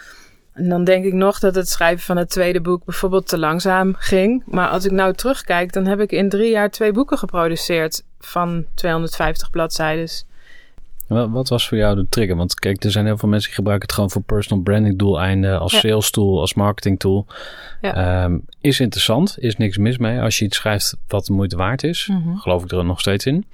En 0.53 0.69
dan 0.69 0.83
denk 0.83 1.05
ik 1.05 1.13
nog 1.13 1.39
dat 1.39 1.55
het 1.55 1.69
schrijven 1.69 2.05
van 2.05 2.17
het 2.17 2.29
tweede 2.29 2.62
boek 2.62 2.85
bijvoorbeeld 2.85 3.27
te 3.27 3.38
langzaam 3.38 3.95
ging. 3.97 4.43
Maar 4.45 4.69
als 4.69 4.85
ik 4.85 4.91
nou 4.91 5.13
terugkijk, 5.13 5.73
dan 5.73 5.85
heb 5.85 5.99
ik 5.99 6.12
in 6.12 6.29
drie 6.29 6.49
jaar 6.51 6.69
twee 6.69 6.91
boeken 6.91 7.17
geproduceerd 7.17 8.03
van 8.19 8.65
250 8.75 9.49
bladzijden. 9.49 10.09
Wat, 11.10 11.50
was 11.50 11.67
voor 11.67 11.78
jou 11.78 11.95
de 11.95 12.06
trigger? 12.10 12.36
Want 12.36 12.54
kijk, 12.60 12.84
er 12.84 12.91
zijn 12.91 13.06
heel 13.06 13.17
veel 13.17 13.30
mensen 13.30 13.48
die 13.48 13.58
gebruiken 13.58 13.88
het 13.88 13.95
gewoon 13.95 14.10
voor 14.12 14.22
personal 14.22 14.63
branding 14.63 14.98
doeleinden, 14.98 15.60
als 15.60 15.72
Ja. 15.72 15.80
sales 15.80 16.12
tool, 16.12 16.39
als 16.39 16.54
marketing 16.54 17.00
tool. 17.00 17.26
Ja. 17.82 18.24
Ehm, 18.24 18.38
is 18.62 18.80
interessant, 18.80 19.36
is 19.39 19.58
niks 19.58 19.78
mis 19.78 19.98
mee. 19.98 20.19
Als 20.22 20.39
je 20.39 20.45
iets 20.45 20.58
schrijft 20.58 20.95
wat 21.08 21.26
de 21.26 21.34
moeite 21.34 21.56
waard 21.58 21.84
is, 21.84 22.08
Mhm. 22.12 22.36
geloof 22.36 22.63
ik 22.63 22.72
er 22.72 22.86
nog 22.86 23.00
steeds 23.00 23.26
in. 23.26 23.45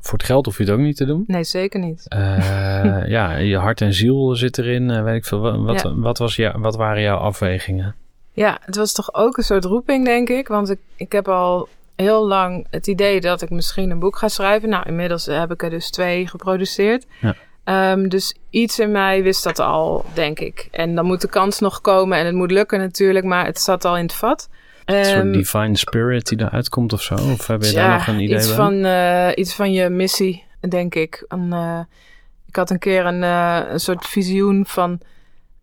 Voor 0.00 0.18
het 0.18 0.26
geld 0.26 0.44
hoef 0.46 0.56
je 0.58 0.62
het 0.64 0.72
ook 0.72 0.78
niet 0.78 0.96
te 0.96 1.04
doen. 1.04 1.24
Nee, 1.26 1.44
zeker 1.44 1.80
niet. 1.80 2.06
Eh, 2.08 2.18
ja, 3.16 3.36
je 3.36 3.56
hart 3.56 3.80
en 3.80 3.94
ziel 3.94 4.34
zit 4.36 4.58
erin. 4.58 4.90
eh, 4.90 5.02
weet 5.02 5.16
ik 5.16 5.24
veel. 5.24 5.40
Wat, 5.40 5.56
wat, 5.60 5.82
Ja. 5.82 5.94
wat, 5.94 6.18
was 6.18 6.36
jou, 6.36 6.60
wat 6.60 6.76
waren 6.76 7.02
jouw 7.02 7.16
afwegingen? 7.16 7.94
Ja, 8.32 8.58
het 8.64 8.76
was 8.76 8.92
toch 8.92 9.14
ook 9.14 9.36
een 9.36 9.42
soort 9.44 9.64
roeping, 9.64 10.04
denk 10.04 10.28
ik. 10.28 10.48
Want 10.48 10.70
ik, 10.70 10.78
ik 10.96 11.12
heb 11.12 11.28
al 11.28 11.68
heel 12.00 12.26
lang 12.26 12.66
het 12.70 12.86
idee 12.86 13.20
dat 13.20 13.42
ik 13.42 13.50
misschien 13.50 13.90
een 13.90 13.98
boek 13.98 14.16
ga 14.16 14.28
schrijven. 14.28 14.68
Nou, 14.68 14.88
inmiddels 14.88 15.26
heb 15.26 15.50
ik 15.52 15.62
er 15.62 15.70
dus 15.70 15.90
twee 15.90 16.26
geproduceerd. 16.26 17.06
Ja. 17.20 17.34
Ehm, 17.64 18.08
dus 18.08 18.34
iets 18.50 18.78
in 18.78 18.90
mij 18.90 19.22
wist 19.22 19.44
dat 19.44 19.58
al, 19.58 20.04
denk 20.14 20.38
ik. 20.38 20.68
En 20.70 20.94
dan 20.94 21.04
moet 21.04 21.20
de 21.20 21.28
kans 21.28 21.58
nog 21.58 21.80
komen 21.80 22.18
en 22.18 22.26
het 22.26 22.34
moet 22.34 22.50
lukken 22.50 22.78
natuurlijk, 22.78 23.24
maar 23.24 23.44
het 23.44 23.60
zat 23.60 23.84
al 23.84 23.96
in 23.96 24.02
het 24.02 24.14
vat. 24.14 24.48
Een 24.84 25.04
soort 25.04 25.16
Ehm, 25.16 25.32
divine 25.32 25.76
spirit 25.76 26.28
die 26.28 26.40
eruit 26.40 26.68
komt 26.68 26.92
of 26.92 27.02
zo? 27.02 27.14
Of 27.14 27.46
heb 27.46 27.62
je 27.62 27.72
ja, 27.72 27.86
daar 27.86 27.96
nog 27.96 28.06
een 28.06 28.20
idee 28.20 28.36
iets 28.36 28.46
bij? 28.46 28.56
van, 28.56 28.84
eh, 28.84 29.28
iets 29.34 29.54
van 29.54 29.72
je 29.72 29.88
missie, 29.88 30.44
denk 30.68 30.94
ik. 30.94 31.24
Een, 31.28 31.52
eh, 31.52 31.80
ik 32.46 32.56
had 32.56 32.70
een 32.70 32.78
keer 32.78 33.06
een, 33.06 33.22
eh, 33.22 33.60
een 33.70 33.80
soort 33.80 34.06
visioen 34.06 34.64
van 34.66 35.00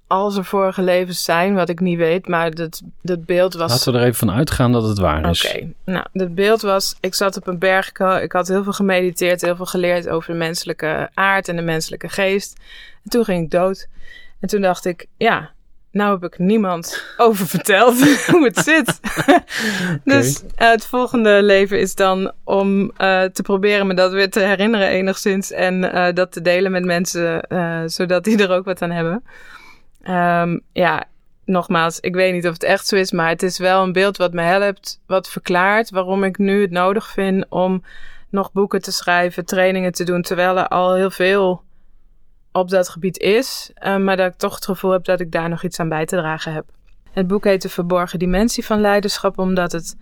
als 0.07 0.37
er 0.37 0.45
vorige 0.45 0.81
levens 0.81 1.23
zijn, 1.23 1.53
wat 1.53 1.69
ik 1.69 1.79
niet 1.79 1.97
weet, 1.97 2.27
maar 2.27 2.53
dat, 2.53 2.81
dat 3.01 3.25
beeld 3.25 3.53
was... 3.53 3.71
Laten 3.71 3.91
we 3.93 3.99
er 3.99 4.05
even 4.05 4.27
van 4.27 4.31
uitgaan 4.31 4.71
dat 4.71 4.83
het 4.87 4.97
waar 4.97 5.29
is. 5.29 5.45
Oké, 5.45 5.67
nou, 5.85 6.05
het 6.13 6.35
beeld 6.35 6.61
was, 6.61 6.95
ik 6.99 7.15
zat 7.15 7.37
op 7.37 7.47
een 7.47 7.59
berg, 7.59 7.91
ik 8.21 8.31
had- 8.31 8.47
heel 8.47 8.63
veel 8.63 8.73
gemediteerd, 8.73 9.41
heel 9.41 9.55
veel 9.55 9.65
geleerd 9.65 10.09
over 10.09 10.31
de 10.31 10.37
menselijke 10.37 11.09
aard 11.13 11.47
en 11.47 11.55
de 11.55 11.61
menselijke 11.61 12.09
geest. 12.09 12.57
En 13.03 13.09
toen 13.09 13.23
ging 13.23 13.43
ik 13.43 13.51
dood. 13.51 13.87
En 14.39 14.47
toen 14.47 14.61
dacht 14.61 14.85
ik, 14.85 15.05
ja, 15.17 15.51
nou 15.91 16.11
heb 16.19 16.33
ik 16.33 16.39
niemand 16.39 17.03
over 17.17 17.47
verteld 17.47 18.15
hoe 18.31 18.45
het 18.45 18.57
zit. 18.57 18.99
dus 20.03 20.43
eh, 20.55 20.69
het 20.69 20.85
volgende 20.85 21.43
leven 21.43 21.79
is 21.79 21.95
dan 21.95 22.31
om 22.43 22.91
eh, 22.97 23.23
te 23.23 23.41
proberen 23.41 23.87
me 23.87 23.93
dat 23.93 24.11
weer 24.11 24.29
te 24.29 24.39
herinneren 24.39 24.87
enigszins 24.87 25.51
en 25.51 25.93
eh, 25.93 26.13
dat 26.13 26.31
te 26.31 26.41
delen 26.41 26.71
met 26.71 26.85
mensen, 26.85 27.41
zodat 27.89 28.23
die 28.23 28.43
er 28.43 28.51
ook 28.51 28.65
wat 28.65 28.81
aan 28.81 28.91
hebben. 28.91 29.23
Ehm, 30.07 30.57
ja, 30.71 31.03
nogmaals, 31.45 31.99
ik 31.99 32.15
weet 32.15 32.33
niet 32.33 32.47
of 32.47 32.53
het 32.53 32.63
echt 32.63 32.87
zo 32.87 32.95
is, 32.95 33.11
maar 33.11 33.29
het 33.29 33.43
is 33.43 33.57
wel 33.57 33.83
een 33.83 33.91
beeld 33.91 34.17
wat 34.17 34.33
me 34.33 34.41
helpt, 34.41 35.01
wat 35.05 35.29
verklaart 35.29 35.89
waarom 35.89 36.23
ik 36.23 36.37
nu 36.37 36.61
het 36.61 36.71
nodig 36.71 37.07
vind 37.07 37.45
om 37.49 37.83
nog 38.29 38.51
boeken 38.51 38.81
te 38.81 38.91
schrijven, 38.91 39.45
trainingen 39.45 39.91
te 39.91 40.03
doen, 40.03 40.21
terwijl 40.21 40.57
er 40.57 40.67
al 40.67 40.95
heel 40.95 41.11
veel 41.11 41.63
op 42.51 42.69
dat 42.69 42.89
gebied 42.89 43.17
is, 43.17 43.71
eh, 43.73 43.97
maar 43.97 44.17
dat 44.17 44.31
ik 44.31 44.37
toch 44.37 44.55
het 44.55 44.65
gevoel 44.65 44.91
heb 44.91 45.03
dat 45.03 45.19
ik 45.19 45.31
daar 45.31 45.49
nog 45.49 45.63
iets 45.63 45.79
aan 45.79 45.89
bij 45.89 46.05
te 46.05 46.15
dragen 46.15 46.53
heb. 46.53 46.65
Het 47.11 47.27
boek 47.27 47.43
heet 47.43 47.61
De 47.61 47.69
Verborgen 47.69 48.19
Dimensie 48.19 48.65
van 48.65 48.81
Leiderschap, 48.81 49.37
omdat 49.37 49.71
het, 49.71 49.95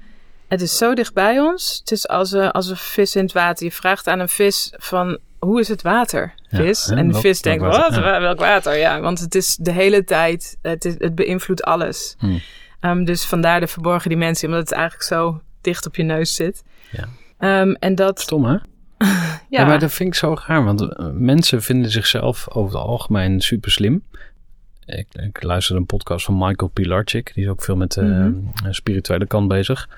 het 0.48 0.62
is 0.62 0.78
zo 0.78 0.94
dicht 0.94 1.14
bij 1.14 1.40
ons. 1.40 1.78
Het 1.80 1.92
is 1.92 2.08
als 2.08 2.32
een, 2.32 2.52
als 2.52 2.68
een 2.68 2.78
vis 2.78 3.16
in 3.16 3.24
het 3.24 3.34
water. 3.34 3.66
Je 3.66 3.72
vraagt 3.72 4.08
aan 4.08 4.20
een 4.20 4.30
vis 4.30 4.74
van, 4.78 5.20
hoe 5.46 5.60
is 5.60 5.68
het 5.68 5.82
water? 5.82 6.34
Vis. 6.50 6.90
en 6.90 7.08
de 7.12 7.20
vis 7.20 7.42
denkt, 7.42 7.64
wat? 7.64 7.96
Ja. 7.96 8.20
Welk 8.22 8.40
water? 8.40 8.78
Ja, 8.78 9.00
want 9.00 9.20
het 9.20 9.36
is 9.36 9.56
de 9.56 9.72
hele 9.72 10.04
tijd, 10.04 10.58
het, 10.62 10.86
is, 10.86 10.96
het 10.98 11.16
beïnvloedt 11.16 11.64
alles. 11.64 12.16
Hmm. 12.20 12.40
Ehm, 12.80 13.04
dus 13.04 13.26
vandaar 13.26 13.60
de 13.60 13.68
verborgen 13.68 14.10
dimensie, 14.10 14.48
omdat 14.48 14.64
het 14.64 14.72
eigenlijk 14.72 15.04
zo 15.04 15.42
dicht 15.62 15.86
op 15.86 15.96
je 15.96 16.04
neus 16.04 16.36
zit. 16.36 16.64
Ja. 16.92 17.04
Ehm, 17.38 17.72
en 17.80 17.96
dat, 17.96 18.20
Stom, 18.22 18.46
hè? 18.46 18.52
ja, 18.98 19.40
Ja. 19.50 19.66
maar 19.66 19.80
dat 19.80 19.94
vind 19.94 20.10
ik 20.10 20.16
zo 20.16 20.36
raar, 20.48 20.64
want 20.64 20.82
eh, 20.82 21.06
mensen 21.14 21.62
vinden 21.62 21.92
zichzelf 21.92 22.50
over 22.50 22.78
het 22.78 22.88
algemeen 22.88 23.42
super 23.42 23.72
slim. 23.72 24.04
Ik, 24.86 25.08
ik 25.14 25.44
luisterde 25.44 25.80
een 25.82 25.86
podcast 25.88 26.26
van 26.26 26.38
Michael 26.38 26.72
Pilarczyk, 26.74 27.32
die 27.34 27.44
is 27.44 27.50
ook 27.50 27.64
veel 27.64 27.76
met 27.76 27.92
de 27.92 28.02
Mhm. 28.02 28.66
eh, 28.66 28.72
spirituele 28.72 29.26
kant 29.28 29.48
bezig. 29.48 29.90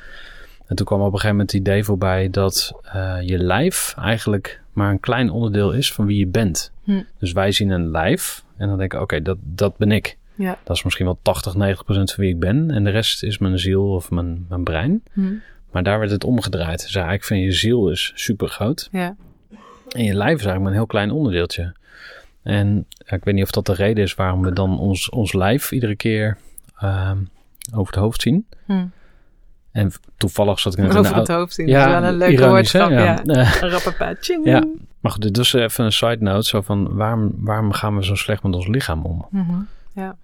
En 0.67 0.75
toen 0.75 0.85
kwam 0.85 0.99
op 0.99 1.05
een 1.05 1.11
gegeven 1.11 1.31
moment 1.31 1.51
het 1.51 1.61
idee 1.61 1.83
voorbij 1.83 2.29
dat 2.29 2.79
eh, 2.83 3.17
je 3.21 3.37
lijf 3.37 3.93
eigenlijk 3.97 4.61
maar 4.73 4.91
een 4.91 4.99
klein 4.99 5.29
onderdeel 5.29 5.71
is 5.71 5.93
van 5.93 6.05
wie 6.05 6.17
je 6.17 6.27
bent. 6.27 6.71
Hm. 6.83 7.01
Dus 7.19 7.31
wij 7.31 7.51
zien 7.51 7.69
een 7.69 7.91
lijf 7.91 8.43
en 8.57 8.67
dan 8.67 8.77
denken, 8.77 9.01
oké, 9.01 9.21
dat, 9.21 9.37
dat 9.41 9.77
ben 9.77 9.91
ik. 9.91 10.17
ja. 10.35 10.57
Dat 10.63 10.75
is 10.75 10.83
misschien 10.83 11.05
wel 11.05 11.19
80, 11.21 11.55
90 11.55 11.85
procent 11.85 12.13
van 12.13 12.23
wie 12.23 12.33
ik 12.33 12.39
ben. 12.39 12.71
En 12.71 12.83
de 12.83 12.89
rest 12.89 13.23
is 13.23 13.37
mijn 13.37 13.59
ziel 13.59 13.91
of 13.91 14.11
mijn, 14.11 14.45
mijn 14.49 14.63
brein. 14.63 15.03
Hm. 15.13 15.33
Maar 15.71 15.83
daar 15.83 15.99
werd 15.99 16.11
het 16.11 16.23
omgedraaid. 16.23 16.81
Dus 16.81 16.95
eigenlijk 16.95 17.23
vind 17.25 17.43
je 17.43 17.51
ziel 17.51 17.89
is 17.89 18.11
super 18.15 18.47
groot. 18.47 18.89
ja. 18.91 19.15
En 19.87 20.03
je 20.03 20.13
lijf 20.13 20.39
is 20.39 20.45
eigenlijk 20.45 20.59
maar 20.59 20.71
een 20.71 20.77
heel 20.77 20.85
klein 20.85 21.11
onderdeeltje. 21.11 21.75
En 22.43 22.85
ja, 22.97 23.15
ik 23.15 23.23
weet 23.23 23.33
niet 23.33 23.43
of 23.43 23.51
dat 23.51 23.65
de 23.65 23.73
reden 23.73 24.03
is 24.03 24.15
waarom 24.15 24.41
we 24.41 24.53
dan 24.53 24.79
ons, 24.79 25.09
ons 25.09 25.33
lijf 25.33 25.71
iedere 25.71 25.95
keer 25.95 26.37
ehm, 26.77 27.17
over 27.73 27.93
het 27.93 28.03
hoofd 28.03 28.21
zien. 28.21 28.45
Hm. 28.65 28.85
En 29.77 29.91
toevallig 30.17 30.59
zat 30.59 30.73
ik 30.73 30.79
net 30.79 30.91
in 30.93 30.97
Over 30.97 31.15
het 31.15 31.29
au- 31.29 31.39
hoofd 31.39 31.53
zien. 31.53 31.67
Ja, 31.67 31.85
dat 31.85 31.93
is 31.95 31.99
wel 32.01 32.09
een 32.09 32.17
leuke 32.17 32.33
ironisch, 32.33 32.71
woordgrap. 32.71 33.25
Ja. 34.43 34.63
Maar 34.99 35.11
goed, 35.11 35.21
dit 35.21 35.37
is 35.37 35.53
even 35.53 35.85
een 35.85 35.91
side 35.91 36.17
note. 36.19 36.47
Zo 36.47 36.61
van, 36.61 36.95
waarom, 36.95 37.31
waarom 37.37 37.71
gaan 37.71 37.95
we 37.97 38.05
zo 38.05 38.15
slecht 38.15 38.43
met 38.43 38.53
ons 38.55 38.67
lichaam 38.67 39.05
om? 39.05 39.27
Mhm. 39.31 39.51
Ehm, 39.51 39.63
Ja. 39.93 40.15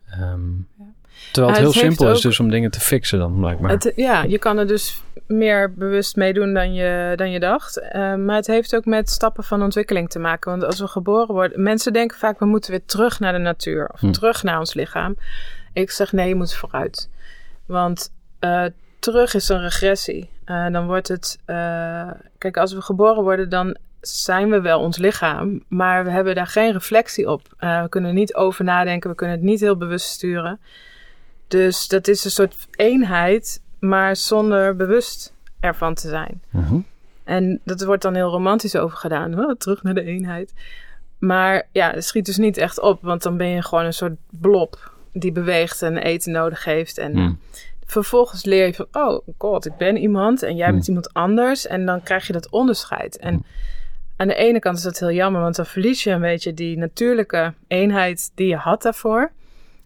Terwijl 1.31 1.53
het 1.53 1.61
heel 1.63 1.71
het 1.71 1.79
simpel 1.79 2.11
is 2.11 2.21
dus 2.21 2.39
om 2.39 2.49
dingen 2.49 2.71
te 2.71 2.79
fixen 2.79 3.19
dan 3.19 3.39
blijkbaar. 3.39 3.69
Het, 3.71 3.91
ja, 3.95 4.23
je 4.23 4.37
kan 4.39 4.57
er 4.57 4.67
dus 4.67 5.01
meer 5.27 5.73
bewust 5.73 6.15
mee 6.15 6.33
doen 6.33 6.53
dan 6.53 6.73
je, 6.73 7.13
dan 7.15 7.31
je 7.31 7.39
dacht. 7.39 7.77
Eh, 7.79 8.15
maar 8.15 8.35
het 8.35 8.47
heeft 8.47 8.75
ook 8.75 8.85
met 8.85 9.09
stappen 9.09 9.43
van 9.43 9.61
ontwikkeling 9.63 10.09
te 10.09 10.19
maken. 10.19 10.51
Want 10.51 10.63
als 10.63 10.79
we 10.79 10.87
geboren 10.87 11.33
worden... 11.33 11.63
Mensen 11.63 11.93
denken 11.93 12.17
vaak, 12.17 12.39
we 12.39 12.45
moeten 12.45 12.71
weer 12.71 12.85
terug 12.85 13.19
naar 13.19 13.33
de 13.33 13.37
natuur. 13.39 13.89
Of 13.93 13.99
Hm. 13.99 14.11
terug 14.11 14.43
naar 14.43 14.59
ons 14.59 14.73
lichaam. 14.73 15.15
Ik 15.73 15.91
zeg, 15.91 16.11
nee, 16.11 16.27
je 16.27 16.35
moet 16.35 16.53
vooruit. 16.53 17.09
Want 17.65 18.11
eh, 18.39 18.65
terug 19.03 19.33
is 19.33 19.49
een 19.49 19.61
regressie. 19.61 20.29
Eh, 20.45 20.67
dan 20.71 20.85
wordt 20.85 21.07
het... 21.07 21.39
eh, 21.45 22.09
kijk, 22.37 22.57
als 22.57 22.73
we 22.73 22.81
geboren 22.81 23.23
worden, 23.23 23.49
dan 23.49 23.77
zijn 24.01 24.49
we 24.49 24.61
wel 24.61 24.79
ons 24.79 24.97
lichaam. 24.97 25.63
Maar 25.67 26.03
we 26.03 26.09
hebben 26.11 26.35
daar 26.35 26.47
geen 26.47 26.71
reflectie 26.71 27.29
op. 27.29 27.41
Eh, 27.57 27.81
we 27.81 27.89
kunnen 27.89 28.09
er 28.09 28.15
niet 28.15 28.35
over 28.35 28.63
nadenken. 28.63 29.09
We 29.09 29.15
kunnen 29.15 29.35
het 29.35 29.45
niet 29.45 29.59
heel 29.59 29.77
bewust 29.77 30.05
sturen. 30.05 30.59
Dus 31.47 31.87
dat 31.87 32.07
is 32.07 32.25
een 32.25 32.31
soort 32.31 32.67
eenheid, 32.71 33.61
maar 33.79 34.15
zonder 34.15 34.75
bewust 34.75 35.33
ervan 35.59 35.93
te 35.93 36.07
zijn. 36.09 36.41
Mhm. 36.49 36.77
En 37.23 37.59
dat 37.63 37.83
wordt 37.83 38.01
dan 38.01 38.15
heel 38.15 38.29
romantisch 38.29 38.75
over 38.75 38.97
gedaan. 38.97 39.39
Oh, 39.39 39.55
terug 39.57 39.83
naar 39.83 39.93
de 39.93 40.03
eenheid. 40.03 40.53
Maar 41.19 41.67
ja, 41.71 41.91
het 41.91 42.05
schiet 42.05 42.25
dus 42.25 42.37
niet 42.37 42.57
echt 42.57 42.79
op, 42.79 43.01
want 43.01 43.23
dan 43.23 43.37
ben 43.37 43.47
je 43.47 43.61
gewoon 43.63 43.85
een 43.85 43.93
soort 43.93 44.15
blob 44.29 44.91
die 45.13 45.31
beweegt 45.31 45.81
en 45.81 45.97
eten 45.97 46.31
nodig 46.31 46.63
heeft. 46.63 46.97
En 46.97 47.17
Hm. 47.17 47.33
Vervolgens 47.93 48.45
leer 48.45 48.65
je 48.65 48.73
van, 48.73 48.87
oh 48.91 49.27
god, 49.37 49.65
ik 49.65 49.77
ben 49.77 49.97
iemand 49.97 50.43
en 50.43 50.55
jij 50.55 50.65
Hmm. 50.65 50.75
bent 50.75 50.87
iemand 50.87 51.13
anders. 51.13 51.67
En 51.67 51.85
dan 51.85 52.03
krijg 52.03 52.27
je 52.27 52.33
dat 52.33 52.49
onderscheid. 52.49 53.17
En 53.17 53.33
Hmm. 53.33 53.45
aan 54.17 54.27
de 54.27 54.35
ene 54.35 54.59
kant 54.59 54.77
is 54.77 54.83
dat 54.83 54.99
heel 54.99 55.11
jammer, 55.11 55.41
want 55.41 55.55
dan 55.55 55.65
verlies 55.65 56.03
je 56.03 56.11
een 56.11 56.21
beetje 56.21 56.53
die 56.53 56.77
natuurlijke 56.77 57.53
eenheid 57.67 58.31
die 58.35 58.47
je 58.47 58.55
had 58.55 58.81
daarvoor. 58.81 59.31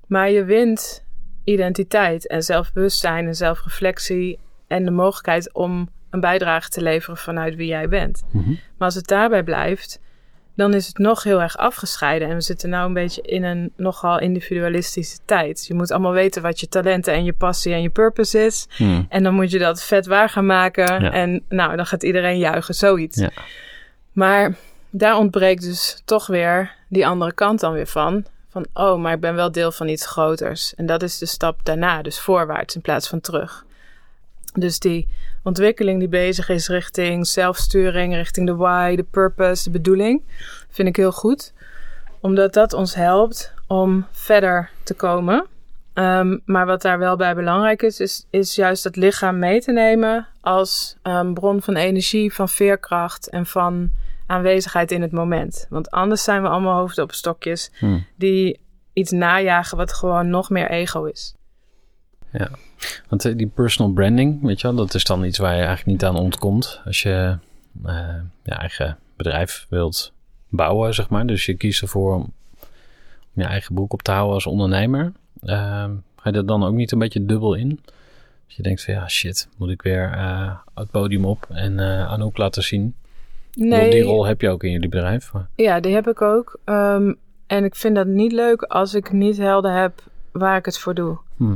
Maar 0.08 0.30
je 0.32 0.44
wint 0.44 1.06
identiteit 1.44 2.28
en 2.28 2.44
zelfbewustzijn 2.44 3.28
en 3.28 3.36
zelfreflectie 3.36 4.40
en 4.68 4.86
de 4.86 4.92
mogelijkheid 4.92 5.54
om 5.54 5.90
een 6.10 6.20
bijdrage 6.20 6.70
te 6.70 6.82
leveren 6.82 7.18
vanuit 7.18 7.56
wie 7.56 7.68
jij 7.68 7.88
bent. 7.88 8.24
Mhm. 8.32 8.50
Maar 8.50 8.88
als 8.88 8.96
het 8.96 9.08
daarbij 9.08 9.44
blijft, 9.44 10.00
dan 10.58 10.74
is 10.74 10.88
het 10.88 10.98
nog 10.98 11.24
heel 11.24 11.42
erg 11.42 11.58
afgescheiden. 11.58 12.28
En 12.28 12.34
we 12.34 12.42
zitten 12.42 12.70
nou 12.70 12.88
een 12.88 12.94
beetje 12.94 13.22
in 13.22 13.44
een 13.44 13.72
nogal 13.76 14.20
individualistische 14.20 15.18
tijd. 15.26 15.66
Je 15.68 15.74
moet 15.74 15.92
allemaal 15.92 16.12
weten 16.12 16.42
wat 16.42 16.60
je 16.60 16.68
talenten 16.68 17.14
en 17.14 17.24
je 17.24 17.34
passie 17.34 17.74
en 17.74 17.82
je 17.82 17.90
purpose 17.90 18.46
is. 18.46 18.68
Hm. 18.76 19.04
En 19.10 19.24
dan 19.24 19.34
moet 19.34 19.52
je 19.52 19.60
dat 19.60 19.84
vet 19.84 20.06
waar 20.06 20.30
gaan 20.30 20.46
maken. 20.46 21.04
Ja. 21.04 21.12
En 21.12 21.44
nou, 21.50 21.76
dan 21.76 21.86
gaat 21.86 22.04
iedereen 22.04 22.38
juichen, 22.38 22.74
zoiets. 22.74 23.20
Ja. 23.20 23.30
Maar 24.12 24.56
daar 24.90 25.18
ontbreekt 25.18 25.62
dus 25.62 26.02
toch 26.06 26.28
weer 26.28 26.76
die 26.90 27.08
andere 27.08 27.34
kant 27.34 27.60
dan 27.60 27.74
weer 27.74 27.88
van. 27.88 28.26
Van, 28.50 28.66
oh, 28.74 29.02
maar 29.02 29.14
ik 29.14 29.20
ben 29.20 29.36
wel 29.36 29.52
deel 29.52 29.72
van 29.72 29.88
iets 29.88 30.06
groters. 30.06 30.76
En 30.76 30.86
dat 30.86 31.04
is 31.04 31.18
de 31.18 31.26
stap 31.26 31.60
daarna, 31.64 32.02
dus 32.02 32.20
voorwaarts 32.20 32.76
in 32.76 32.82
plaats 32.82 33.08
van 33.08 33.22
terug. 33.22 33.66
Dus 34.54 34.80
die 34.80 35.08
ontwikkeling 35.48 36.00
die 36.00 36.08
bezig 36.08 36.50
is 36.50 36.68
richting 36.68 37.28
zelfsturing, 37.28 38.14
richting 38.14 38.48
de 38.48 38.56
why, 38.56 38.96
de 38.96 39.04
purpose, 39.04 39.64
de 39.64 39.70
bedoeling, 39.70 40.22
vind 40.70 40.88
ik 40.88 40.96
heel 40.96 41.12
goed. 41.12 41.54
Omdat 42.20 42.54
dat 42.54 42.74
ons 42.74 42.96
helpt 42.96 43.54
om 43.68 44.06
verder 44.12 44.70
te 44.84 44.94
komen. 44.94 45.46
Ehm, 45.94 46.38
maar 46.46 46.66
wat 46.66 46.82
daar 46.82 47.00
wel 47.00 47.16
bij 47.16 47.36
belangrijk 47.36 47.82
is, 47.82 48.00
is, 48.00 48.26
is 48.30 48.56
juist 48.56 48.84
het 48.84 48.96
lichaam 48.96 49.40
mee 49.40 49.62
te 49.62 49.72
nemen 49.72 50.28
als 50.42 50.98
ehm, 51.02 51.34
bron 51.34 51.62
van 51.62 51.76
energie, 51.76 52.34
van 52.34 52.50
veerkracht 52.50 53.30
en 53.30 53.46
van 53.46 53.90
aanwezigheid 54.26 54.92
in 54.92 55.02
het 55.02 55.12
moment. 55.12 55.66
Want 55.70 55.92
anders 55.92 56.24
zijn 56.24 56.42
we 56.42 56.48
allemaal 56.48 56.80
hoofd 56.80 56.98
op 56.98 57.14
stokjes 57.14 57.72
Hm. 57.80 58.00
die 58.16 58.60
iets 58.94 59.12
najagen 59.12 59.78
wat 59.78 59.94
gewoon 59.94 60.30
nog 60.30 60.50
meer 60.50 60.70
ego 60.70 61.04
is. 61.04 61.37
Want 63.10 63.26
eh, 63.26 63.38
die 63.38 63.48
personal 63.48 63.94
branding, 63.94 64.42
weet 64.42 64.62
je 64.62 64.68
wel, 64.68 64.76
dat 64.76 64.94
is 64.94 65.04
dan 65.04 65.24
iets 65.24 65.38
waar 65.38 65.56
je 65.56 65.62
eigenlijk 65.62 65.86
niet 65.86 66.06
aan 66.06 66.16
ontkomt. 66.16 66.82
Als 66.86 67.02
je 67.02 67.38
eh, 67.86 68.16
je 68.44 68.52
eigen 68.52 68.98
bedrijf 69.16 69.66
wilt 69.70 70.14
bouwen, 70.50 70.94
zeg 70.94 71.10
maar. 71.10 71.28
Dus 71.28 71.46
je 71.46 71.54
kiest 71.54 71.82
ervoor 71.82 72.16
om, 72.16 72.34
je 73.34 73.44
eigen 73.44 73.74
broek 73.74 73.94
op 73.94 74.02
te 74.02 74.12
houden 74.12 74.34
als 74.34 74.46
ondernemer. 74.46 75.12
Ehm, 75.42 75.92
ga 76.16 76.30
je 76.30 76.32
er 76.32 76.46
dan 76.46 76.64
ook 76.64 76.74
niet 76.74 76.92
een 76.92 77.00
beetje 77.00 77.26
dubbel 77.26 77.54
in? 77.54 77.80
Als 78.46 78.56
je 78.56 78.64
denkt 78.64 78.84
van 78.84 78.94
ja, 78.94 79.08
shit, 79.08 79.48
moet 79.58 79.70
ik 79.70 79.82
weer 79.82 80.12
eh, 80.12 80.58
het 80.76 80.92
podium 80.92 81.26
op 81.26 81.48
en 81.50 81.80
Anouk 82.08 82.38
laten 82.38 82.64
zien. 82.64 82.96
Bedoel, 83.54 83.90
Die 83.90 84.04
rol 84.04 84.26
heb 84.26 84.42
je 84.42 84.50
ook 84.50 84.64
in 84.64 84.72
jullie 84.72 84.90
bedrijf. 84.90 85.32
Ja, 85.56 85.80
die 85.80 85.94
heb 85.94 86.08
ik 86.08 86.22
ook. 86.22 86.60
Ehm, 86.64 87.14
en 87.48 87.64
ik 87.64 87.76
vind 87.76 87.96
dat 87.96 88.08
niet 88.08 88.32
leuk 88.32 88.62
als 88.62 88.94
ik 88.94 89.12
niet 89.12 89.38
helder 89.38 89.72
heb 89.72 90.04
waar 90.32 90.58
ik 90.58 90.66
het 90.66 90.80
voor 90.80 90.94
doe. 90.94 91.18
Hm. 91.38 91.56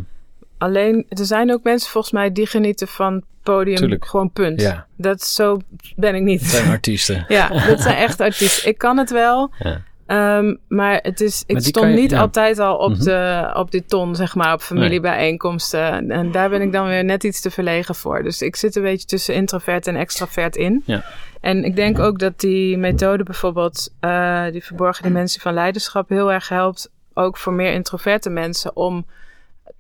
Alleen, 0.62 1.06
er 1.10 1.26
zijn 1.26 1.52
ook 1.52 1.64
mensen 1.64 1.90
volgens 1.92 2.14
mij 2.14 2.32
die 2.32 2.46
genieten 2.46 2.88
van 2.88 3.24
podium. 3.44 3.76
Tuurlijk. 3.76 4.06
Gewoon 4.06 4.32
punt. 4.32 4.62
Ja, 4.62 4.86
Dat 4.98 5.22
zo 5.22 5.60
ben 5.96 6.16
ik 6.16 6.22
niet. 6.22 6.42
het 6.42 6.50
zijn 6.50 6.70
artiesten. 6.70 7.26
ja, 7.38 7.48
dat 7.68 7.82
zijn 7.82 7.96
echt 7.96 8.20
artiesten. 8.22 8.70
Ik 8.70 8.78
kan 8.78 8.98
het 8.98 9.12
wel. 9.12 9.52
Ja. 9.60 9.82
Ehm, 10.06 10.56
maar 10.68 11.00
het 11.02 11.22
is, 11.22 11.44
ik 11.46 11.60
stond 11.60 11.88
je- 11.94 12.00
niet 12.00 12.12
ja. 12.12 12.20
altijd 12.20 12.60
al 12.60 12.78
op, 12.78 12.90
Mhm. 12.92 13.04
de, 13.04 13.52
op 13.54 13.72
die 13.72 13.86
ton, 13.86 14.16
zeg 14.16 14.36
maar, 14.36 14.54
op 14.54 14.62
familiebijeenkomsten. 14.62 16.12
En 16.12 16.32
daar 16.32 16.50
ben 16.50 16.62
ik 16.62 16.72
dan 16.72 16.88
weer 16.88 17.04
net 17.04 17.24
iets 17.24 17.42
te 17.42 17.52
verlegen 17.52 17.96
voor. 17.96 18.24
Dus 18.24 18.42
ik 18.42 18.56
zit 18.56 18.76
een 18.76 18.82
beetje 18.84 19.08
tussen 19.08 19.34
introvert 19.34 19.88
en 19.88 19.96
extravert 19.96 20.56
in. 20.56 20.84
Ja. 20.86 21.04
En 21.42 21.64
ik 21.64 21.76
denk 21.76 22.00
ook 22.00 22.20
dat 22.20 22.40
die 22.40 22.78
methode 22.78 23.24
bijvoorbeeld, 23.24 23.94
eh, 24.00 24.44
die 24.52 24.64
verborgen 24.64 25.04
dimensie 25.04 25.42
van 25.42 25.54
leiderschap, 25.54 26.10
heel 26.10 26.32
erg 26.32 26.50
helpt. 26.50 26.90
Ook 27.14 27.38
voor 27.38 27.54
meer 27.54 27.74
introverte 27.74 28.30
mensen 28.30 28.76
om 28.76 29.06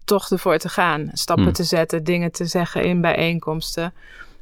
toch 0.03 0.29
ervoor 0.29 0.57
te 0.57 0.69
gaan. 0.69 1.09
Stappen 1.13 1.45
Hmm. 1.45 1.53
te 1.53 1.63
zetten, 1.63 2.03
dingen 2.03 2.31
te 2.31 2.45
zeggen 2.45 2.83
in 2.83 3.01
bijeenkomsten 3.01 3.93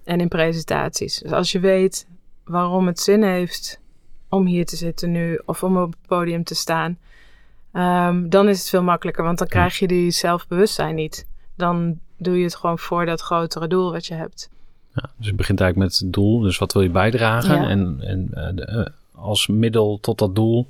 en 0.03 0.20
in 0.20 0.28
presentaties. 0.28 1.20
Dus 1.20 1.32
als 1.32 1.51
je 1.51 1.60
weet 1.60 2.07
waarom 2.43 2.88
het 2.88 2.99
zin 2.99 3.24
heeft 3.24 3.80
om 4.30 4.45
hier 4.45 4.66
te 4.66 4.76
zitten 4.76 5.12
nu 5.12 5.41
of 5.45 5.64
om 5.64 5.78
op 5.78 5.91
het 5.91 6.07
podium 6.07 6.43
te 6.43 6.55
staan, 6.55 6.97
ehm, 7.72 8.30
dan 8.30 8.49
is 8.49 8.60
het 8.60 8.70
veel 8.70 8.84
makkelijker, 8.84 9.24
want 9.24 9.38
dan 9.38 9.47
krijg 9.47 9.80
je 9.80 9.88
die 9.88 10.12
zelfbewustzijn 10.12 10.95
niet. 10.95 11.26
Dan 11.55 11.99
doe 12.18 12.38
je 12.38 12.43
het 12.43 12.55
gewoon 12.55 12.80
voor 12.80 13.05
dat 13.05 13.22
grotere 13.22 13.68
doel 13.68 13.91
wat 13.91 14.05
je 14.05 14.14
hebt. 14.14 14.49
Ja, 14.93 15.10
dus 15.18 15.28
het 15.28 15.36
begint 15.36 15.62
eigenlijk 15.62 15.91
met 15.91 15.99
het 15.99 16.14
doel. 16.14 16.39
Dus 16.39 16.57
wat 16.57 16.74
wil 16.74 16.82
je 16.82 16.89
bijdragen? 16.89 17.62
Ja. 17.62 17.70
En, 17.70 17.97
en 18.01 18.30
eh, 18.34 18.55
de, 18.55 18.66
eh, 18.66 18.86
als 19.22 19.47
middel 19.47 19.97
tot 20.01 20.17
dat 20.17 20.36
doel 20.36 20.67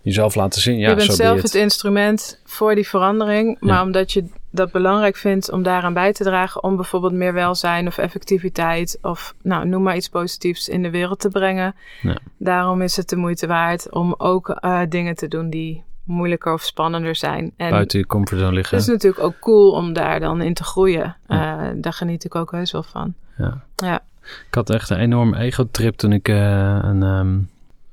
jezelf 0.00 0.34
laten 0.34 0.60
zien. 0.62 0.78
Ja, 0.78 0.88
je 0.90 0.96
bent 0.96 1.14
zelf 1.14 1.42
het 1.42 1.54
instrument 1.54 2.40
voor 2.44 2.74
die 2.74 2.88
verandering, 2.88 3.56
maar 3.60 3.74
Ja. 3.74 3.82
omdat 3.82 4.12
je 4.12 4.24
dat 4.50 4.72
belangrijk 4.72 5.16
vindt 5.16 5.50
om 5.50 5.62
daaraan 5.62 5.94
bij 5.94 6.12
te 6.12 6.24
dragen, 6.24 6.62
om 6.62 6.76
bijvoorbeeld 6.76 7.12
meer 7.12 7.32
welzijn 7.32 7.86
of 7.86 7.98
effectiviteit 7.98 8.98
of 9.02 9.34
nou, 9.42 9.66
noem 9.66 9.82
maar 9.82 9.96
iets 9.96 10.08
positiefs 10.08 10.68
in 10.68 10.82
de 10.82 10.90
wereld 10.90 11.20
te 11.20 11.28
brengen. 11.28 11.74
Ja. 12.02 12.16
Daarom 12.38 12.82
is 12.82 12.96
het 12.96 13.08
de 13.08 13.16
moeite 13.16 13.46
waard 13.46 13.92
om 13.92 14.14
ook 14.18 14.48
eh, 14.48 14.80
dingen 14.88 15.14
te 15.14 15.28
doen 15.28 15.50
die 15.50 15.82
moeilijker 16.04 16.52
of 16.52 16.62
spannender 16.62 17.16
zijn. 17.16 17.52
En 17.56 17.70
Buiten 17.70 17.98
je 17.98 18.06
comfortzone 18.06 18.52
liggen. 18.52 18.76
het 18.76 18.86
is 18.86 18.92
natuurlijk 18.92 19.22
ook 19.24 19.38
cool 19.40 19.70
om 19.72 19.92
daar 19.92 20.20
dan 20.20 20.40
in 20.42 20.54
te 20.54 20.64
groeien. 20.64 21.16
Ja. 21.28 21.68
Eh, 21.68 21.74
daar 21.76 21.92
geniet 21.92 22.24
ik 22.24 22.34
ook 22.34 22.50
heus 22.50 22.72
wel 22.72 22.82
van. 22.82 23.14
Ja. 23.38 23.62
Ja. 23.76 24.00
Ik 24.48 24.54
had 24.54 24.70
echt 24.70 24.90
een 24.90 24.98
enorm 24.98 25.34
ego-trip 25.34 25.96
toen 25.96 26.12
ik 26.12 26.28
eh, 26.28 26.78
een, 26.82 27.02
ehm, 27.02 27.38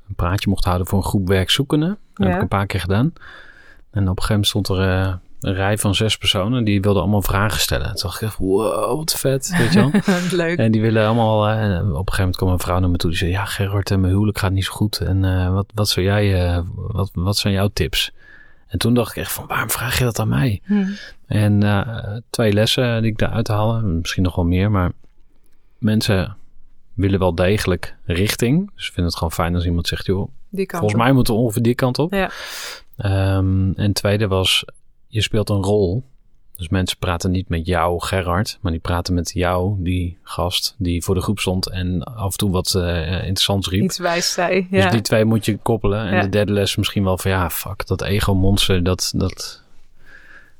een 0.09 0.15
praatje 0.15 0.49
mocht 0.49 0.63
houden 0.65 0.87
voor 0.87 0.97
een 0.97 1.03
groep 1.05 1.27
werkzoekenden. 1.27 1.97
Dat 2.13 2.27
heb 2.27 2.35
ik 2.35 2.41
een 2.41 2.47
paar 2.47 2.65
keer 2.65 2.79
gedaan. 2.79 3.13
En 3.91 4.01
op 4.09 4.17
een 4.17 4.23
gegeven 4.23 4.27
moment 4.27 4.47
stond 4.47 4.67
er 4.67 4.79
eh, 4.89 5.13
een 5.41 5.53
rij 5.53 5.77
van 5.77 5.95
zes 5.95 6.17
personen. 6.17 6.63
Die 6.63 6.81
wilden 6.81 7.01
allemaal 7.01 7.21
vragen 7.21 7.59
stellen. 7.59 7.85
Toen 7.85 7.95
dacht 8.09 8.21
ik 8.21 8.27
echt, 8.27 8.37
wow, 8.37 8.97
wat 8.97 9.13
vet, 9.13 9.53
weet 9.57 9.73
je 9.73 9.79
wel. 9.79 9.91
Leuk. 10.45 10.57
En 10.57 10.71
die 10.71 10.81
willen 10.81 11.05
allemaal. 11.05 11.47
eh, 11.47 11.63
en 11.63 11.81
op 11.81 11.87
een 11.87 11.95
gegeven 11.95 12.17
moment 12.17 12.35
kwam 12.35 12.49
een 12.49 12.59
vrouw 12.59 12.79
naar 12.79 12.89
me 12.89 12.97
toe. 12.97 13.09
Die 13.09 13.19
zei: 13.19 13.31
Ja, 13.31 13.45
Gerard, 13.45 13.91
eh, 13.91 13.97
mijn 13.97 14.13
huwelijk 14.13 14.37
gaat 14.37 14.51
niet 14.51 14.65
zo 14.65 14.71
goed. 14.71 14.97
En 14.97 15.53
wat, 15.53 15.71
wat, 15.73 15.89
zou 15.89 16.05
jij, 16.05 16.63
wat, 16.75 17.09
wat 17.13 17.37
zijn 17.37 17.53
jouw 17.53 17.69
tips? 17.73 18.11
En 18.67 18.77
toen 18.79 18.93
dacht 18.93 19.09
ik 19.11 19.17
echt: 19.17 19.31
van 19.31 19.47
waarom 19.47 19.69
vraag 19.69 19.97
je 19.97 20.03
dat 20.03 20.19
aan 20.19 20.27
mij? 20.27 20.61
Hm. 20.65 20.83
En 21.25 22.23
twee 22.29 22.53
lessen 22.53 23.01
die 23.01 23.11
ik 23.11 23.17
daaruit 23.17 23.47
haalde, 23.47 23.81
misschien 23.81 24.23
nog 24.23 24.35
wel 24.35 24.45
meer, 24.45 24.71
maar 24.71 24.91
mensen 25.77 26.37
willen 26.99 27.19
wel 27.19 27.35
degelijk 27.35 27.95
richting. 28.05 28.71
Dus 28.75 28.87
ik 28.87 28.93
vind 28.93 29.05
het 29.05 29.15
gewoon 29.15 29.31
fijn 29.31 29.55
als 29.55 29.65
iemand 29.65 29.87
zegt: 29.87 30.05
Joh, 30.05 30.29
Die 30.49 30.65
kant 30.65 30.79
volgens 30.79 30.99
op. 30.99 31.05
mij 31.05 31.11
moeten 31.15 31.33
we 31.33 31.39
ongeveer 31.39 31.61
die 31.61 31.75
kant 31.75 31.99
op. 31.99 32.13
Ja. 32.13 32.29
Ehm, 32.97 33.71
en 33.71 33.93
tweede 33.93 34.27
was: 34.27 34.65
je 35.07 35.21
speelt 35.21 35.49
een 35.49 35.63
rol. 35.63 36.03
Dus 36.55 36.69
mensen 36.69 36.97
praten 36.97 37.31
niet 37.31 37.49
met 37.49 37.65
jou, 37.65 38.01
Gerard, 38.03 38.57
maar 38.61 38.71
die 38.71 38.81
praten 38.81 39.13
met 39.13 39.31
jou, 39.33 39.75
die 39.83 40.17
gast 40.23 40.75
die 40.77 41.03
voor 41.03 41.15
de 41.15 41.21
groep 41.21 41.39
stond 41.39 41.69
en 41.69 42.03
af 42.03 42.31
en 42.31 42.37
toe 42.37 42.51
wat 42.51 42.73
uh, 42.77 43.11
interessants 43.13 43.69
riep. 43.69 43.83
Iets 43.83 43.97
wijs 43.97 44.33
zei. 44.33 44.67
Ja. 44.71 44.83
Dus 44.83 44.91
die 44.91 45.01
twee 45.01 45.25
moet 45.25 45.45
je 45.45 45.57
koppelen. 45.57 46.05
En 46.07 46.15
Ja. 46.15 46.21
de 46.21 46.29
derde 46.29 46.51
les 46.53 46.75
misschien 46.75 47.03
wel 47.03 47.17
van 47.17 47.31
ja, 47.31 47.49
fuck, 47.49 47.87
dat 47.87 48.01
ego-monster, 48.01 48.83
dat, 48.83 49.11
dat, 49.15 49.63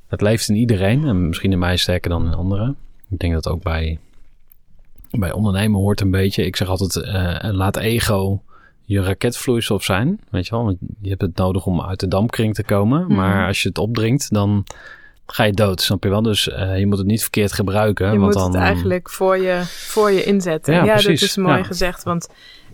dat 0.08 0.20
leeft 0.20 0.48
in 0.48 0.54
iedereen. 0.56 1.04
En 1.04 1.28
misschien 1.28 1.52
in 1.52 1.58
mij 1.58 1.76
sterker 1.76 2.10
dan 2.10 2.26
in 2.26 2.34
anderen. 2.34 2.76
Ik 3.10 3.18
denk 3.18 3.32
dat 3.32 3.48
ook 3.48 3.62
bij, 3.62 3.98
bij 5.10 5.32
ondernemen 5.32 5.80
hoort 5.80 6.00
een 6.00 6.10
beetje. 6.10 6.44
Ik 6.44 6.56
zeg 6.56 6.68
altijd, 6.68 6.96
eh, 6.96 7.36
laat 7.52 7.76
ego 7.76 8.42
je 8.84 9.02
raketvloeistof 9.02 9.84
zijn. 9.84 10.20
Weet 10.30 10.46
je 10.46 10.50
wel, 10.54 10.64
want 10.64 10.76
je 11.00 11.08
hebt 11.08 11.20
het 11.20 11.36
nodig 11.36 11.66
om 11.66 11.82
uit 11.82 12.00
de 12.00 12.08
dampkring 12.08 12.54
te 12.54 12.62
komen. 12.62 13.02
Mhm. 13.04 13.14
Maar 13.14 13.46
als 13.46 13.62
je 13.62 13.68
het 13.68 13.78
opdringt, 13.78 14.32
dan 14.32 14.64
ga 15.26 15.44
je 15.44 15.52
dood, 15.52 15.80
snap 15.80 16.02
je 16.02 16.08
wel? 16.08 16.22
Dus 16.22 16.48
eh, 16.48 16.78
je 16.78 16.86
moet 16.86 16.98
het 16.98 17.06
niet 17.06 17.20
verkeerd 17.22 17.52
gebruiken. 17.52 18.12
Je 18.12 18.18
want 18.18 18.34
moet 18.34 18.42
dan, 18.42 18.52
het 18.52 18.60
eigenlijk 18.60 19.10
voor 19.10 19.38
je, 19.38 19.60
voor 19.64 20.10
je 20.10 20.24
inzetten. 20.24 20.74
Ja, 20.74 20.84
Ja, 20.84 20.94
dat 20.94 21.04
is 21.06 21.36
mooi 21.36 21.56
Ja. 21.56 21.62
gezegd. 21.64 22.02
Want 22.02 22.28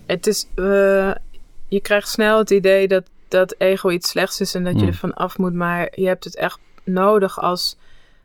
het 0.06 0.26
is, 0.26 0.46
eh, 0.54 1.10
je 1.68 1.80
krijgt 1.82 2.08
snel 2.08 2.38
het 2.38 2.50
idee 2.50 2.88
dat, 2.88 3.04
dat 3.28 3.54
ego 3.58 3.90
iets 3.90 4.08
slechts 4.08 4.40
is 4.40 4.54
en 4.54 4.64
dat 4.64 4.74
je 4.74 4.82
Mm. 4.82 4.86
er 4.88 4.94
van 4.94 5.14
af 5.14 5.38
moet. 5.38 5.54
Maar 5.54 5.88
je 5.94 6.06
hebt 6.06 6.24
het 6.24 6.36
echt 6.36 6.58
nodig 6.84 7.40
als 7.40 7.76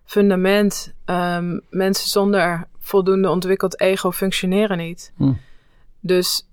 fundament. 0.05 0.93
Ehm, 1.05 1.59
mensen 1.70 2.09
zonder 2.09 2.68
voldoende 2.92 3.30
ontwikkeld 3.30 3.80
ego 3.80 4.12
functioneren 4.12 4.78
niet. 4.78 5.12
Mm. 5.16 5.39
Dus 6.00 6.48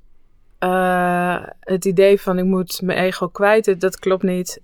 eh, 0.59 1.43
het 1.61 1.85
idee 1.85 2.21
van 2.21 2.39
ik 2.39 2.45
moet 2.45 2.81
mijn 2.83 2.99
ego 2.99 3.29
kwijt, 3.29 3.81
dat 3.81 3.99
klopt 3.99 4.23
niet. 4.23 4.61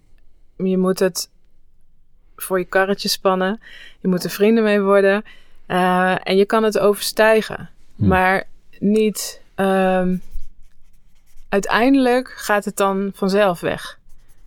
Je 0.56 0.78
moet 0.78 0.98
het 0.98 1.30
voor 2.36 2.58
je 2.58 2.64
karretje 2.64 3.08
spannen. 3.08 3.60
Je 4.00 4.08
moet 4.08 4.24
er 4.24 4.30
vrienden 4.30 4.64
mee 4.64 4.80
worden. 4.80 5.24
Eh, 5.66 6.28
en 6.28 6.36
je 6.36 6.44
kan 6.44 6.62
het 6.62 6.78
overstijgen. 6.78 7.70
Hmm. 7.96 8.08
Maar 8.08 8.44
niet. 8.78 9.40
ehm, 9.54 10.16
uiteindelijk 11.48 12.28
gaat 12.36 12.64
het 12.64 12.76
dan 12.76 13.10
vanzelf 13.14 13.60
weg. 13.60 13.98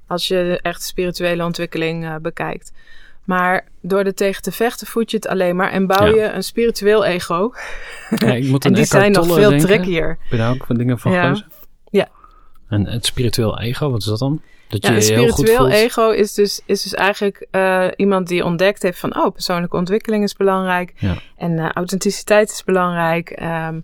Als 0.08 0.28
je 0.28 0.36
de 0.36 0.60
echte 0.62 0.86
spirituele 0.86 1.44
ontwikkeling 1.44 2.06
eh, 2.06 2.16
bekijkt. 2.16 2.72
Maar 3.28 3.68
door 3.82 4.00
er 4.04 4.14
tegen 4.14 4.42
te 4.42 4.52
vechten 4.52 4.88
voed 4.88 5.12
je 5.12 5.18
het 5.18 5.28
alleen 5.28 5.56
maar. 5.56 5.72
En 5.72 5.88
bouw 5.88 6.06
Ja. 6.06 6.24
je 6.24 6.32
een 6.32 6.44
spiritueel 6.44 7.06
ego. 7.06 7.52
Ja, 8.16 8.28
ik 8.34 8.48
moet 8.48 8.66
En 8.66 8.74
die 8.74 8.86
zijn 8.86 9.12
nog 9.12 9.26
veel 9.26 9.50
denken. 9.50 9.68
trickier. 9.68 10.18
Je 10.30 10.38
daar 10.38 10.52
ook 10.54 10.66
wat 10.66 10.78
dingen 10.78 11.00
van 11.00 11.12
Ja. 11.12 11.22
gelezen? 11.22 11.48
Ja. 11.90 12.08
En 12.70 12.88
het 12.88 13.06
spiritueel 13.06 13.60
ego, 13.60 13.90
wat 13.92 14.00
is 14.00 14.06
dat 14.06 14.20
dan? 14.20 14.42
Dat 14.68 14.86
je 14.86 14.92
Ja, 14.92 14.98
een 14.98 15.04
je 15.04 15.12
heel 15.14 15.22
goed 15.30 15.32
spiritueel 15.34 15.58
voelt. 15.70 15.74
ego 15.74 16.10
is 16.10 16.34
dus, 16.34 16.62
is 16.66 16.82
dus 16.84 16.94
eigenlijk 16.94 17.48
eh, 17.52 17.88
iemand 17.96 18.28
die 18.28 18.44
ontdekt 18.46 18.82
heeft 18.82 19.00
van... 19.00 19.16
oh, 19.18 19.32
persoonlijke 19.34 19.78
ontwikkeling 19.78 20.24
is 20.24 20.34
belangrijk. 20.36 20.94
En 21.38 21.60
eh, 21.60 21.70
authenticiteit 21.72 22.50
is 22.52 22.64
belangrijk. 22.64 23.30
Ehm, 23.30 23.80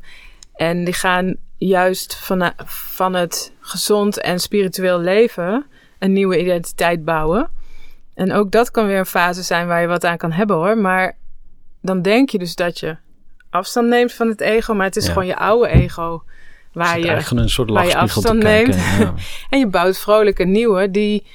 en 0.55 0.83
die 0.83 0.93
gaan 0.93 1.35
juist 1.57 2.15
van, 2.15 2.51
van 2.65 3.13
het 3.13 3.53
gezond 3.59 4.19
en 4.21 4.39
spiritueel 4.39 4.99
leven... 4.99 5.65
een 5.99 6.13
nieuwe 6.13 6.39
identiteit 6.39 7.05
bouwen. 7.05 7.49
En 8.15 8.31
ook 8.31 8.51
dat 8.51 8.71
kan 8.71 8.87
weer 8.87 8.97
een 8.97 9.05
fase 9.05 9.43
zijn 9.43 9.67
waar 9.67 9.81
je 9.81 9.87
wat 9.87 10.05
aan 10.05 10.17
kan 10.17 10.31
hebben 10.31 10.55
hoor. 10.55 10.77
Maar 10.77 11.17
dan 11.81 12.01
denk 12.01 12.29
je 12.29 12.39
dus 12.39 12.55
dat 12.55 12.79
je 12.79 12.97
afstand 13.49 13.87
neemt 13.87 14.13
van 14.13 14.27
het 14.27 14.41
ego... 14.41 14.73
maar 14.73 14.85
het 14.85 14.95
is 14.95 15.05
Ja. 15.05 15.11
gewoon 15.11 15.27
je 15.27 15.37
oude 15.37 15.67
ego... 15.67 16.23
Waar 16.73 16.99
je, 16.99 17.35
een 17.35 17.49
soort 17.49 17.69
waar 17.69 17.85
je 17.85 17.97
afstand 17.97 18.43
neemt. 18.43 18.75
Ja. 18.75 19.13
en 19.49 19.59
je 19.59 19.67
bouwt 19.67 19.99
vrolijk 19.99 20.39
een 20.39 20.51
nieuwe 20.51 20.91
die, 20.91 21.25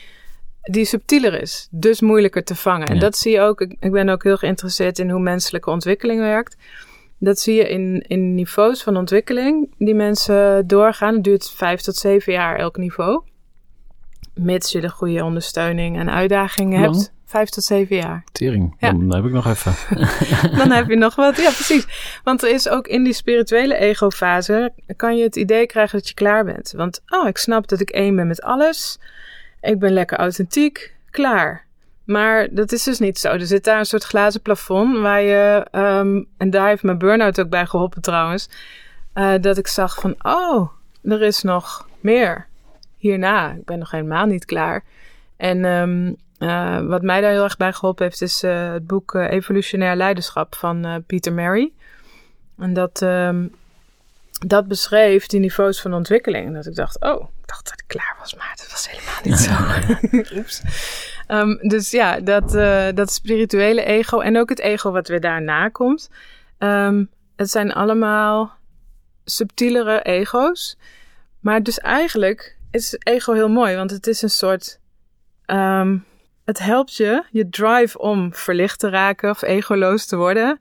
die 0.63 0.85
subtieler 0.85 1.41
is. 1.41 1.69
Dus 1.71 2.01
moeilijker 2.01 2.45
te 2.45 2.55
vangen. 2.55 2.87
En 2.87 2.99
dat 2.99 3.17
zie 3.17 3.33
je 3.33 3.41
ook. 3.41 3.61
Ik, 3.61 3.77
ik 3.81 3.93
ben 3.93 4.09
ook 4.09 4.23
heel 4.23 4.37
geïnteresseerd 4.37 4.99
in 4.99 5.11
hoe 5.11 5.21
menselijke 5.21 5.71
ontwikkeling 5.71 6.21
werkt. 6.21 6.57
Dat 7.19 7.41
zie 7.41 7.55
je 7.55 7.69
in, 7.69 8.05
in 8.09 8.35
niveaus 8.35 8.83
van 8.83 8.97
ontwikkeling 8.97 9.75
die 9.79 9.95
mensen 9.95 10.67
doorgaan. 10.67 11.15
Het 11.15 11.25
duurt 11.25 11.51
vijf 11.51 11.81
tot 11.81 11.97
zeven 11.97 12.33
jaar 12.33 12.57
elk 12.57 12.77
niveau. 12.77 13.23
Mits 14.39 14.73
je 14.73 14.81
de 14.81 14.89
goede 14.89 15.25
ondersteuning 15.25 15.99
en 15.99 16.11
uitdagingen 16.11 16.81
lang? 16.81 16.95
hebt. 16.95 17.13
Vijf 17.25 17.49
tot 17.49 17.65
zeven 17.65 17.97
jaar. 17.97 18.25
Tering, 18.33 18.77
Ja. 18.79 18.93
dan 18.93 19.15
heb 19.15 19.25
ik 19.25 19.33
nog 19.33 19.47
even. 19.47 19.75
Dan 20.59 20.71
heb 20.71 20.89
je 20.89 20.97
nog 20.97 21.15
wat. 21.15 21.37
Ja, 21.37 21.51
precies. 21.51 22.21
Want 22.25 22.43
er 22.43 22.51
is 22.51 22.69
ook 22.69 22.87
in 22.87 23.05
die 23.05 23.13
spirituele 23.13 23.77
ego-fase... 23.77 24.73
kan 24.97 25.17
je 25.17 25.23
het 25.23 25.37
idee 25.37 25.67
krijgen 25.67 25.99
dat 25.99 26.09
je 26.09 26.15
klaar 26.15 26.45
bent. 26.45 26.73
Want, 26.77 27.01
oh, 27.09 27.29
ik 27.29 27.37
snap 27.37 27.69
dat 27.69 27.81
ik 27.81 27.91
één 27.91 28.17
ben 28.17 28.27
met 28.27 28.43
alles. 28.43 28.99
Ik 29.61 29.79
ben 29.79 29.93
lekker 29.93 30.19
authentiek. 30.19 30.95
Klaar. 31.11 31.67
Maar 32.05 32.49
dat 32.51 32.73
is 32.73 32.83
dus 32.83 32.99
niet 32.99 33.19
zo. 33.19 33.29
Er 33.29 33.47
zit 33.47 33.65
daar 33.65 33.79
een 33.79 33.85
soort 33.87 34.05
glazen 34.05 34.43
plafond 34.43 34.99
waar 34.99 35.23
je... 35.23 35.67
ehm, 35.71 36.23
en 36.37 36.51
daar 36.51 36.69
heeft 36.69 36.83
mijn 36.83 36.99
burn-out 36.99 37.41
ook 37.41 37.49
bij 37.51 37.67
geholpen 37.67 38.03
trouwens... 38.03 38.49
eh, 39.13 39.33
dat 39.41 39.59
ik 39.59 39.67
zag 39.67 39.95
van, 40.01 40.15
oh, 40.23 40.69
er 41.03 41.23
is 41.23 41.43
nog 41.43 41.89
meer 42.01 42.47
hierna. 42.99 43.53
Ik 43.53 43.65
ben 43.65 43.79
nog 43.79 43.91
helemaal 43.91 44.27
niet 44.27 44.45
klaar. 44.45 44.85
En 45.37 45.65
ehm, 45.65 46.13
eh, 46.39 46.87
wat 46.87 47.03
mij 47.03 47.21
daar 47.21 47.31
heel 47.31 47.43
erg 47.43 47.57
bij 47.57 47.73
geholpen 47.73 48.05
heeft, 48.05 48.23
is 48.23 48.43
eh, 48.43 48.73
het 48.73 48.87
boek 48.87 49.15
eh, 49.15 49.31
Evolutionair 49.31 49.97
Leiderschap 49.97 50.55
van 50.55 51.05
Peter 51.07 51.33
Mary. 51.33 51.73
En 52.59 52.73
dat, 52.73 53.03
ehm, 53.03 53.47
dat 54.47 54.69
beschreef 54.69 55.27
die 55.27 55.41
niveaus 55.41 55.81
van 55.81 55.95
ontwikkeling. 55.95 56.47
En 56.47 56.53
dat 56.53 56.67
ik 56.67 56.75
dacht, 56.75 57.01
oh, 57.01 57.21
ik 57.21 57.47
dacht 57.49 57.65
dat 57.65 57.81
ik 57.81 57.85
klaar 57.87 58.17
was, 58.19 58.35
maar 58.35 58.55
dat 58.57 58.71
was 58.71 58.91
helemaal 58.91 59.21
niet 59.23 59.39
zo. 59.39 60.37
Oeps. 60.39 60.63
Ehm, 61.27 61.69
dus 61.69 61.91
ja, 61.91 62.21
dat, 62.21 62.51
dat 62.97 63.13
spirituele 63.13 63.85
ego 63.85 64.21
en 64.21 64.39
ook 64.39 64.49
het 64.49 64.61
ego 64.61 64.91
wat 64.91 65.09
weer 65.09 65.21
daarna 65.21 65.69
komt. 65.69 66.11
het 67.37 67.51
zijn 67.51 67.73
allemaal 67.73 68.53
subtielere 69.25 70.03
ego's. 70.03 70.79
Maar 71.41 71.63
dus 71.63 71.79
eigenlijk 71.79 72.58
is 72.71 72.97
ego 72.99 73.33
heel 73.33 73.49
mooi, 73.49 73.77
want 73.77 73.91
het 73.91 74.07
is 74.07 74.23
een 74.23 74.31
soort. 74.31 74.81
ehm, 75.45 75.99
het 76.45 76.59
helpt 76.59 76.95
je, 76.97 77.25
je 77.31 77.49
drive 77.49 77.99
om 77.99 78.35
verlicht 78.35 78.79
te 78.79 78.89
raken 78.89 79.31
of 79.31 79.43
egoloos 79.43 80.07
te 80.07 80.17
worden, 80.17 80.61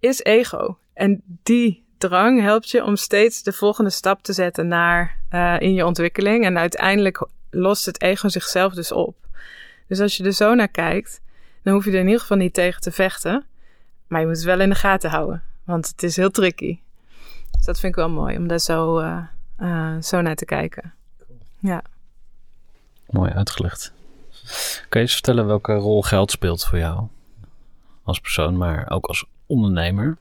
is 0.00 0.22
ego. 0.22 0.76
En 0.94 1.22
die 1.42 1.84
drang 1.98 2.40
helpt 2.40 2.70
je 2.70 2.84
om 2.84 2.96
steeds 2.96 3.42
de 3.42 3.52
volgende 3.52 3.90
stap 3.90 4.22
te 4.22 4.32
zetten 4.32 4.68
naar 4.68 5.18
eh, 5.28 5.56
in 5.58 5.74
je 5.74 5.86
ontwikkeling. 5.86 6.44
En 6.44 6.58
uiteindelijk 6.58 7.26
lost 7.50 7.86
het 7.86 8.02
ego 8.02 8.28
zichzelf 8.28 8.74
dus 8.74 8.92
op. 8.92 9.16
Dus 9.88 10.00
als 10.00 10.16
je 10.16 10.24
er 10.24 10.32
zo 10.32 10.54
naar 10.54 10.68
kijkt, 10.68 11.20
dan 11.62 11.74
hoef 11.74 11.84
je 11.84 11.90
er 11.90 11.98
in 11.98 12.06
ieder 12.06 12.20
geval 12.20 12.36
niet 12.36 12.54
tegen 12.54 12.80
te 12.80 12.92
vechten. 12.92 13.44
Maar 14.06 14.20
je 14.20 14.26
moet 14.26 14.36
het 14.36 14.44
wel 14.44 14.60
in 14.60 14.68
de 14.68 14.74
gaten 14.74 15.10
houden, 15.10 15.42
want 15.64 15.88
het 15.88 16.02
is 16.02 16.16
heel 16.16 16.30
tricky. 16.30 16.80
Dus 17.50 17.64
dat 17.64 17.80
vind 17.80 17.92
ik 17.92 17.98
wel 17.98 18.10
mooi 18.10 18.36
om 18.36 18.46
daar 18.46 18.58
zo, 18.58 18.98
eh, 18.98 19.22
eh, 19.56 20.00
zo 20.00 20.20
naar 20.20 20.34
te 20.34 20.44
kijken. 20.44 20.94
Ja. 21.62 21.82
Mooi 23.10 23.30
uitgelegd. 23.32 23.92
Kan 24.88 25.00
je 25.00 25.06
eens 25.06 25.12
vertellen 25.12 25.46
welke 25.46 25.74
rol 25.74 26.02
geld 26.02 26.30
speelt 26.30 26.64
voor 26.64 26.78
jou? 26.78 27.06
Als 28.04 28.20
persoon, 28.20 28.56
maar 28.56 28.90
ook 28.90 29.06
als 29.06 29.24
ondernemer? 29.46 30.16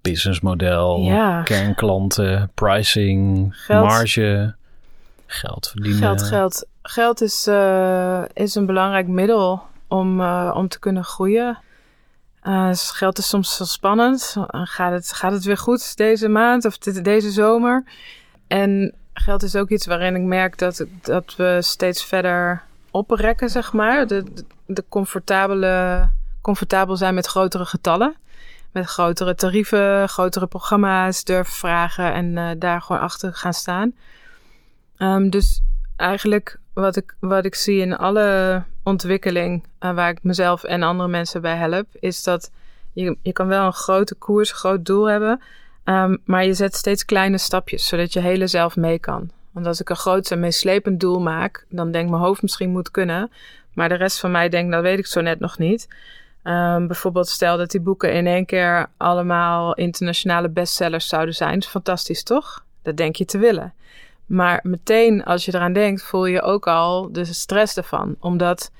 Businessmodel, 0.00 0.98
Ja. 0.98 1.42
kernklanten, 1.42 2.50
pricing, 2.54 3.48
Geld. 3.56 3.84
marge, 3.86 4.54
geld 5.26 5.68
verdienen. 5.68 5.98
Geld, 5.98 6.22
geld. 6.22 6.66
Geld 6.82 7.20
is, 7.20 7.46
eh, 7.46 8.22
is 8.32 8.54
een 8.54 8.66
belangrijk 8.66 9.06
middel 9.06 9.62
om, 9.88 10.20
eh, 10.20 10.52
om 10.56 10.68
te 10.68 10.78
kunnen 10.78 11.04
groeien. 11.04 11.58
Eh, 12.40 12.70
geld 12.74 13.18
is 13.18 13.28
soms 13.28 13.58
wel 13.58 13.66
spannend. 13.66 14.36
Gaat 14.50 14.92
het, 14.92 15.12
gaat 15.12 15.32
het 15.32 15.44
weer 15.44 15.58
goed 15.58 15.96
deze 15.96 16.28
maand 16.28 16.64
of 16.64 16.78
dit- 16.78 17.04
deze 17.04 17.30
zomer? 17.30 17.84
En 18.46 18.94
geld 19.18 19.42
is 19.42 19.56
ook 19.56 19.68
iets 19.68 19.86
waarin 19.86 20.14
ik 20.14 20.22
merk 20.22 20.58
dat, 20.58 20.84
dat 21.02 21.36
we 21.36 21.58
steeds 21.60 22.04
verder 22.04 22.62
oprekken, 22.90 23.50
zeg 23.50 23.72
maar. 23.72 24.06
De, 24.06 24.24
de, 24.66 24.84
comfortabele, 24.88 26.08
comfortabel 26.40 26.96
zijn 26.96 27.14
met 27.14 27.26
grotere 27.26 27.64
getallen. 27.64 28.16
Met 28.72 28.86
grotere 28.86 29.34
tarieven, 29.34 30.08
grotere 30.08 30.46
programma's 30.46 31.24
durven 31.24 31.54
vragen 31.54 32.12
en 32.12 32.38
eh, 32.38 32.50
daar 32.58 32.82
gewoon 32.82 33.02
achter 33.02 33.34
gaan 33.34 33.54
staan. 33.54 33.94
Ehm, 34.96 35.28
dus 35.28 35.62
eigenlijk 35.96 36.58
wat 36.72 36.96
ik, 36.96 37.14
wat 37.20 37.44
ik 37.44 37.54
zie 37.54 37.80
in 37.80 37.96
alle 37.96 38.62
ontwikkeling 38.82 39.64
eh, 39.78 39.94
waar 39.94 40.10
ik 40.10 40.22
mezelf 40.22 40.64
en 40.64 40.82
andere 40.82 41.08
mensen 41.08 41.40
bij 41.40 41.56
help, 41.56 41.86
is 41.92 42.22
dat 42.22 42.50
je, 42.92 43.16
je 43.22 43.32
kan 43.32 43.46
wel 43.46 43.66
een 43.66 43.72
grote 43.72 44.14
koers, 44.14 44.52
groot 44.52 44.84
doel 44.84 45.04
hebben, 45.04 45.40
ehm, 45.86 46.16
maar 46.24 46.44
je 46.44 46.54
zet 46.54 46.74
steeds 46.74 47.04
kleine 47.04 47.38
stapjes, 47.38 47.86
zodat 47.86 48.12
je 48.12 48.20
hele 48.20 48.46
zelf 48.46 48.76
mee 48.76 48.98
kan. 48.98 49.30
Want 49.50 49.66
als 49.66 49.80
ik 49.80 49.88
een 49.88 49.96
groot 49.96 50.30
en 50.30 50.40
meeslepend 50.40 51.00
doel 51.00 51.20
maak, 51.20 51.66
dan 51.68 51.90
denk 51.90 52.10
mijn 52.10 52.22
hoofd 52.22 52.42
misschien 52.42 52.70
moet 52.70 52.90
kunnen, 52.90 53.30
maar 53.74 53.88
de 53.88 53.94
rest 53.94 54.20
van 54.20 54.30
mij 54.30 54.48
denkt, 54.48 54.72
dat 54.72 54.82
weet 54.82 54.98
ik 54.98 55.06
zo 55.06 55.20
net 55.20 55.40
nog 55.40 55.58
niet. 55.58 55.88
Ehm, 56.42 56.86
bijvoorbeeld 56.86 57.28
stel 57.28 57.56
dat 57.56 57.70
die 57.70 57.80
boeken 57.80 58.12
in 58.12 58.26
één 58.26 58.46
keer 58.46 58.86
allemaal 58.96 59.74
internationale 59.74 60.48
bestsellers 60.48 61.08
zouden 61.08 61.34
zijn. 61.34 61.58
is 61.58 61.66
fantastisch, 61.66 62.22
toch? 62.22 62.64
Dat 62.82 62.96
denk 62.96 63.16
je 63.16 63.24
te 63.24 63.38
willen. 63.38 63.74
Maar 64.26 64.60
meteen 64.62 65.24
als 65.24 65.44
je 65.44 65.54
eraan 65.54 65.72
denkt, 65.72 66.02
voel 66.02 66.26
je 66.26 66.42
ook 66.42 66.66
al 66.66 67.12
de 67.12 67.24
stress 67.24 67.76
ervan. 67.76 68.16
Omdat 68.20 68.70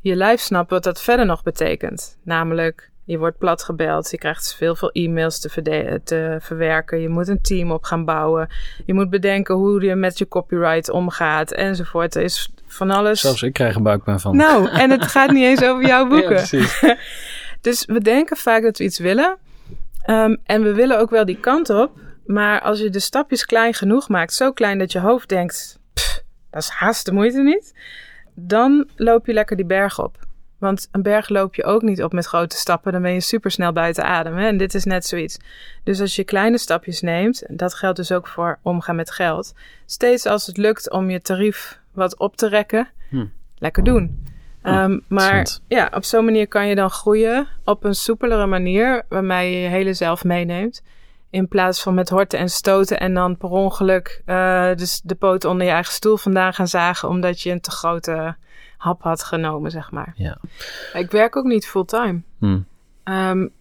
je 0.00 0.16
lijf 0.16 0.40
snapt 0.40 0.70
wat 0.70 0.84
dat 0.84 1.02
verder 1.02 1.26
nog 1.26 1.42
betekent. 1.42 2.18
Namelijk, 2.22 2.90
je 3.06 3.18
wordt 3.18 3.38
platgebeld, 3.38 4.10
je 4.10 4.18
krijgt 4.18 4.54
veel, 4.54 4.74
veel 4.74 4.90
e-mails 4.90 5.40
te, 5.40 6.00
te, 6.04 6.36
verwerken. 6.40 7.00
Je 7.00 7.08
moet 7.08 7.28
een 7.28 7.40
team 7.40 7.72
op 7.72 7.84
gaan 7.84 8.04
bouwen. 8.04 8.48
Je 8.86 8.94
moet 8.94 9.10
bedenken 9.10 9.54
hoe 9.54 9.82
je 9.82 9.94
met 9.94 10.18
je 10.18 10.28
copyright 10.28 10.90
omgaat 10.90 11.52
enzovoort. 11.52 12.14
Er 12.14 12.22
is 12.22 12.50
van 12.66 12.90
alles. 12.90 13.20
Zelfs 13.20 13.42
ik 13.42 13.52
krijg 13.52 13.74
een 13.74 13.82
buikpijn 13.82 14.20
van. 14.20 14.36
Nou, 14.36 14.68
en 14.68 14.90
het 14.90 15.06
gaat 15.06 15.30
niet 15.30 15.44
eens 15.44 15.62
over 15.62 15.86
jouw 15.86 16.06
boeken. 16.16 16.44
Ja, 16.50 16.96
dus 17.60 17.84
we 17.84 18.00
denken 18.00 18.36
vaak 18.36 18.62
dat 18.62 18.78
we 18.78 18.84
iets 18.84 18.98
willen. 18.98 19.38
Um, 20.06 20.40
en 20.44 20.62
we 20.62 20.74
willen 20.74 20.98
ook 20.98 21.10
wel 21.10 21.24
die 21.24 21.40
kant 21.40 21.70
op. 21.70 21.90
Maar 22.24 22.60
als 22.60 22.78
je 22.78 22.90
de 22.90 23.00
stapjes 23.00 23.44
klein 23.44 23.74
genoeg 23.74 24.08
maakt, 24.08 24.32
zo 24.32 24.52
klein 24.52 24.78
dat 24.78 24.92
je 24.92 25.00
hoofd 25.00 25.28
denkt: 25.28 25.78
dat 26.50 26.62
is 26.62 26.68
haast 26.68 27.04
de 27.04 27.12
moeite 27.12 27.42
niet. 27.42 27.74
Dan 28.34 28.88
loop 28.96 29.26
je 29.26 29.32
lekker 29.32 29.56
die 29.56 29.66
berg 29.66 30.02
op. 30.02 30.26
Want 30.58 30.88
een 30.90 31.02
berg 31.02 31.28
loop 31.28 31.54
je 31.54 31.64
ook 31.64 31.82
niet 31.82 32.02
op 32.02 32.12
met 32.12 32.26
grote 32.26 32.56
stappen. 32.56 32.92
Dan 32.92 33.02
ben 33.02 33.12
je 33.12 33.20
super 33.20 33.50
snel 33.50 33.72
buiten 33.72 34.04
adem. 34.04 34.36
Hè? 34.36 34.46
En 34.46 34.56
dit 34.56 34.74
is 34.74 34.84
net 34.84 35.06
zoiets. 35.06 35.38
Dus 35.84 36.00
als 36.00 36.16
je 36.16 36.24
kleine 36.24 36.58
stapjes 36.58 37.00
neemt, 37.00 37.44
dat 37.48 37.74
geldt 37.74 37.96
dus 37.96 38.12
ook 38.12 38.26
voor 38.26 38.58
omgaan 38.62 38.96
met 38.96 39.10
geld. 39.10 39.54
Steeds 39.86 40.26
als 40.26 40.46
het 40.46 40.56
lukt 40.56 40.90
om 40.90 41.10
je 41.10 41.22
tarief 41.22 41.80
wat 41.92 42.18
op 42.18 42.36
te 42.36 42.48
rekken, 42.48 42.88
hm. 43.08 43.26
lekker 43.58 43.84
doen. 43.84 44.24
Um, 44.62 45.02
maar 45.08 45.58
ja, 45.68 45.90
op 45.94 46.04
zo'n 46.04 46.24
manier 46.24 46.48
kan 46.48 46.66
je 46.66 46.74
dan 46.74 46.90
groeien 46.90 47.46
op 47.64 47.84
een 47.84 47.94
soepelere 47.94 48.46
manier, 48.46 49.02
waarmee 49.08 49.52
je 49.52 49.60
je 49.60 49.68
hele 49.68 49.94
zelf 49.94 50.24
meeneemt. 50.24 50.82
In 51.30 51.48
plaats 51.48 51.82
van 51.82 51.94
met 51.94 52.08
horten 52.08 52.38
en 52.38 52.48
stoten 52.48 53.00
en 53.00 53.14
dan 53.14 53.36
per 53.36 53.48
ongeluk 53.48 54.22
uh, 54.26 54.74
dus 54.74 55.00
de 55.04 55.14
poot 55.14 55.44
onder 55.44 55.66
je 55.66 55.72
eigen 55.72 55.92
stoel 55.92 56.16
vandaan 56.16 56.54
gaan 56.54 56.68
zagen, 56.68 57.08
omdat 57.08 57.40
je 57.40 57.50
een 57.50 57.60
te 57.60 57.70
grote 57.70 58.36
hap 58.76 59.02
had 59.02 59.22
genomen, 59.22 59.70
zeg 59.70 59.90
maar. 59.90 60.12
Ja. 60.16 60.38
Ik 60.92 61.10
werk 61.10 61.36
ook 61.36 61.44
niet 61.44 61.66
fulltime. 61.66 62.20
Hmm. 62.38 62.66
Um, 63.04 63.52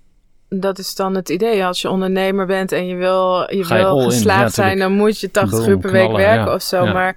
dat 0.49 0.79
is 0.79 0.95
dan 0.95 1.15
het 1.15 1.29
idee. 1.29 1.65
Als 1.65 1.81
je 1.81 1.89
ondernemer 1.89 2.45
bent 2.45 2.71
en 2.71 2.87
je 2.87 2.95
wil, 2.95 3.55
je 3.55 3.67
wil 3.67 3.99
geslaagd 3.99 4.53
zijn, 4.53 4.79
dan 4.79 4.91
moet 4.91 5.19
je 5.19 5.31
80 5.31 5.67
uur 5.67 5.77
per 5.77 5.91
week 5.91 6.11
werken 6.11 6.53
of 6.53 6.61
zo. 6.61 6.85
Maar 6.85 7.15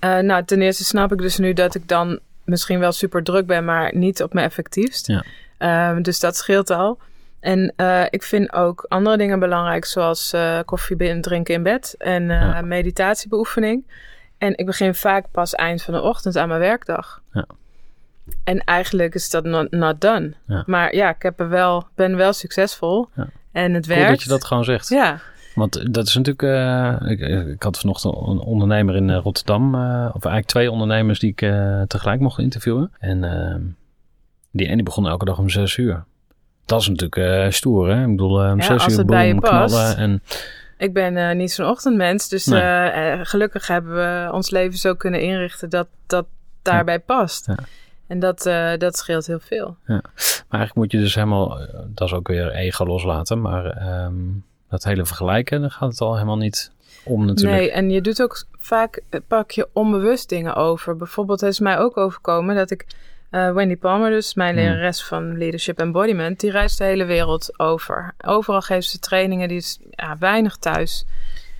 uh, 0.00 0.18
nou, 0.18 0.44
ten 0.44 0.62
eerste 0.62 0.84
snap 0.84 1.12
ik 1.12 1.18
dus 1.18 1.38
nu 1.38 1.52
dat 1.52 1.74
ik 1.74 1.88
dan 1.88 2.18
misschien 2.44 2.78
wel 2.78 2.92
super 2.92 3.22
druk 3.22 3.46
ben, 3.46 3.64
maar 3.64 3.96
niet 3.96 4.22
op 4.22 4.32
mijn 4.32 4.46
effectiefst. 4.46 5.06
Ja. 5.06 5.90
Um, 5.90 6.02
dus 6.02 6.20
dat 6.20 6.36
scheelt 6.36 6.70
al. 6.70 6.98
En 7.40 7.72
uh, 7.76 8.04
ik 8.10 8.22
vind 8.22 8.52
ook 8.52 8.84
andere 8.88 9.16
dingen 9.16 9.38
belangrijk, 9.38 9.84
zoals 9.84 10.32
uh, 10.34 10.58
koffie 10.64 11.20
drinken 11.20 11.54
in 11.54 11.62
bed 11.62 11.94
en 11.98 12.26
meditatiebeoefening. 12.68 13.84
En 14.44 14.56
ik 14.56 14.66
begin 14.66 14.94
vaak 14.94 15.26
pas 15.30 15.54
eind 15.54 15.82
van 15.82 15.94
de 15.94 16.00
ochtend 16.00 16.36
aan 16.36 16.48
mijn 16.48 16.60
werkdag. 16.60 17.22
Ja. 17.32 17.46
En 18.44 18.58
eigenlijk 18.58 19.14
is 19.14 19.30
dat 19.30 19.44
not, 19.44 19.70
not 19.70 20.00
done. 20.00 20.32
Ja. 20.46 20.62
Maar 20.66 20.94
ja, 20.94 21.14
ik 21.14 21.22
heb 21.22 21.40
er 21.40 21.48
wel, 21.48 21.86
ben 21.94 22.16
wel 22.16 22.32
succesvol. 22.32 23.08
Ja. 23.14 23.26
En 23.52 23.74
het 23.74 23.86
Goed 23.86 23.94
werkt. 23.94 24.10
dat 24.10 24.22
je 24.22 24.28
dat 24.28 24.44
gewoon 24.44 24.64
zegt. 24.64 24.88
Ja. 24.88 25.20
Want 25.54 25.94
dat 25.94 26.06
is 26.06 26.14
natuurlijk. 26.14 26.42
Uh, 26.42 27.10
ik, 27.10 27.20
ik, 27.46 27.62
had 27.62 27.78
vanochtend 27.78 28.14
een 28.14 28.38
ondernemer 28.38 28.96
in 28.96 29.14
Rotterdam. 29.14 29.74
Uh, 29.74 29.80
of 30.06 30.24
eigenlijk 30.24 30.46
twee 30.46 30.70
ondernemers 30.70 31.18
die 31.18 31.30
ik 31.30 31.42
uh, 31.42 31.82
tegelijk 31.82 32.20
mocht 32.20 32.38
interviewen. 32.38 32.90
En 32.98 33.24
ehm, 33.24 33.62
die 34.50 34.68
ene 34.68 34.82
begon 34.82 35.08
elke 35.08 35.24
dag 35.24 35.38
om 35.38 35.48
zes 35.48 35.76
uur. 35.76 36.04
Dat 36.64 36.80
is 36.80 36.88
natuurlijk 36.88 37.52
stoer, 37.52 37.88
hè? 37.88 38.02
Ik 38.02 38.10
bedoel, 38.10 38.50
om 38.50 38.60
zes 38.60 38.70
als 38.70 38.92
uur 38.92 38.98
het 38.98 39.06
bij 39.06 39.26
je 39.26 39.34
boom, 39.34 39.40
past. 39.40 39.74
knallen. 39.74 39.96
En, 39.96 40.22
Ik 40.84 40.92
ben 40.92 41.36
niet 41.36 41.52
zo'n 41.52 41.66
ochtendmens. 41.66 42.28
Dus 42.28 42.46
Nee. 42.46 43.24
gelukkig 43.24 43.66
hebben 43.66 43.94
we 43.94 44.32
ons 44.32 44.50
leven 44.50 44.78
zo 44.78 44.94
kunnen 44.94 45.20
inrichten 45.20 45.70
dat 45.70 45.86
dat 46.06 46.26
daarbij 46.62 46.98
past. 47.00 47.46
Ja. 47.46 47.56
En 48.06 48.18
dat, 48.18 48.46
uh, 48.46 48.76
dat 48.76 48.96
scheelt 48.96 49.26
heel 49.26 49.40
veel. 49.40 49.76
Ja. 49.86 50.02
Maar 50.04 50.60
eigenlijk 50.60 50.74
moet 50.74 50.92
je 50.92 50.98
dus 50.98 51.14
helemaal, 51.14 51.58
dat 51.86 52.08
is 52.08 52.14
ook 52.14 52.28
weer 52.28 52.50
ego 52.52 52.84
loslaten, 52.84 53.40
maar 53.40 53.86
um, 54.04 54.44
dat 54.68 54.84
hele 54.84 55.04
vergelijken, 55.04 55.60
dan 55.60 55.70
gaat 55.70 55.90
het 55.90 56.00
al 56.00 56.14
helemaal 56.14 56.36
niet 56.36 56.72
om 57.04 57.26
natuurlijk. 57.26 57.58
Nee, 57.58 57.70
en 57.70 57.90
je 57.90 58.00
doet 58.00 58.22
ook 58.22 58.44
vaak, 58.58 59.02
pak 59.28 59.50
je 59.50 59.68
onbewust 59.72 60.28
dingen 60.28 60.54
over. 60.54 60.96
Bijvoorbeeld 60.96 61.40
het 61.40 61.50
is 61.50 61.60
mij 61.60 61.78
ook 61.78 61.96
overkomen 61.96 62.54
dat 62.54 62.70
ik, 62.70 62.86
uh, 63.34 63.52
Wendy 63.52 63.76
Palmer 63.76 64.10
dus, 64.10 64.34
mijn 64.34 64.54
lerares 64.54 65.08
hmm. 65.08 65.08
van 65.08 65.38
Leadership 65.38 65.78
Embodiment, 65.78 66.40
die 66.40 66.50
reist 66.50 66.78
de 66.78 66.84
hele 66.84 67.04
wereld 67.04 67.58
over. 67.58 68.14
Overal 68.26 68.60
geeft 68.60 68.88
ze 68.88 68.98
trainingen, 68.98 69.48
die 69.48 69.56
is 69.56 69.78
ja, 69.90 70.16
weinig 70.18 70.56
thuis. 70.56 71.04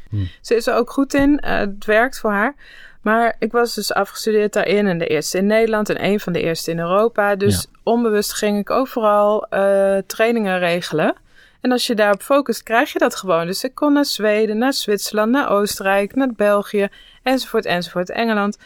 Hmm. 0.09 0.29
Ze 0.41 0.55
is 0.55 0.67
er 0.67 0.75
ook 0.75 0.91
goed 0.91 1.15
in, 1.15 1.43
uh, 1.45 1.57
het 1.57 1.85
werkt 1.85 2.19
voor 2.19 2.31
haar. 2.31 2.55
Maar 3.03 3.37
ik 3.39 3.53
was 3.53 3.75
dus 3.75 3.93
afgestudeerd 3.93 4.53
daarin 4.53 4.87
en 4.87 4.99
de 4.99 5.07
eerste 5.07 5.39
in 5.39 5.47
Nederland 5.47 5.89
en 5.89 6.05
een 6.05 6.21
van 6.21 6.33
de 6.33 6.41
eerste 6.41 6.71
in 6.71 6.79
Europa. 6.79 7.37
Dus 7.37 7.63
Ja. 7.63 7.79
onbewust 7.83 8.33
ging 8.33 8.59
ik 8.59 8.71
overal 8.71 9.47
uh, 9.51 9.99
trainingen 10.07 10.59
regelen. 10.59 11.15
En 11.61 11.73
als 11.73 11.87
je 11.87 11.95
daarop 11.95 12.23
focust, 12.23 12.63
krijg 12.63 12.93
je 12.93 12.99
dat 12.99 13.17
gewoon. 13.17 13.47
Dus 13.47 13.65
ik 13.65 13.75
kon 13.75 13.93
naar 13.93 14.05
Zweden, 14.05 14.59
naar 14.59 14.73
Zwitserland, 14.73 15.31
naar 15.31 15.51
Oostenrijk, 15.51 16.15
naar 16.15 16.33
België, 16.37 16.89
enzovoort, 17.23 17.65
enzovoort. 17.65 18.11
Engeland, 18.11 18.59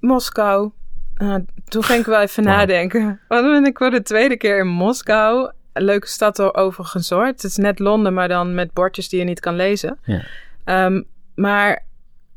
Moskou. 0.00 0.70
Uh, 1.22 1.34
toen 1.68 1.82
ging 1.82 2.00
ik 2.00 2.06
wel 2.06 2.20
even 2.20 2.42
nadenken. 2.42 3.20
Want 3.28 3.46
ben 3.46 3.64
ik 3.64 3.78
voor 3.78 3.90
de 3.90 4.02
tweede 4.02 4.36
keer 4.36 4.58
in 4.58 4.66
Moskou. 4.66 5.50
Een 5.72 5.84
leuke 5.84 6.06
stad 6.06 6.38
er 6.38 6.54
overigens 6.54 7.10
hoor. 7.10 7.26
Het 7.26 7.44
is 7.44 7.56
net 7.56 7.78
Londen, 7.78 8.14
maar 8.14 8.28
dan 8.28 8.54
met 8.54 8.72
bordjes 8.72 9.08
die 9.08 9.18
je 9.18 9.24
niet 9.24 9.40
kan 9.40 9.56
lezen. 9.56 9.98
Ja. 10.04 10.84
Um, 10.84 11.06
maar 11.34 11.84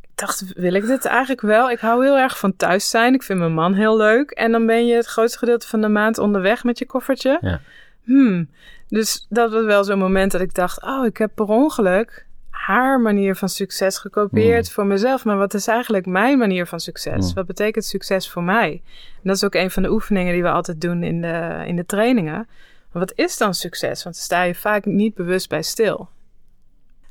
ik 0.02 0.10
dacht, 0.16 0.54
wil 0.56 0.74
ik 0.74 0.86
dit 0.86 1.06
eigenlijk 1.06 1.42
wel? 1.42 1.72
Ik 1.72 1.80
hou 1.80 2.04
heel 2.04 2.18
erg 2.18 2.40
van 2.40 2.56
thuis 2.56 2.90
zijn. 2.90 3.14
Ik 3.14 3.24
vind 3.24 3.40
mijn 3.40 3.54
man 3.54 3.74
heel 3.74 3.98
leuk. 3.98 4.32
En 4.32 4.52
dan 4.52 4.66
ben 4.66 4.86
je 4.86 4.96
het 4.96 5.06
grootste 5.06 5.38
gedeelte 5.38 5.68
van 5.68 5.82
de 5.82 5.90
maand 5.90 6.18
onderweg 6.18 6.64
met 6.64 6.80
je 6.80 6.86
koffertje. 6.86 7.38
Ja. 7.42 7.62
Hmm. 8.04 8.50
Dus 8.88 9.26
dat 9.30 9.52
was 9.52 9.66
wel 9.66 9.84
zo'n 9.84 10.00
moment 10.00 10.32
dat 10.32 10.42
ik 10.42 10.54
dacht, 10.54 10.84
oh, 10.84 11.06
ik 11.06 11.18
heb 11.18 11.32
per 11.36 11.46
ongeluk 11.46 12.26
haar 12.70 13.01
manier 13.01 13.36
van 13.36 13.49
succes 13.49 13.97
gekopieerd 13.97 14.65
Mm. 14.67 14.74
voor 14.74 14.86
mezelf. 14.86 15.26
Maar 15.26 15.38
wat 15.38 15.53
is 15.53 15.67
eigenlijk 15.67 16.05
mijn 16.05 16.38
manier 16.38 16.65
van 16.65 16.80
succes? 16.80 17.28
Mm. 17.28 17.34
Wat 17.34 17.45
betekent 17.45 17.86
succes 17.86 18.30
voor 18.30 18.43
mij? 18.43 18.82
En 19.15 19.22
dat 19.24 19.36
is 19.36 19.43
ook 19.43 19.53
een 19.53 19.72
van 19.72 19.84
de 19.84 19.91
oefeningen 19.91 20.34
die 20.34 20.41
we 20.41 20.49
altijd 20.49 20.82
doen 20.82 21.03
in 21.03 21.22
de, 21.22 21.63
in 21.65 21.76
de 21.76 21.86
trainingen. 21.86 22.47
Maar 22.91 23.01
wat 23.01 23.11
is 23.15 23.38
dan 23.38 23.53
succes? 23.53 24.03
Want 24.03 24.15
daar 24.15 24.24
sta 24.24 24.43
je 24.43 24.55
vaak 24.55 24.86
niet 24.86 25.15
bewust 25.15 25.49
bij 25.49 25.61
stil. 25.61 26.09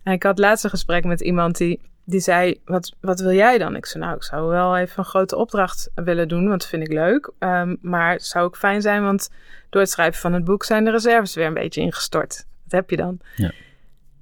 En 0.03 0.13
ik 0.13 0.23
had 0.23 0.39
laatst 0.39 0.65
een 0.65 0.71
gesprek 0.71 1.05
met 1.05 1.21
iemand 1.21 1.57
die, 1.57 1.81
die 2.05 2.21
zei: 2.21 2.61
wat, 2.65 2.95
wat 3.01 3.21
wil 3.21 3.33
jij 3.33 3.59
dan? 3.59 3.77
Ik 3.77 3.87
zei: 3.87 4.05
Nou, 4.05 4.17
ik 4.17 4.23
zou 4.23 4.49
wel 4.49 4.77
even 4.77 4.99
een 4.99 5.05
grote 5.05 5.37
opdracht 5.37 5.91
willen 5.95 6.29
doen, 6.29 6.49
want 6.49 6.61
dat 6.61 6.69
vind 6.71 6.83
ik 6.83 6.93
leuk. 6.93 7.33
Um, 7.39 7.79
maar 7.81 8.13
het 8.13 8.25
zou 8.25 8.45
ook 8.45 8.57
fijn 8.57 8.83
zijn, 8.83 9.03
want 9.03 9.31
door 9.71 9.81
het 9.81 9.91
schrijven 9.91 10.21
van 10.21 10.33
het 10.33 10.45
boek 10.45 10.65
zijn 10.65 10.85
de 10.85 10.91
reserves 10.91 11.35
weer 11.35 11.47
een 11.47 11.55
beetje 11.55 11.81
ingestort. 11.81 12.47
Wat 12.63 12.73
heb 12.73 12.91
je 12.91 12.97
dan? 12.97 13.19
Ja. 13.37 13.53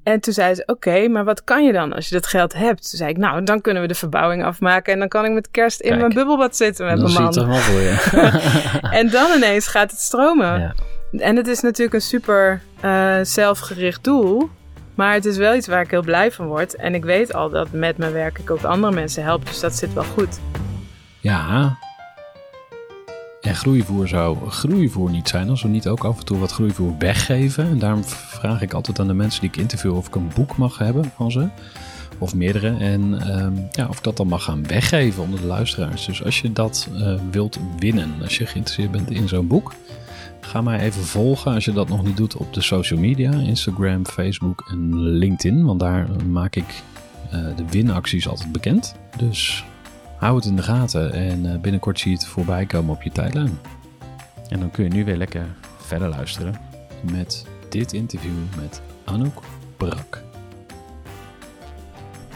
En 0.07 0.21
toen 0.21 0.33
zei 0.33 0.55
ze: 0.55 0.63
Oké, 0.63 0.73
okay, 0.73 1.07
maar 1.07 1.25
wat 1.25 1.45
kan 1.45 1.65
je 1.65 1.73
dan 1.73 1.93
als 1.93 2.09
je 2.09 2.15
dat 2.15 2.27
geld 2.27 2.53
hebt? 2.53 2.91
Toen 2.91 2.99
zei 2.99 3.11
ik: 3.11 3.17
Nou, 3.17 3.45
dan 3.45 3.61
kunnen 3.61 3.83
we 3.83 3.89
de 3.89 3.95
verbouwing 3.95 4.45
afmaken 4.45 4.93
en 4.93 4.99
dan 4.99 5.09
kan 5.09 5.25
ik 5.25 5.33
met 5.33 5.51
kerst 5.51 5.81
in 5.81 5.89
Kijk, 5.89 6.01
mijn 6.01 6.15
bubbelbad 6.15 6.57
zitten 6.57 6.87
met 6.87 6.97
dan 6.97 7.13
mijn 7.13 7.25
man. 7.25 7.49
wel 7.49 7.57
voor 7.57 7.81
je. 7.81 8.79
en 8.99 9.11
dan 9.11 9.31
ineens 9.37 9.67
gaat 9.67 9.91
het 9.91 10.01
stromen. 10.01 10.61
ja. 10.61 10.75
En 11.19 11.37
het 11.37 11.47
is 11.47 11.61
natuurlijk 11.61 11.95
een 11.95 12.01
super 12.01 12.61
uh, 12.85 13.17
zelfgericht 13.23 14.05
doel. 14.05 14.51
Maar 14.95 15.15
het 15.15 15.25
is 15.25 15.37
wel 15.37 15.55
iets 15.55 15.67
waar 15.67 15.81
ik 15.81 15.91
heel 15.91 16.03
blij 16.03 16.33
van 16.33 16.47
word. 16.47 16.77
En 16.77 16.95
ik 16.95 17.05
weet 17.05 17.35
al 17.35 17.51
dat 17.51 17.73
met 17.73 17.97
mijn 17.99 18.13
werk 18.13 18.39
ik 18.39 18.51
ook 18.51 18.63
andere 18.63 18.93
mensen 18.93 19.23
help. 19.23 19.47
Dus 19.47 19.61
dat 19.61 19.75
zit 19.75 19.93
wel 19.93 20.05
goed. 20.05 20.41
ja. 21.21 21.77
En 23.47 23.55
groeivoer 23.55 24.09
zou 24.09 24.51
groeivoer 24.51 25.11
niet 25.11 25.29
zijn 25.29 25.51
als 25.51 25.63
we 25.63 25.69
niet 25.69 25.89
ook 25.89 26.05
af 26.05 26.19
en 26.19 26.25
toe 26.25 26.39
wat 26.39 26.53
groeivoer 26.53 26.95
weggeven. 26.99 27.69
En 27.69 27.79
daarom 27.79 28.05
vraag 28.05 28.63
ik 28.63 28.73
altijd 28.73 28.99
aan 28.99 29.07
de 29.07 29.15
mensen 29.15 29.41
die 29.41 29.51
ik 29.51 29.57
interview 29.57 29.97
of 29.97 30.07
ik 30.07 30.15
een 30.15 30.31
boek 30.35 30.57
mag 30.57 30.79
hebben 30.79 31.13
van 31.17 31.31
ze. 31.31 31.49
Of 32.19 32.35
meerdere. 32.35 32.77
En 32.77 33.31
um, 33.45 33.69
ja, 33.71 33.87
of 33.89 33.97
ik 33.97 34.03
dat 34.03 34.17
dan 34.17 34.27
mag 34.27 34.43
gaan 34.45 34.67
weggeven 34.67 35.23
onder 35.23 35.41
de 35.41 35.47
luisteraars. 35.47 36.07
Dus 36.07 36.25
als 36.25 36.41
je 36.41 36.53
dat 36.53 36.89
uh, 36.93 37.15
wilt 37.31 37.59
winnen, 37.79 38.11
als 38.23 38.39
je 38.39 38.47
geïnteresseerd 38.47 38.91
bent 38.91 39.11
in 39.11 39.29
zo'n 39.29 39.47
boek. 39.47 39.75
Ga 40.41 40.61
mij 40.61 40.81
even 40.81 41.03
volgen 41.03 41.55
als 41.55 41.65
je 41.65 41.73
dat 41.73 41.89
nog 41.89 42.05
niet 42.05 42.17
doet 42.17 42.37
op 42.37 42.55
de 42.55 42.61
social 42.61 43.01
media. 43.01 43.33
Instagram, 43.33 44.07
Facebook 44.07 44.69
en 44.71 44.99
LinkedIn. 44.99 45.65
Want 45.65 45.81
daar 45.81 46.09
maak 46.29 46.57
ik 46.57 46.83
uh, 47.35 47.57
de 47.57 47.65
winacties 47.71 48.29
altijd 48.29 48.53
bekend. 48.53 48.95
Dus 49.17 49.65
hou 50.19 50.37
het 50.37 50.45
in 50.45 50.57
de 50.57 50.62
gaten. 50.62 51.12
En 51.12 51.45
uh, 51.45 51.59
binnenkort 51.59 51.99
zie 51.99 52.11
je 52.11 52.17
het 52.17 52.27
voorbij 52.27 52.67
komen 52.67 52.95
op 52.95 53.03
je 53.03 53.11
tijdlijn. 53.11 53.59
En 54.49 54.61
dan 54.61 54.71
kun 54.71 54.85
je 54.85 54.91
nu 54.91 55.05
weer 55.05 55.17
lekker 55.17 55.47
verder 55.77 56.09
luisteren. 56.09 56.61
Met 57.12 57.47
dit 57.69 57.93
interview 57.93 58.33
met 58.61 58.83
Anouk 59.05 59.43
Brak. 59.77 60.23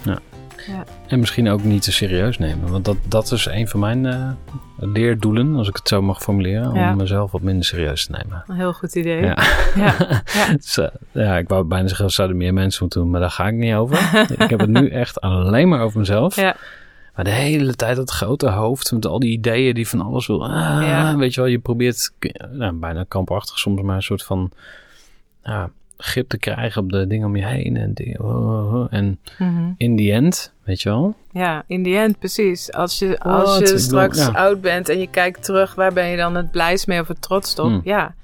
Nou. 0.05 0.19
Ja. 0.67 0.85
En 1.07 1.19
misschien 1.19 1.49
ook 1.49 1.65
niet 1.65 1.83
te 1.83 1.93
serieus 1.93 2.39
nemen. 2.39 2.71
Want 2.71 2.85
dat, 2.85 2.97
dat 3.09 3.33
is 3.33 3.47
een 3.47 3.69
van 3.69 3.81
mijn 3.81 4.05
uh, 4.05 4.31
leerdoelen, 4.77 5.57
als 5.57 5.69
ik 5.69 5.77
het 5.77 5.89
zo 5.89 6.03
mag 6.03 6.23
formuleren. 6.23 6.75
Ja. 6.75 6.91
Om 6.91 6.97
mezelf 6.97 7.31
wat 7.31 7.43
minder 7.43 7.65
serieus 7.65 8.07
te 8.07 8.13
nemen. 8.13 8.45
Een 8.47 8.57
heel 8.57 8.73
goed 8.73 8.95
idee. 8.95 9.21
Ja. 9.23 9.39
Ja. 9.75 9.95
ja. 10.25 10.53
dus, 10.57 10.79
uh, 10.79 10.87
ja, 11.11 11.39
ik 11.39 11.49
wou 11.49 11.65
bijna 11.65 11.87
zeggen, 11.87 12.05
dat 12.05 12.15
zouden 12.15 12.37
meer 12.37 12.55
mensen 12.55 12.83
moeten 12.83 13.01
doen, 13.01 13.11
maar 13.11 13.21
daar 13.21 13.31
ga 13.31 13.49
ik 13.49 13.55
niet 13.55 13.75
over. 13.75 13.99
ik 14.39 14.51
heb 14.51 14.61
het 14.61 14.71
nu 14.71 14.89
echt 14.89 15.21
alleen 15.21 15.69
maar 15.69 15.81
over 15.81 15.99
mezelf. 15.99 16.37
Ja. 16.37 16.57
Maar 17.21 17.33
de 17.33 17.41
hele 17.41 17.75
tijd 17.75 17.97
dat 17.97 18.11
grote 18.11 18.49
hoofd 18.49 18.93
met 18.93 19.07
al 19.07 19.19
die 19.19 19.31
ideeën 19.33 19.75
die 19.75 19.89
van 19.89 20.01
alles 20.01 20.27
wil. 20.27 20.45
Ah, 20.45 20.83
Ja. 20.83 21.17
Weet 21.17 21.35
je 21.35 21.41
wel, 21.41 21.51
je 21.51 21.59
probeert 21.59 22.13
nou, 22.51 22.75
bijna 22.75 23.05
kampachtig 23.09 23.59
soms 23.59 23.83
maar 23.83 23.97
een 23.97 24.03
soort 24.03 24.23
van 24.23 24.51
ja, 25.43 25.71
grip 25.97 26.29
te 26.29 26.39
krijgen 26.39 26.83
op 26.83 26.93
de 26.93 27.07
dingen 27.07 27.27
om 27.27 27.37
je 27.37 27.47
heen. 27.47 27.77
En, 27.77 27.95
dingen, 27.95 28.21
oh, 28.21 28.65
oh, 28.65 28.75
oh. 28.75 28.87
en 28.91 29.19
Mhm. 29.39 29.71
in 29.77 29.97
the 29.97 30.13
end, 30.13 30.53
weet 30.63 30.83
je 30.83 30.89
wel. 30.89 31.15
Ja, 31.33 31.63
in 31.67 31.83
the 31.83 31.97
end, 31.97 32.19
precies. 32.19 32.73
Als 32.73 32.99
je, 32.99 33.19
als 33.19 33.55
je 33.55 33.65
bedoel, 33.65 33.79
straks 33.79 34.19
ja. 34.19 34.31
oud 34.33 34.61
bent 34.61 34.89
en 34.89 34.99
je 34.99 35.09
kijkt 35.11 35.45
terug, 35.45 35.75
waar 35.75 35.93
ben 35.93 36.07
je 36.07 36.17
dan 36.17 36.35
het 36.35 36.51
blijst 36.51 36.87
mee 36.87 37.01
of 37.01 37.09
het 37.09 37.23
trots 37.23 37.59
op? 37.59 37.67
Hmm. 37.67 37.81
Ja, 37.85 38.15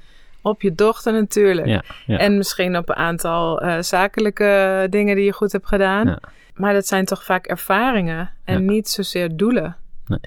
op 0.43 0.63
je 0.63 0.75
dochter 0.75 1.13
natuurlijk. 1.13 1.67
Ja, 1.67 1.83
ja. 2.07 2.19
En 2.19 2.37
misschien 2.37 2.77
op 2.77 2.89
een 2.89 2.95
aantal 2.97 3.61
eh, 3.61 3.83
zakelijke 3.83 4.87
dingen 4.91 5.17
die 5.17 5.25
je 5.25 5.33
goed 5.33 5.53
hebt 5.53 5.67
gedaan. 5.67 6.07
Ja. 6.07 6.19
Maar 6.57 6.73
dat 6.73 6.87
zijn 6.87 7.05
toch 7.05 7.25
vaak 7.25 7.47
ervaringen 7.47 8.31
en 8.45 8.55
Ja. 8.65 8.71
niet 8.71 8.89
zozeer 8.89 9.37
doelen. 9.37 9.77
Nee. 10.07 10.19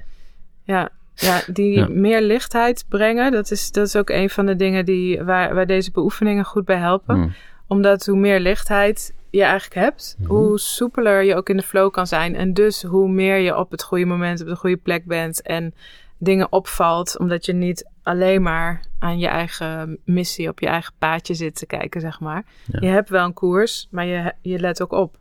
Ja, 0.64 0.90
ja 1.16 1.42
die 1.48 1.78
Ja. 1.78 1.88
meer 1.90 2.22
lichtheid 2.22 2.86
brengen, 2.90 3.32
dat 3.32 3.52
is, 3.52 3.72
dat 3.72 3.88
is 3.88 3.96
ook 3.96 4.10
een 4.10 4.30
van 4.30 4.46
de 4.46 4.56
dingen 4.56 4.86
die, 4.86 5.24
waar, 5.24 5.56
waar 5.56 5.68
deze 5.68 5.92
beoefeningen 5.92 6.46
goed 6.46 6.66
bij 6.66 6.78
helpen. 6.78 7.16
Hmm. 7.16 7.34
Omdat 7.68 8.06
hoe 8.06 8.18
meer 8.18 8.40
lichtheid 8.40 9.14
je 9.30 9.44
eigenlijk 9.44 9.74
hebt, 9.74 10.16
Mhm. 10.20 10.30
hoe 10.32 10.60
soepeler 10.60 11.24
je 11.24 11.36
ook 11.36 11.50
in 11.50 11.58
de 11.58 11.64
flow 11.64 11.92
kan 11.92 12.08
zijn. 12.08 12.36
En 12.36 12.54
dus 12.54 12.84
hoe 12.84 13.10
meer 13.10 13.38
je 13.38 13.58
op 13.58 13.72
het 13.72 13.84
goede 13.84 14.06
moment 14.06 14.42
op 14.42 14.48
de 14.48 14.56
goede 14.56 14.78
plek 14.78 15.06
bent 15.06 15.42
en 15.42 15.74
dingen 16.18 16.52
opvalt, 16.52 17.18
omdat 17.20 17.46
je 17.46 17.54
niet 17.54 17.90
alleen 18.04 18.42
maar 18.42 18.82
aan 19.00 19.20
je 19.20 19.28
eigen 19.28 19.98
missie 20.06 20.50
op 20.50 20.60
je 20.60 20.68
eigen 20.68 20.94
paadje 21.00 21.34
zit 21.34 21.56
te 21.56 21.66
kijken, 21.66 22.02
zeg 22.02 22.20
maar. 22.20 22.44
Ja. 22.66 22.80
Je 22.82 22.88
hebt 22.88 23.10
wel 23.10 23.26
een 23.26 23.34
koers, 23.34 23.88
maar 23.92 24.06
je, 24.06 24.34
je 24.42 24.60
let 24.60 24.82
ook 24.82 24.92
op. 24.92 25.18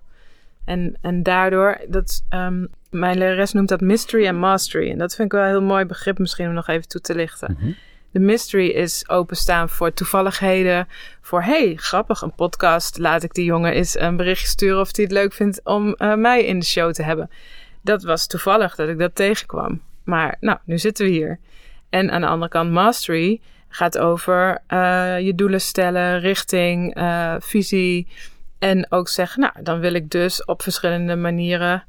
En, 0.69 0.97
en 1.01 1.23
daardoor, 1.23 1.81
dat, 1.89 2.25
ehm, 2.29 2.65
mijn 2.91 3.19
lerares 3.19 3.53
noemt 3.53 3.69
dat 3.69 3.81
mystery 3.81 4.27
en 4.27 4.37
mastery. 4.37 4.91
En 4.91 4.99
dat 4.99 5.15
vind 5.15 5.33
ik 5.33 5.39
wel 5.39 5.43
een 5.43 5.51
heel 5.51 5.63
mooi 5.63 5.85
begrip 5.85 6.19
misschien 6.19 6.49
om 6.49 6.55
nog 6.55 6.69
even 6.69 6.89
toe 6.89 7.01
te 7.01 7.15
lichten. 7.15 7.57
Mhm. 7.59 7.73
De 8.11 8.19
mystery 8.19 8.67
is 8.67 9.09
openstaan 9.09 9.69
voor 9.69 9.93
toevalligheden. 9.93 10.89
Voor 11.21 11.43
hey, 11.43 11.75
grappig, 11.77 12.23
een 12.23 12.35
podcast. 12.35 12.99
Laat 12.99 13.23
ik 13.23 13.35
die 13.35 13.45
jongen 13.45 13.73
eens 13.73 13.99
een 13.99 14.17
berichtje 14.17 14.47
sturen 14.47 14.81
of 14.81 14.97
hij 14.97 15.05
het 15.05 15.13
leuk 15.13 15.33
vindt 15.33 15.61
om 15.65 15.95
eh, 15.95 16.15
mij 16.15 16.45
in 16.45 16.59
de 16.59 16.65
show 16.65 16.93
te 16.93 17.03
hebben. 17.03 17.31
Dat 17.83 18.03
was 18.03 18.27
toevallig 18.27 18.75
dat 18.75 18.89
ik 18.89 18.99
dat 18.99 19.15
tegenkwam. 19.15 19.81
Maar 20.05 20.37
nou, 20.41 20.59
nu 20.65 20.79
zitten 20.79 21.07
we 21.07 21.11
hier. 21.11 21.39
En 21.91 22.11
aan 22.11 22.21
de 22.21 22.27
andere 22.27 22.51
kant, 22.51 22.71
mastery 22.71 23.41
gaat 23.69 23.99
over 23.99 24.63
eh, 24.67 25.21
je 25.21 25.35
doelen 25.35 25.61
stellen, 25.61 26.21
richting, 26.21 26.95
eh, 26.95 27.35
visie. 27.39 28.07
En 28.59 28.87
ook 28.93 29.09
zeggen, 29.09 29.41
nou, 29.41 29.53
dan 29.63 29.81
wil 29.81 29.93
ik 29.95 30.11
dus 30.11 30.45
op 30.45 30.63
verschillende 30.63 31.17
manieren 31.17 31.85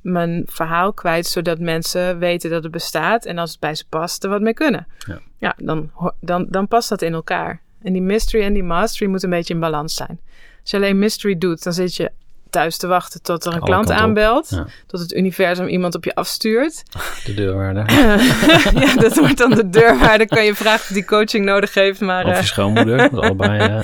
mijn 0.00 0.42
verhaal 0.46 0.92
kwijt, 0.92 1.26
zodat 1.26 1.58
mensen 1.58 2.18
weten 2.18 2.50
dat 2.50 2.62
het 2.62 2.72
bestaat 2.72 3.24
en 3.24 3.38
als 3.38 3.50
het 3.50 3.60
bij 3.60 3.74
ze 3.74 3.84
past, 3.88 4.24
er 4.24 4.30
wat 4.30 4.40
mee 4.40 4.54
kunnen. 4.54 4.86
Ja. 5.06 5.20
Ja, 5.38 5.54
dan, 5.56 5.90
dan, 6.20 6.46
dan 6.50 6.68
past 6.68 6.88
dat 6.88 7.02
in 7.02 7.12
elkaar. 7.12 7.60
En 7.82 7.92
die 7.92 8.02
mystery 8.02 8.42
en 8.44 8.52
die 8.52 8.62
mastery 8.62 9.10
moeten 9.10 9.30
een 9.30 9.36
beetje 9.36 9.54
in 9.54 9.60
balans 9.60 9.94
zijn. 9.94 10.20
Als 10.60 10.70
je 10.70 10.76
alleen 10.76 10.98
mystery 10.98 11.38
doet, 11.38 11.62
dan 11.62 11.72
zit 11.72 11.96
je 11.96 12.10
thuis 12.54 12.76
te 12.76 12.86
wachten 12.86 13.22
tot 13.22 13.44
er 13.44 13.52
een 13.52 13.60
Alle 13.60 13.66
klant 13.70 13.90
aanbelt, 13.90 14.48
Ja. 14.50 14.66
tot 14.86 15.00
het 15.00 15.12
universum 15.12 15.66
iemand 15.66 15.94
op 15.94 16.04
je 16.04 16.14
afstuurt. 16.14 16.82
De 17.26 17.34
deurwaarder. 17.34 17.92
ja, 18.84 18.94
dat 18.94 19.16
wordt 19.18 19.38
dan 19.38 19.50
de 19.50 19.68
deurwaarder. 19.68 20.26
kan 20.26 20.44
je 20.44 20.54
vragen 20.54 20.80
of 20.80 20.86
die 20.94 21.04
coaching 21.04 21.44
nodig 21.44 21.74
heeft, 21.74 22.00
maar... 22.00 22.24
Of 22.24 22.30
eh, 22.32 22.38
je 22.38 22.44
schoonmoeder. 22.46 22.96
dat 22.96 23.20
allebei. 23.20 23.58
eh, 23.60 23.80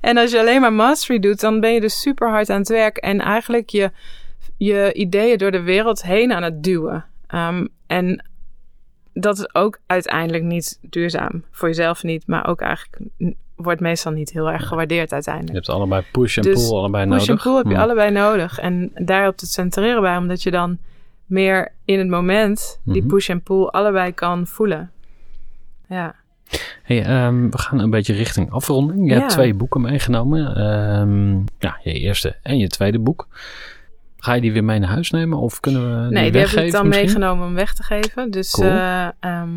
en 0.00 0.16
als 0.16 0.30
je 0.30 0.38
alleen 0.38 0.60
maar 0.60 0.72
mastery 0.72 1.18
doet, 1.18 1.40
dan 1.40 1.60
ben 1.60 1.72
je 1.74 1.80
dus 1.80 2.00
super 2.00 2.30
hard 2.30 2.50
aan 2.50 2.58
het 2.58 2.68
werk 2.68 2.96
en 2.96 3.20
eigenlijk 3.20 3.68
je, 3.70 3.90
je 4.56 4.92
ideeën 4.92 5.38
door 5.38 5.50
de 5.50 5.62
wereld 5.62 6.02
heen 6.02 6.32
aan 6.32 6.42
het 6.42 6.62
duwen. 6.62 7.04
Ehm, 7.26 7.66
en 7.86 8.24
dat 9.12 9.38
is 9.38 9.54
ook 9.54 9.78
uiteindelijk 9.86 10.44
niet 10.44 10.78
duurzaam. 10.82 11.44
Voor 11.50 11.68
jezelf 11.68 12.02
niet, 12.02 12.26
maar 12.26 12.46
ook 12.46 12.60
eigenlijk 12.60 12.98
wordt 13.58 13.80
meestal 13.80 14.12
niet 14.12 14.30
heel 14.32 14.50
erg 14.50 14.66
gewaardeerd 14.66 15.08
je 15.08 15.14
uiteindelijk. 15.14 15.54
hebt 15.54 15.68
allebei 15.68 16.02
push 16.12 16.36
en 16.36 16.42
Dus 16.42 16.68
pull 16.68 16.76
allebei 16.78 17.08
Push 17.08 17.20
en 17.20 17.26
nodig. 17.26 17.42
pull 17.42 17.56
heb 17.56 17.64
je 17.66 17.72
Hmm. 17.72 17.82
allebei 17.82 18.10
nodig. 18.10 18.58
En 18.58 18.90
daar 18.94 19.20
helpt 19.22 19.40
het 19.40 19.50
centreren 19.50 20.00
bij, 20.02 20.16
omdat 20.16 20.42
je 20.42 20.50
dan 20.50 20.78
meer 21.26 21.72
in 21.84 21.98
het 21.98 22.08
moment 22.08 22.80
die 22.84 23.00
Mhm. 23.02 23.10
push 23.10 23.30
en 23.30 23.42
pull 23.42 23.64
allebei 23.64 24.12
kan 24.14 24.46
voelen. 24.46 24.90
Ja. 25.88 26.14
Hey, 26.82 27.04
ehm, 27.04 27.48
we 27.50 27.58
gaan 27.58 27.78
een 27.78 27.90
beetje 27.90 28.12
richting 28.14 28.50
afronding. 28.50 29.08
Je 29.08 29.14
hebt 29.14 29.30
twee 29.30 29.54
boeken 29.54 29.80
meegenomen. 29.80 30.56
Ehm, 30.56 31.32
ja, 31.58 31.80
je 31.82 31.92
eerste 31.92 32.36
en 32.42 32.58
je 32.58 32.68
tweede 32.68 32.98
boek. 32.98 33.28
Ga 34.16 34.32
je 34.34 34.40
die 34.40 34.52
weer 34.52 34.64
mee 34.64 34.78
naar 34.78 34.88
huis 34.88 35.10
nemen 35.10 35.38
of 35.38 35.60
kunnen 35.60 35.82
we 35.82 36.02
die 36.08 36.12
Nee, 36.12 36.30
die 36.30 36.40
heb 36.40 36.50
weggeven 36.50 36.66
ik 36.66 36.72
dan 36.72 36.86
misschien? 36.86 37.06
meegenomen 37.06 37.46
om 37.46 37.54
weg 37.54 37.74
te 37.74 37.82
geven. 37.82 38.30
Dus 38.30 38.50
Cool. 38.50 38.68
eh, 38.68 39.08
ehm, 39.20 39.48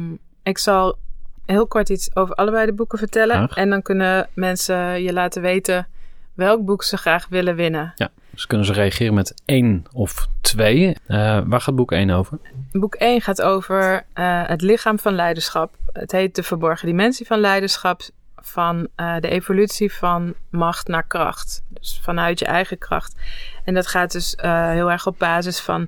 ik 0.43 0.57
zal 0.57 0.97
heel 1.45 1.67
kort 1.67 1.89
iets 1.89 2.15
over 2.15 2.35
allebei 2.35 2.65
de 2.65 2.73
boeken 2.73 2.97
vertellen. 2.97 3.35
Graag. 3.35 3.55
En 3.55 3.69
dan 3.69 3.81
kunnen 3.81 4.29
mensen 4.33 5.03
je 5.03 5.13
laten 5.13 5.41
weten 5.41 5.87
welk 6.33 6.65
boek 6.65 6.83
ze 6.83 6.97
graag 6.97 7.27
willen 7.29 7.55
winnen. 7.55 7.93
Dus 8.29 8.47
kunnen 8.47 8.65
ze 8.65 8.73
reageren 8.73 9.13
met 9.13 9.41
één 9.45 9.85
of 9.93 10.27
twee. 10.41 10.95
Eh, 11.07 11.41
waar 11.45 11.61
gaat 11.61 11.75
boek 11.75 11.91
één 11.91 12.09
over? 12.09 12.37
Boek 12.71 12.95
1 12.95 13.21
gaat 13.21 13.41
over 13.41 14.05
eh, 14.13 14.47
het 14.47 14.61
lichaam 14.61 14.99
van 14.99 15.13
leiderschap. 15.13 15.75
Het 15.91 16.11
heet 16.11 16.35
De 16.35 16.43
Verborgen 16.43 16.87
Dimensie 16.87 17.25
van 17.25 17.39
Leiderschap. 17.39 18.01
Van 18.35 18.87
eh, 18.95 19.15
de 19.19 19.29
evolutie 19.29 19.93
van 19.93 20.33
macht 20.49 20.87
naar 20.87 21.07
kracht. 21.07 21.63
Dus 21.69 21.99
vanuit 22.03 22.39
je 22.39 22.45
eigen 22.45 22.77
kracht. 22.77 23.15
En 23.63 23.73
dat 23.73 23.87
gaat 23.87 24.11
dus 24.11 24.33
heel 24.41 24.91
erg 24.91 25.07
op 25.07 25.15
basis 25.17 25.59
van 25.59 25.87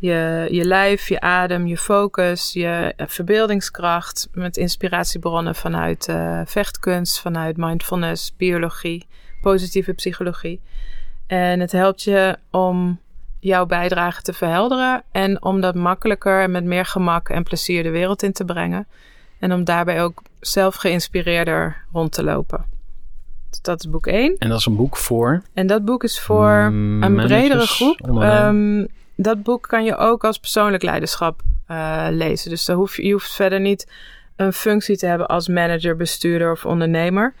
je, 0.00 0.48
je 0.50 0.64
lijf, 0.64 1.08
je 1.08 1.20
adem, 1.20 1.66
je 1.66 1.76
focus, 1.76 2.52
je 2.52 2.92
eh, 2.96 3.06
verbeeldingskracht. 3.08 4.28
Met 4.32 4.56
inspiratiebronnen 4.56 5.54
vanuit 5.54 6.08
eh, 6.08 6.40
vechtkunst, 6.44 7.20
vanuit 7.20 7.56
mindfulness, 7.56 8.36
biologie, 8.36 9.06
positieve 9.40 9.92
psychologie. 9.92 10.60
En 11.26 11.60
het 11.60 11.72
helpt 11.72 12.02
je 12.02 12.38
om 12.50 13.00
jouw 13.40 13.66
bijdrage 13.66 14.22
te 14.22 14.32
verhelderen 14.32 15.02
en 15.12 15.42
om 15.42 15.60
dat 15.60 15.74
makkelijker 15.74 16.42
en 16.42 16.50
met 16.50 16.64
meer 16.64 16.84
gemak 16.84 17.28
en 17.28 17.42
plezier 17.42 17.82
de 17.82 17.90
wereld 17.90 18.22
in 18.22 18.32
te 18.32 18.44
brengen. 18.44 18.86
En 19.38 19.52
om 19.52 19.64
daarbij 19.64 20.02
ook 20.02 20.22
zelf 20.40 20.74
geïnspireerder 20.74 21.84
rond 21.92 22.12
te 22.12 22.24
lopen. 22.24 22.64
Dus 23.50 23.60
dat 23.60 23.78
is 23.78 23.90
boek 23.90 24.06
1. 24.06 24.36
En 24.38 24.48
dat 24.48 24.58
is 24.58 24.66
een 24.66 24.76
boek 24.76 24.96
voor... 24.96 25.42
En 25.54 25.66
dat 25.66 25.84
boek 25.84 26.04
is 26.04 26.20
voor 26.20 26.50
een 26.50 27.16
bredere 27.16 27.66
groep. 27.66 28.02
ondernemers. 28.08 28.98
Dat 29.22 29.42
boek 29.42 29.62
kan 29.62 29.84
je 29.84 29.96
ook 29.96 30.24
als 30.24 30.38
persoonlijk 30.38 30.82
leiderschap 30.82 31.40
eh, 31.66 32.06
lezen. 32.10 32.50
Dus 32.50 32.64
daar 32.64 32.76
hoef 32.76 32.96
je, 32.96 33.06
je 33.06 33.12
hoeft 33.12 33.32
verder 33.32 33.60
niet 33.60 33.92
een 34.36 34.52
functie 34.52 34.96
te 34.96 35.06
hebben 35.06 35.26
als 35.26 35.48
manager, 35.48 35.96
bestuurder 35.96 36.50
of 36.50 36.66
ondernemer. 36.66 37.34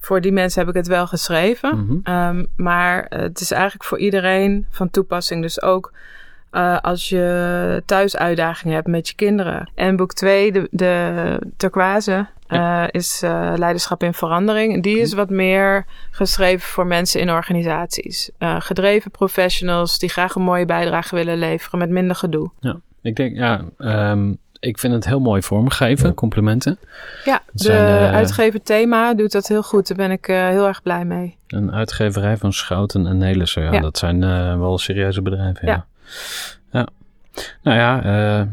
Voor 0.00 0.20
die 0.20 0.32
mensen 0.32 0.60
heb 0.60 0.68
ik 0.68 0.76
het 0.76 0.86
wel 0.86 1.06
geschreven. 1.06 1.84
Mhm. 1.84 1.98
Ehm, 2.02 2.44
maar 2.56 3.06
het 3.08 3.40
is 3.40 3.50
eigenlijk 3.50 3.84
voor 3.84 3.98
iedereen 3.98 4.66
van 4.70 4.90
toepassing. 4.90 5.42
Dus 5.42 5.62
ook 5.62 5.92
eh, 6.50 6.78
als 6.80 7.08
je 7.08 7.82
thuis 7.86 8.16
uitdagingen 8.16 8.74
hebt 8.74 8.88
met 8.88 9.08
je 9.08 9.14
kinderen. 9.14 9.70
En 9.74 9.96
boek 9.96 10.12
2, 10.12 10.52
de, 10.52 10.68
de 10.70 11.38
turquoise, 11.56 12.26
eh, 12.48 12.84
is 12.90 13.22
eh, 13.22 13.52
Leiderschap 13.56 14.02
in 14.02 14.14
Verandering. 14.14 14.82
Die 14.82 14.98
is 14.98 15.12
wat 15.12 15.30
meer 15.30 15.86
geschreven 16.10 16.68
voor 16.68 16.86
mensen 16.86 17.20
in 17.20 17.30
organisaties. 17.30 18.30
Eh, 18.38 18.56
gedreven 18.58 19.10
professionals 19.10 19.98
die 19.98 20.08
graag 20.08 20.34
een 20.34 20.42
mooie 20.42 20.66
bijdrage 20.66 21.14
willen 21.14 21.38
leveren 21.38 21.78
met 21.78 21.90
minder 21.90 22.16
gedoe. 22.16 22.50
Ik 23.02 23.16
denk, 23.16 23.36
ja... 23.36 23.64
ehm, 23.78 24.32
ik 24.60 24.78
vind 24.78 24.92
het 24.92 25.04
heel 25.04 25.20
mooi 25.20 25.42
vormgegeven. 25.42 26.14
Complimenten. 26.14 26.78
Ja, 27.24 27.42
de 27.52 27.62
zijn, 27.62 28.14
uitgever 28.14 28.62
Thema 28.62 29.14
doet 29.14 29.32
dat 29.32 29.48
heel 29.48 29.62
goed. 29.62 29.88
Daar 29.88 29.96
ben 29.96 30.10
ik 30.10 30.28
eh, 30.28 30.48
heel 30.48 30.66
erg 30.66 30.82
blij 30.82 31.04
mee. 31.04 31.36
Een 31.46 31.72
uitgeverij 31.72 32.36
van 32.36 32.52
Schouten 32.52 33.06
en 33.06 33.18
Nelissen. 33.18 33.62
Ja, 33.62 33.72
Ja. 33.72 33.80
Dat 33.80 33.98
zijn 33.98 34.22
eh, 34.22 34.58
wel 34.58 34.78
serieuze 34.78 35.22
bedrijven. 35.22 35.68
Ja. 35.68 35.86
Ja. 36.70 36.78
ja. 36.80 36.88
Nou 37.62 37.76
ja, 37.76 38.02
eh, 38.02 38.46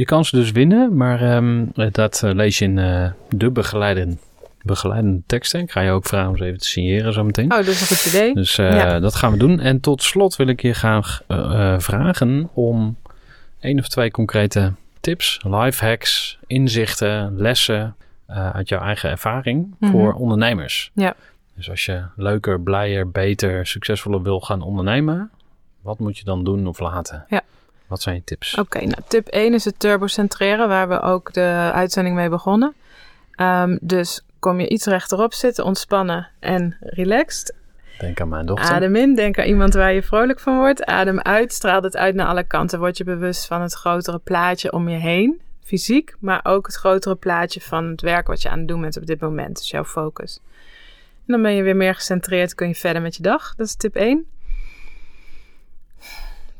je 0.00 0.06
kan 0.06 0.24
ze 0.24 0.36
dus 0.36 0.50
winnen. 0.50 0.96
Maar 0.96 1.20
ehm, 1.22 1.64
dat 1.92 2.22
eh, 2.22 2.32
lees 2.34 2.58
je 2.58 2.64
in 2.64 2.78
eh, 2.78 3.10
de 3.28 3.50
begeleidende, 3.50 4.16
begeleidende 4.62 5.22
teksten. 5.26 5.60
Ik 5.60 5.70
ga 5.70 5.80
je 5.80 5.90
ook 5.90 6.06
vragen 6.06 6.28
om 6.30 6.36
ze 6.36 6.44
even 6.44 6.58
te 6.58 6.66
signeren 6.66 7.12
zo 7.12 7.24
meteen. 7.24 7.44
Oh, 7.52 7.56
dat 7.58 7.66
is 7.66 7.80
een 7.90 7.96
goed 7.96 8.06
idee. 8.06 8.34
Dus 8.34 8.58
eh, 8.58 8.72
Ja. 8.76 9.00
dat 9.00 9.14
gaan 9.14 9.32
we 9.32 9.38
doen. 9.38 9.60
En 9.60 9.80
tot 9.80 10.02
slot 10.02 10.36
wil 10.36 10.46
ik 10.46 10.62
je 10.62 10.72
graag 10.72 11.22
vragen 11.78 12.48
om 12.54 12.96
één 13.60 13.78
of 13.78 13.88
twee 13.88 14.10
concrete 14.10 14.72
tips, 15.00 15.40
life 15.42 15.84
hacks, 15.84 16.38
inzichten, 16.46 17.34
lessen 17.36 17.94
uit 18.26 18.68
jouw 18.68 18.80
eigen 18.80 19.10
ervaring 19.10 19.74
Mhm. 19.78 19.90
voor 19.92 20.12
ondernemers. 20.12 20.90
Ja. 20.94 21.14
Dus 21.56 21.70
als 21.70 21.84
je 21.84 22.02
leuker, 22.16 22.60
blijer, 22.60 23.10
beter, 23.10 23.66
succesvoller 23.66 24.22
wil 24.22 24.40
gaan 24.40 24.62
ondernemen, 24.62 25.30
wat 25.80 25.98
moet 25.98 26.18
je 26.18 26.24
dan 26.24 26.44
doen 26.44 26.66
of 26.66 26.78
laten? 26.78 27.24
Ja. 27.28 27.40
Wat 27.90 28.02
zijn 28.02 28.14
je 28.14 28.24
tips? 28.24 28.54
Oké, 28.54 28.78
nou, 28.78 29.02
tip 29.08 29.26
1 29.26 29.54
is 29.54 29.64
het 29.64 29.78
turbocentreren, 29.78 30.68
waar 30.68 30.88
we 30.88 31.00
ook 31.00 31.32
de 31.32 31.70
uitzending 31.74 32.16
mee 32.16 32.28
begonnen. 32.28 32.74
Ehm, 33.30 33.78
dus 33.80 34.24
kom 34.38 34.60
je 34.60 34.68
iets 34.68 34.86
rechterop 34.86 35.34
zitten, 35.34 35.64
ontspannen 35.64 36.28
en 36.38 36.76
relaxed. 36.80 37.54
Denk 37.98 38.20
aan 38.20 38.28
mijn 38.28 38.46
dochter. 38.46 38.74
Adem 38.74 38.96
in, 38.96 39.14
denk 39.14 39.38
aan 39.38 39.46
iemand 39.46 39.74
waar 39.74 39.92
je 39.92 40.02
vrolijk 40.02 40.40
van 40.40 40.56
wordt. 40.56 40.84
Adem 40.84 41.20
uit, 41.20 41.52
straal 41.52 41.82
het 41.82 41.96
uit 41.96 42.14
naar 42.14 42.26
alle 42.26 42.44
kanten. 42.44 42.78
Word 42.78 42.96
je 42.96 43.04
bewust 43.04 43.46
van 43.46 43.60
het 43.60 43.72
grotere 43.72 44.18
plaatje 44.18 44.72
om 44.72 44.88
je 44.88 44.98
heen, 44.98 45.40
fysiek, 45.64 46.14
maar 46.18 46.40
ook 46.42 46.66
het 46.66 46.76
grotere 46.76 47.14
plaatje 47.14 47.60
van 47.60 47.84
het 47.84 48.00
werk 48.00 48.26
wat 48.26 48.42
je 48.42 48.48
aan 48.48 48.58
het 48.58 48.68
doen 48.68 48.80
bent 48.80 48.96
op 48.96 49.06
dit 49.06 49.20
moment. 49.20 49.56
Dus 49.56 49.70
jouw 49.70 49.84
focus. 49.84 50.40
En 51.16 51.26
dan 51.26 51.42
ben 51.42 51.54
je 51.54 51.62
weer 51.62 51.76
meer 51.76 51.94
gecentreerd, 51.94 52.54
kun 52.54 52.68
je 52.68 52.74
verder 52.74 53.02
met 53.02 53.16
je 53.16 53.22
dag. 53.22 53.54
Dat 53.54 53.66
is 53.66 53.74
tip 53.74 53.94
1. 53.94 54.26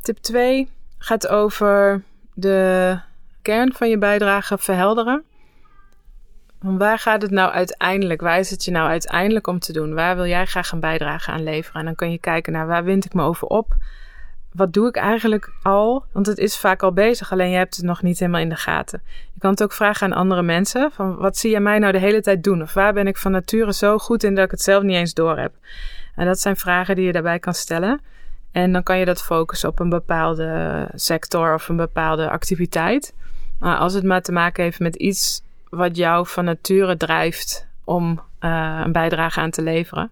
Tip 0.03 0.16
2 0.18 0.68
gaat 1.03 1.28
over 1.28 2.03
de 2.34 2.98
kern 3.42 3.72
van 3.72 3.88
je 3.88 3.98
bijdrage 3.98 4.59
verhelderen. 4.59 5.24
Waar 6.59 6.98
gaat 6.98 7.22
het 7.22 7.30
nou 7.30 7.53
uiteindelijk? 7.53 8.20
Waar 8.20 8.38
is 8.38 8.51
het 8.51 8.64
je 8.64 8.70
nou 8.70 8.88
uiteindelijk 8.88 9.46
om 9.46 9.59
te 9.59 9.72
doen? 9.72 9.94
Waar 9.94 10.16
wil 10.16 10.26
jij 10.26 10.46
graag 10.46 10.72
een 10.72 10.80
bijdrage 10.80 11.30
aan 11.30 11.42
leveren? 11.42 11.80
En 11.80 11.86
dan 11.86 11.94
kun 11.94 12.11
je 12.11 12.18
kijken 12.18 12.53
naar 12.53 12.66
waar 12.66 12.84
wind 12.84 13.05
ik 13.05 13.14
me 13.14 13.22
over 13.22 13.46
op? 13.46 13.76
Wat 14.53 14.72
doe 14.72 14.88
ik 14.88 14.96
eigenlijk 14.96 15.53
al? 15.62 16.05
Want 16.12 16.26
het 16.26 16.38
is 16.38 16.59
vaak 16.59 16.82
al 16.82 16.92
bezig, 16.92 17.32
alleen 17.32 17.51
je 17.51 17.57
hebt 17.57 17.76
het 17.76 17.84
nog 17.84 18.03
niet 18.03 18.18
helemaal 18.18 18.40
in 18.40 18.48
de 18.48 18.57
gaten. 18.57 19.03
Je 19.32 19.40
kan 19.40 19.51
het 19.51 19.62
ook 19.62 19.72
vragen 19.72 20.07
aan 20.07 20.18
andere 20.18 20.42
mensen: 20.42 20.90
van 20.92 21.16
wat 21.16 21.36
zie 21.36 21.51
je 21.51 21.61
mij 21.61 21.78
nou 21.78 21.92
de 21.92 21.98
hele 21.98 22.20
tijd 22.20 22.44
doen? 22.44 22.62
Of 22.62 22.74
waar 22.74 22.92
ben 22.92 23.07
ik 23.07 23.16
van 23.16 23.32
nature 23.32 23.72
zo 23.72 23.98
goed 23.98 24.24
in 24.24 24.34
dat 24.34 24.44
ik 24.44 24.51
het 24.51 24.62
zelf 24.62 24.82
niet 24.82 24.96
eens 24.96 25.14
door 25.14 25.38
heb? 25.38 25.53
En 26.14 26.26
dat 26.26 26.40
zijn 26.40 26.57
vragen 26.57 26.96
die 26.96 27.05
je 27.05 27.12
daarbij 27.12 27.38
kan 27.38 27.55
stellen. 27.55 28.01
En 28.53 28.72
dan 28.72 28.82
kan 28.82 28.98
je 28.98 29.05
dat 29.05 29.22
focussen 29.22 29.68
op 29.68 29.78
een 29.78 29.88
bepaalde 29.88 30.88
sector 30.94 31.55
of 31.55 31.68
een 31.68 31.76
bepaalde 31.76 32.30
activiteit. 32.30 33.14
Maar 33.59 33.76
als 33.76 33.94
het 33.94 34.05
maar 34.05 34.22
te 34.22 34.32
maken 34.32 34.62
heeft 34.64 34.78
met 34.78 34.96
iets 34.96 35.42
wat 35.68 35.96
jou 35.96 36.26
van 36.26 36.44
nature 36.44 36.96
drijft 36.96 37.66
om 37.84 38.20
uh, 38.40 38.80
een 38.84 38.92
bijdrage 38.92 39.40
aan 39.40 39.51
te 39.51 39.62
leveren. 39.62 40.11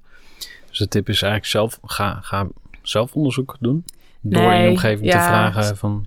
Dus 0.68 0.78
de 0.78 0.88
tip 0.88 1.08
is 1.08 1.22
eigenlijk 1.22 1.50
zelf, 1.50 1.78
ga, 1.82 2.18
ga 2.22 2.46
zelf 2.82 3.14
onderzoek 3.14 3.56
doen. 3.60 3.84
Door 4.20 4.42
nee, 4.42 4.56
in 4.56 4.62
je 4.62 4.70
omgeving 4.70 5.06
ja, 5.06 5.22
te 5.22 5.28
vragen 5.28 5.76
van... 5.76 6.06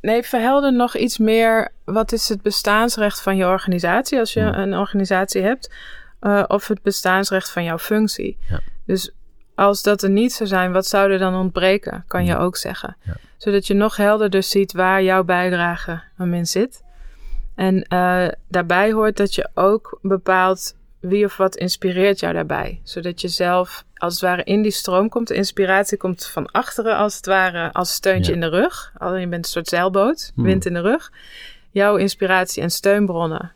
Nee, 0.00 0.22
verhelder 0.22 0.72
nog 0.72 0.96
iets 0.96 1.18
meer. 1.18 1.72
Wat 1.84 2.12
is 2.12 2.28
het 2.28 2.42
bestaansrecht 2.42 3.22
van 3.22 3.36
je 3.36 3.46
organisatie 3.46 4.18
als 4.18 4.32
je 4.32 4.40
een 4.40 4.74
organisatie 4.74 5.42
hebt? 5.42 5.74
Uh, 6.20 6.44
of 6.46 6.68
het 6.68 6.82
bestaansrecht 6.82 7.50
van 7.50 7.64
jouw 7.64 7.78
functie. 7.78 8.38
Ja. 8.48 8.60
Dus 8.84 9.10
als 9.56 9.82
dat 9.82 10.02
er 10.02 10.10
niet 10.10 10.32
zou 10.32 10.48
zijn, 10.48 10.72
wat 10.72 10.86
zou 10.86 11.12
er 11.12 11.18
dan 11.18 11.34
ontbreken? 11.34 12.04
Kan 12.06 12.24
je 12.24 12.36
ook 12.36 12.56
zeggen. 12.56 12.96
Ja. 13.02 13.12
Zodat 13.36 13.66
je 13.66 13.74
nog 13.74 13.96
helderder 13.96 14.42
ziet 14.42 14.72
waar 14.72 15.02
jouw 15.02 15.24
bijdrage 15.24 16.02
in 16.18 16.46
zit. 16.46 16.82
En 17.54 17.86
uh, 17.88 18.28
daarbij 18.48 18.92
hoort 18.92 19.16
dat 19.16 19.34
je 19.34 19.48
ook 19.54 19.98
bepaalt 20.02 20.74
wie 21.00 21.24
of 21.24 21.36
wat 21.36 21.56
inspireert 21.56 22.20
jou 22.20 22.34
daarbij. 22.34 22.80
Zodat 22.82 23.20
je 23.20 23.28
zelf 23.28 23.84
als 23.94 24.12
het 24.12 24.22
ware 24.22 24.44
in 24.44 24.62
die 24.62 24.70
stroom 24.70 25.08
komt. 25.08 25.28
De 25.28 25.34
inspiratie 25.34 25.98
komt 25.98 26.26
van 26.26 26.50
achteren 26.50 26.96
als 26.96 27.16
het 27.16 27.26
ware 27.26 27.72
als 27.72 27.92
steuntje 27.92 28.32
in 28.32 28.40
de 28.40 28.48
rug. 28.48 28.92
Alleen 28.98 29.20
je 29.20 29.28
bent 29.28 29.44
een 29.44 29.50
soort 29.50 29.68
zeilboot, 29.68 30.32
hmm. 30.34 30.44
wind 30.44 30.66
in 30.66 30.74
de 30.74 30.80
rug. 30.80 31.12
Jouw 31.70 31.96
inspiratie 31.96 32.62
en 32.62 32.70
steunbronnen. 32.70 33.52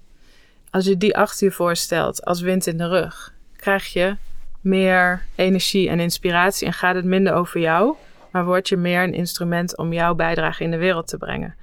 Als 0.70 0.84
je 0.84 0.96
die 0.96 1.16
achter 1.16 1.46
je 1.46 1.52
voorstelt 1.52 2.24
als 2.24 2.40
wind 2.40 2.66
in 2.66 2.76
de 2.76 2.88
rug, 2.88 3.32
krijg 3.56 3.92
je 3.92 4.16
meer 4.60 5.22
energie 5.34 5.88
en 5.88 6.00
inspiratie 6.00 6.66
en 6.66 6.72
gaat 6.72 6.94
het 6.94 7.04
minder 7.04 7.32
over 7.32 7.60
jou, 7.60 7.94
maar 8.30 8.44
word 8.44 8.68
je 8.68 8.76
meer 8.76 9.02
een 9.02 9.14
instrument 9.14 9.76
om 9.76 9.92
jouw 9.92 10.14
bijdrage 10.14 10.64
in 10.64 10.70
de 10.70 10.76
wereld 10.76 11.08
te 11.08 11.18
brengen. 11.18 11.54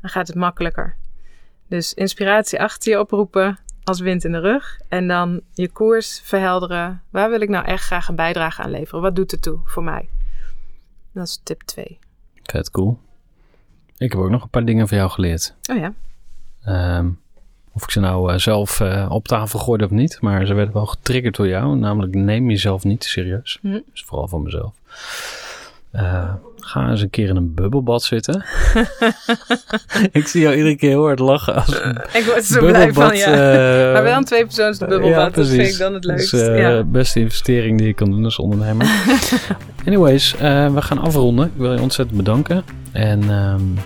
Dan 0.00 0.10
gaat 0.10 0.26
het 0.26 0.36
makkelijker. 0.36 0.96
Dus 1.68 1.94
inspiratie 1.94 2.60
achter 2.60 2.92
je 2.92 2.98
oproepen 2.98 3.58
als 3.84 4.00
wind 4.00 4.24
in 4.24 4.32
de 4.32 4.40
rug. 4.40 4.80
En 4.88 5.08
dan 5.08 5.40
je 5.52 5.68
koers 5.68 6.20
verhelderen. 6.24 7.02
Waar 7.10 7.30
wil 7.30 7.40
ik 7.40 7.48
nou 7.48 7.64
echt 7.64 7.84
graag 7.84 8.08
een 8.08 8.16
bijdrage 8.16 8.62
aan 8.62 8.70
leveren? 8.70 9.02
Wat 9.02 9.16
doet 9.16 9.30
het 9.30 9.42
toe 9.42 9.60
voor 9.64 9.84
mij? 9.84 10.08
Dat 11.12 11.26
is 11.26 11.40
tip 11.42 11.62
2. 11.62 11.98
Vet 12.42 12.70
cool. 12.70 12.98
Ik 13.96 14.12
heb 14.12 14.20
ook 14.20 14.30
nog 14.30 14.42
een 14.42 14.50
paar 14.50 14.64
dingen 14.64 14.88
van 14.88 14.96
jou 14.96 15.10
geleerd. 15.10 15.54
Oh 15.70 15.76
ja. 15.76 15.92
Um, 16.98 17.20
of 17.74 17.82
ik 17.82 17.90
ze 17.90 18.00
nou 18.00 18.32
uh, 18.32 18.38
zelf 18.38 18.80
uh, 18.80 19.06
op 19.08 19.28
tafel 19.28 19.58
gooide 19.58 19.84
of 19.84 19.90
niet. 19.90 20.18
Maar 20.20 20.46
ze 20.46 20.54
werden 20.54 20.74
wel 20.74 20.86
getriggerd 20.86 21.36
door 21.36 21.48
jou. 21.48 21.76
Namelijk 21.76 22.14
neem 22.14 22.50
jezelf 22.50 22.84
niet 22.84 23.00
te 23.00 23.08
serieus. 23.08 23.58
Hm. 23.60 23.80
Dus 23.92 24.02
vooral 24.06 24.28
voor 24.28 24.42
mezelf. 24.42 24.72
Uh, 25.94 26.32
ga 26.56 26.90
eens 26.90 27.00
een 27.00 27.10
keer 27.10 27.28
in 27.28 27.36
een 27.36 27.54
bubbelbad 27.54 28.02
zitten. 28.02 28.44
ik 30.12 30.26
zie 30.26 30.40
jou 30.40 30.56
iedere 30.56 30.76
keer 30.76 30.88
heel 30.88 31.04
hard 31.04 31.18
lachen. 31.18 31.54
Als 31.54 31.80
ik 32.18 32.24
word 32.24 32.44
zo 32.44 32.66
blij 32.66 32.92
van, 32.92 33.16
ja. 33.16 33.28
Uh, 33.28 33.92
maar 33.92 34.02
wel 34.02 34.16
een 34.16 34.24
tweepersoons 34.24 34.78
bubbelbad, 34.78 35.08
ja, 35.10 35.30
dat 35.30 35.48
vind 35.48 35.68
ik 35.68 35.78
dan 35.78 35.94
het 35.94 36.32
uh, 36.32 36.58
ja. 36.58 36.82
beste 36.82 37.20
investering 37.20 37.78
die 37.78 37.86
je 37.86 37.94
kan 37.94 38.10
doen 38.10 38.24
als 38.24 38.38
ondernemer. 38.38 38.86
Anyways, 39.86 40.32
we 40.38 40.82
gaan 40.82 40.98
afronden. 40.98 41.46
Ik 41.46 41.52
wil 41.56 41.72
je 41.72 41.80
ontzettend 41.80 42.16
bedanken. 42.16 42.64
En 42.92 43.30
um, 43.30 43.78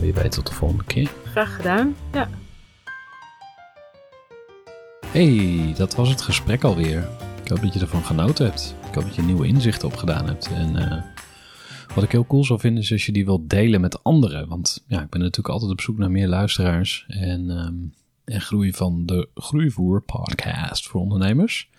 wie 0.00 0.14
weet 0.14 0.32
tot 0.32 0.46
de 0.46 0.54
volgende 0.54 0.84
keer. 0.84 1.08
Graag 1.24 1.56
gedaan, 1.56 1.94
ja. 2.12 2.28
Hey, 5.12 5.74
dat 5.76 5.94
was 5.94 6.08
het 6.08 6.20
gesprek 6.20 6.64
alweer. 6.64 7.08
Ik 7.42 7.48
hoop 7.48 7.60
dat 7.60 7.74
je 7.74 7.80
ervan 7.80 8.04
genoten 8.04 8.44
hebt. 8.44 8.74
Ik 8.88 8.94
hoop 8.94 9.04
dat 9.04 9.14
je 9.14 9.22
nieuwe 9.22 9.46
inzichten 9.46 9.88
opgedaan 9.88 10.26
hebt. 10.26 10.48
En 10.52 10.76
uh, 10.76 11.02
wat 11.94 12.04
ik 12.04 12.12
heel 12.12 12.26
cool 12.26 12.44
zou 12.44 12.60
vinden 12.60 12.82
is 12.82 12.92
als 12.92 13.06
je 13.06 13.12
die 13.12 13.24
wilt 13.24 13.50
delen 13.50 13.80
met 13.80 14.04
anderen. 14.04 14.48
Want 14.48 14.84
ja, 14.86 15.02
ik 15.02 15.08
ben 15.08 15.20
natuurlijk 15.20 15.48
altijd 15.48 15.70
op 15.70 15.80
zoek 15.80 15.98
naar 15.98 16.10
meer 16.10 16.28
luisteraars. 16.28 17.04
En, 17.08 17.50
um, 17.50 17.94
en 18.24 18.40
groei 18.40 18.72
van 18.72 19.06
de 19.06 19.28
Groeivoer 19.34 20.02
podcast 20.02 20.88
voor 20.88 21.00
ondernemers. 21.00 21.70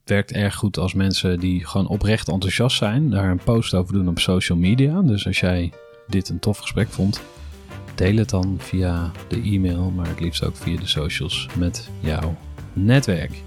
Het 0.00 0.08
werkt 0.08 0.32
erg 0.32 0.54
goed 0.54 0.78
als 0.78 0.94
mensen 0.94 1.40
die 1.40 1.66
gewoon 1.66 1.88
oprecht 1.88 2.28
enthousiast 2.28 2.76
zijn. 2.76 3.10
Daar 3.10 3.30
een 3.30 3.40
post 3.44 3.74
over 3.74 3.92
doen 3.92 4.08
op 4.08 4.18
social 4.18 4.58
media. 4.58 5.02
Dus 5.02 5.26
als 5.26 5.40
jij 5.40 5.72
dit 6.06 6.28
een 6.28 6.38
tof 6.38 6.58
gesprek 6.58 6.88
vond, 6.88 7.20
deel 7.94 8.16
het 8.16 8.30
dan 8.30 8.56
via 8.58 9.10
de 9.28 9.42
e-mail. 9.42 9.90
Maar 9.96 10.08
het 10.08 10.20
liefst 10.20 10.44
ook 10.44 10.56
via 10.56 10.78
de 10.78 10.86
socials 10.86 11.48
met 11.56 11.90
jouw 12.00 12.36
netwerk. 12.72 13.42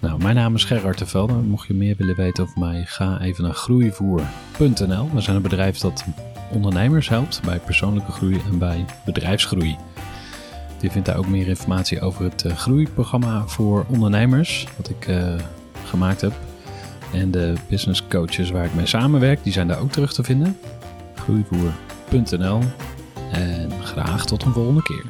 Nou, 0.00 0.22
mijn 0.22 0.34
naam 0.34 0.54
is 0.54 0.64
Gerard 0.64 0.98
de 0.98 1.06
Velde. 1.06 1.32
Mocht 1.32 1.66
je 1.66 1.74
meer 1.74 1.94
willen 1.96 2.16
weten 2.16 2.44
over 2.44 2.58
mij, 2.58 2.84
ga 2.86 3.20
even 3.20 3.44
naar 3.44 3.54
groeivoer.nl. 3.54 5.10
We 5.12 5.20
zijn 5.20 5.36
een 5.36 5.42
bedrijf 5.42 5.78
dat 5.78 6.04
ondernemers 6.52 7.08
helpt 7.08 7.40
bij 7.44 7.58
persoonlijke 7.58 8.12
groei 8.12 8.40
en 8.50 8.58
bij 8.58 8.84
bedrijfsgroei. 9.04 9.76
Je 10.80 10.90
vindt 10.90 11.06
daar 11.06 11.16
ook 11.16 11.28
meer 11.28 11.48
informatie 11.48 12.00
over 12.00 12.24
het 12.24 12.44
uh, 12.44 12.56
groeiprogramma 12.56 13.46
voor 13.46 13.84
ondernemers, 13.88 14.66
wat 14.76 14.88
ik 14.88 15.08
uh, 15.08 15.34
gemaakt 15.84 16.20
heb. 16.20 16.32
En 17.12 17.30
de 17.30 17.54
business 17.68 18.06
coaches 18.08 18.50
waar 18.50 18.64
ik 18.64 18.74
mee 18.74 18.86
samenwerk, 18.86 19.42
die 19.42 19.52
zijn 19.52 19.68
daar 19.68 19.80
ook 19.80 19.92
terug 19.92 20.12
te 20.12 20.22
vinden. 20.22 20.58
Groeivoer.nl. 21.14 22.60
En 23.30 23.70
graag 23.82 24.26
tot 24.26 24.42
een 24.42 24.52
volgende 24.52 24.82
keer. 24.82 25.04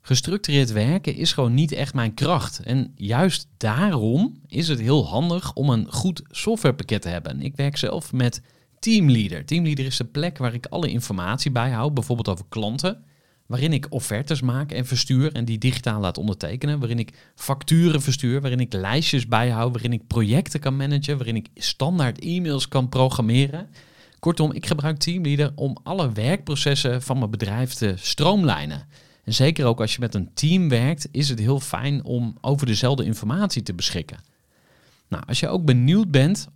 Gestructureerd 0.00 0.72
werken 0.72 1.14
is 1.14 1.32
gewoon 1.32 1.54
niet 1.54 1.72
echt 1.72 1.94
mijn 1.94 2.14
kracht. 2.14 2.60
En 2.60 2.92
juist 2.94 3.48
daarom 3.56 4.40
is 4.46 4.68
het 4.68 4.80
heel 4.80 5.06
handig 5.06 5.52
om 5.52 5.70
een 5.70 5.92
goed 5.92 6.22
softwarepakket 6.30 7.02
te 7.02 7.08
hebben. 7.08 7.42
Ik 7.42 7.56
werk 7.56 7.76
zelf 7.76 8.12
met 8.12 8.42
Teamleader. 8.78 9.44
Teamleader 9.44 9.84
is 9.84 9.96
de 9.96 10.04
plek 10.04 10.38
waar 10.38 10.54
ik 10.54 10.66
alle 10.66 10.88
informatie 10.88 11.50
bijhoud, 11.50 11.94
bijvoorbeeld 11.94 12.28
over 12.28 12.44
klanten. 12.48 13.04
Waarin 13.46 13.72
ik 13.72 13.86
offertes 13.88 14.40
maak 14.40 14.72
en 14.72 14.86
verstuur 14.86 15.32
en 15.32 15.44
die 15.44 15.58
digitaal 15.58 16.00
laat 16.00 16.18
ondertekenen. 16.18 16.78
Waarin 16.78 16.98
ik 16.98 17.30
facturen 17.34 18.02
verstuur, 18.02 18.40
waarin 18.40 18.60
ik 18.60 18.72
lijstjes 18.72 19.26
bijhoud, 19.26 19.72
waarin 19.72 19.92
ik 19.92 20.06
projecten 20.06 20.60
kan 20.60 20.76
managen, 20.76 21.16
waarin 21.16 21.36
ik 21.36 21.48
standaard 21.54 22.18
e-mails 22.18 22.68
kan 22.68 22.88
programmeren. 22.88 23.68
Kortom, 24.22 24.52
ik 24.52 24.66
gebruik 24.66 24.98
Teamleader 24.98 25.52
om 25.54 25.76
alle 25.82 26.12
werkprocessen 26.12 27.02
van 27.02 27.18
mijn 27.18 27.30
bedrijf 27.30 27.74
te 27.74 27.94
stroomlijnen. 27.96 28.86
En 29.24 29.34
zeker 29.34 29.66
ook 29.66 29.80
als 29.80 29.94
je 29.94 30.00
met 30.00 30.14
een 30.14 30.34
team 30.34 30.68
werkt, 30.68 31.08
is 31.10 31.28
het 31.28 31.38
heel 31.38 31.60
fijn 31.60 32.04
om 32.04 32.36
over 32.40 32.66
dezelfde 32.66 33.04
informatie 33.04 33.62
te 33.62 33.74
beschikken. 33.74 34.18
Nou, 35.08 35.22
als 35.26 35.40
je 35.40 35.48
ook 35.48 35.64
benieuwd 35.64 36.10
bent 36.10 36.48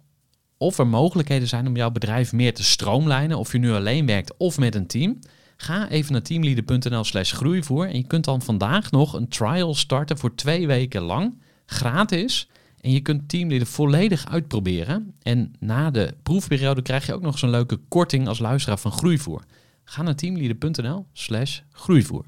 of 0.56 0.78
er 0.78 0.86
mogelijkheden 0.86 1.48
zijn 1.48 1.66
om 1.66 1.76
jouw 1.76 1.90
bedrijf 1.90 2.32
meer 2.32 2.54
te 2.54 2.64
stroomlijnen, 2.64 3.38
of 3.38 3.52
je 3.52 3.58
nu 3.58 3.72
alleen 3.72 4.06
werkt 4.06 4.36
of 4.36 4.58
met 4.58 4.74
een 4.74 4.86
team, 4.86 5.18
ga 5.56 5.88
even 5.88 6.12
naar 6.12 6.22
teamleader.nl/slash 6.22 7.32
groeivoer 7.32 7.88
en 7.88 7.96
je 7.96 8.06
kunt 8.06 8.24
dan 8.24 8.42
vandaag 8.42 8.90
nog 8.90 9.12
een 9.12 9.28
trial 9.28 9.74
starten 9.74 10.18
voor 10.18 10.34
twee 10.34 10.66
weken 10.66 11.02
lang, 11.02 11.42
gratis. 11.66 12.48
En 12.87 12.93
je 12.93 13.01
kunt 13.01 13.28
Teamleader 13.28 13.66
volledig 13.66 14.26
uitproberen. 14.26 15.14
En 15.22 15.53
na 15.59 15.91
de 15.91 16.14
proefperiode 16.22 16.82
krijg 16.82 17.07
je 17.07 17.14
ook 17.14 17.22
nog 17.22 17.39
zo'n 17.39 17.51
leuke 17.51 17.76
korting 17.89 18.28
als 18.28 18.39
luisteraar 18.39 18.78
van 18.78 18.93
Groeivoer. 18.93 19.43
Ga 19.84 20.03
naar 20.03 20.14
teamleader.nl/slash 20.14 21.61
groeivoer. 21.70 22.24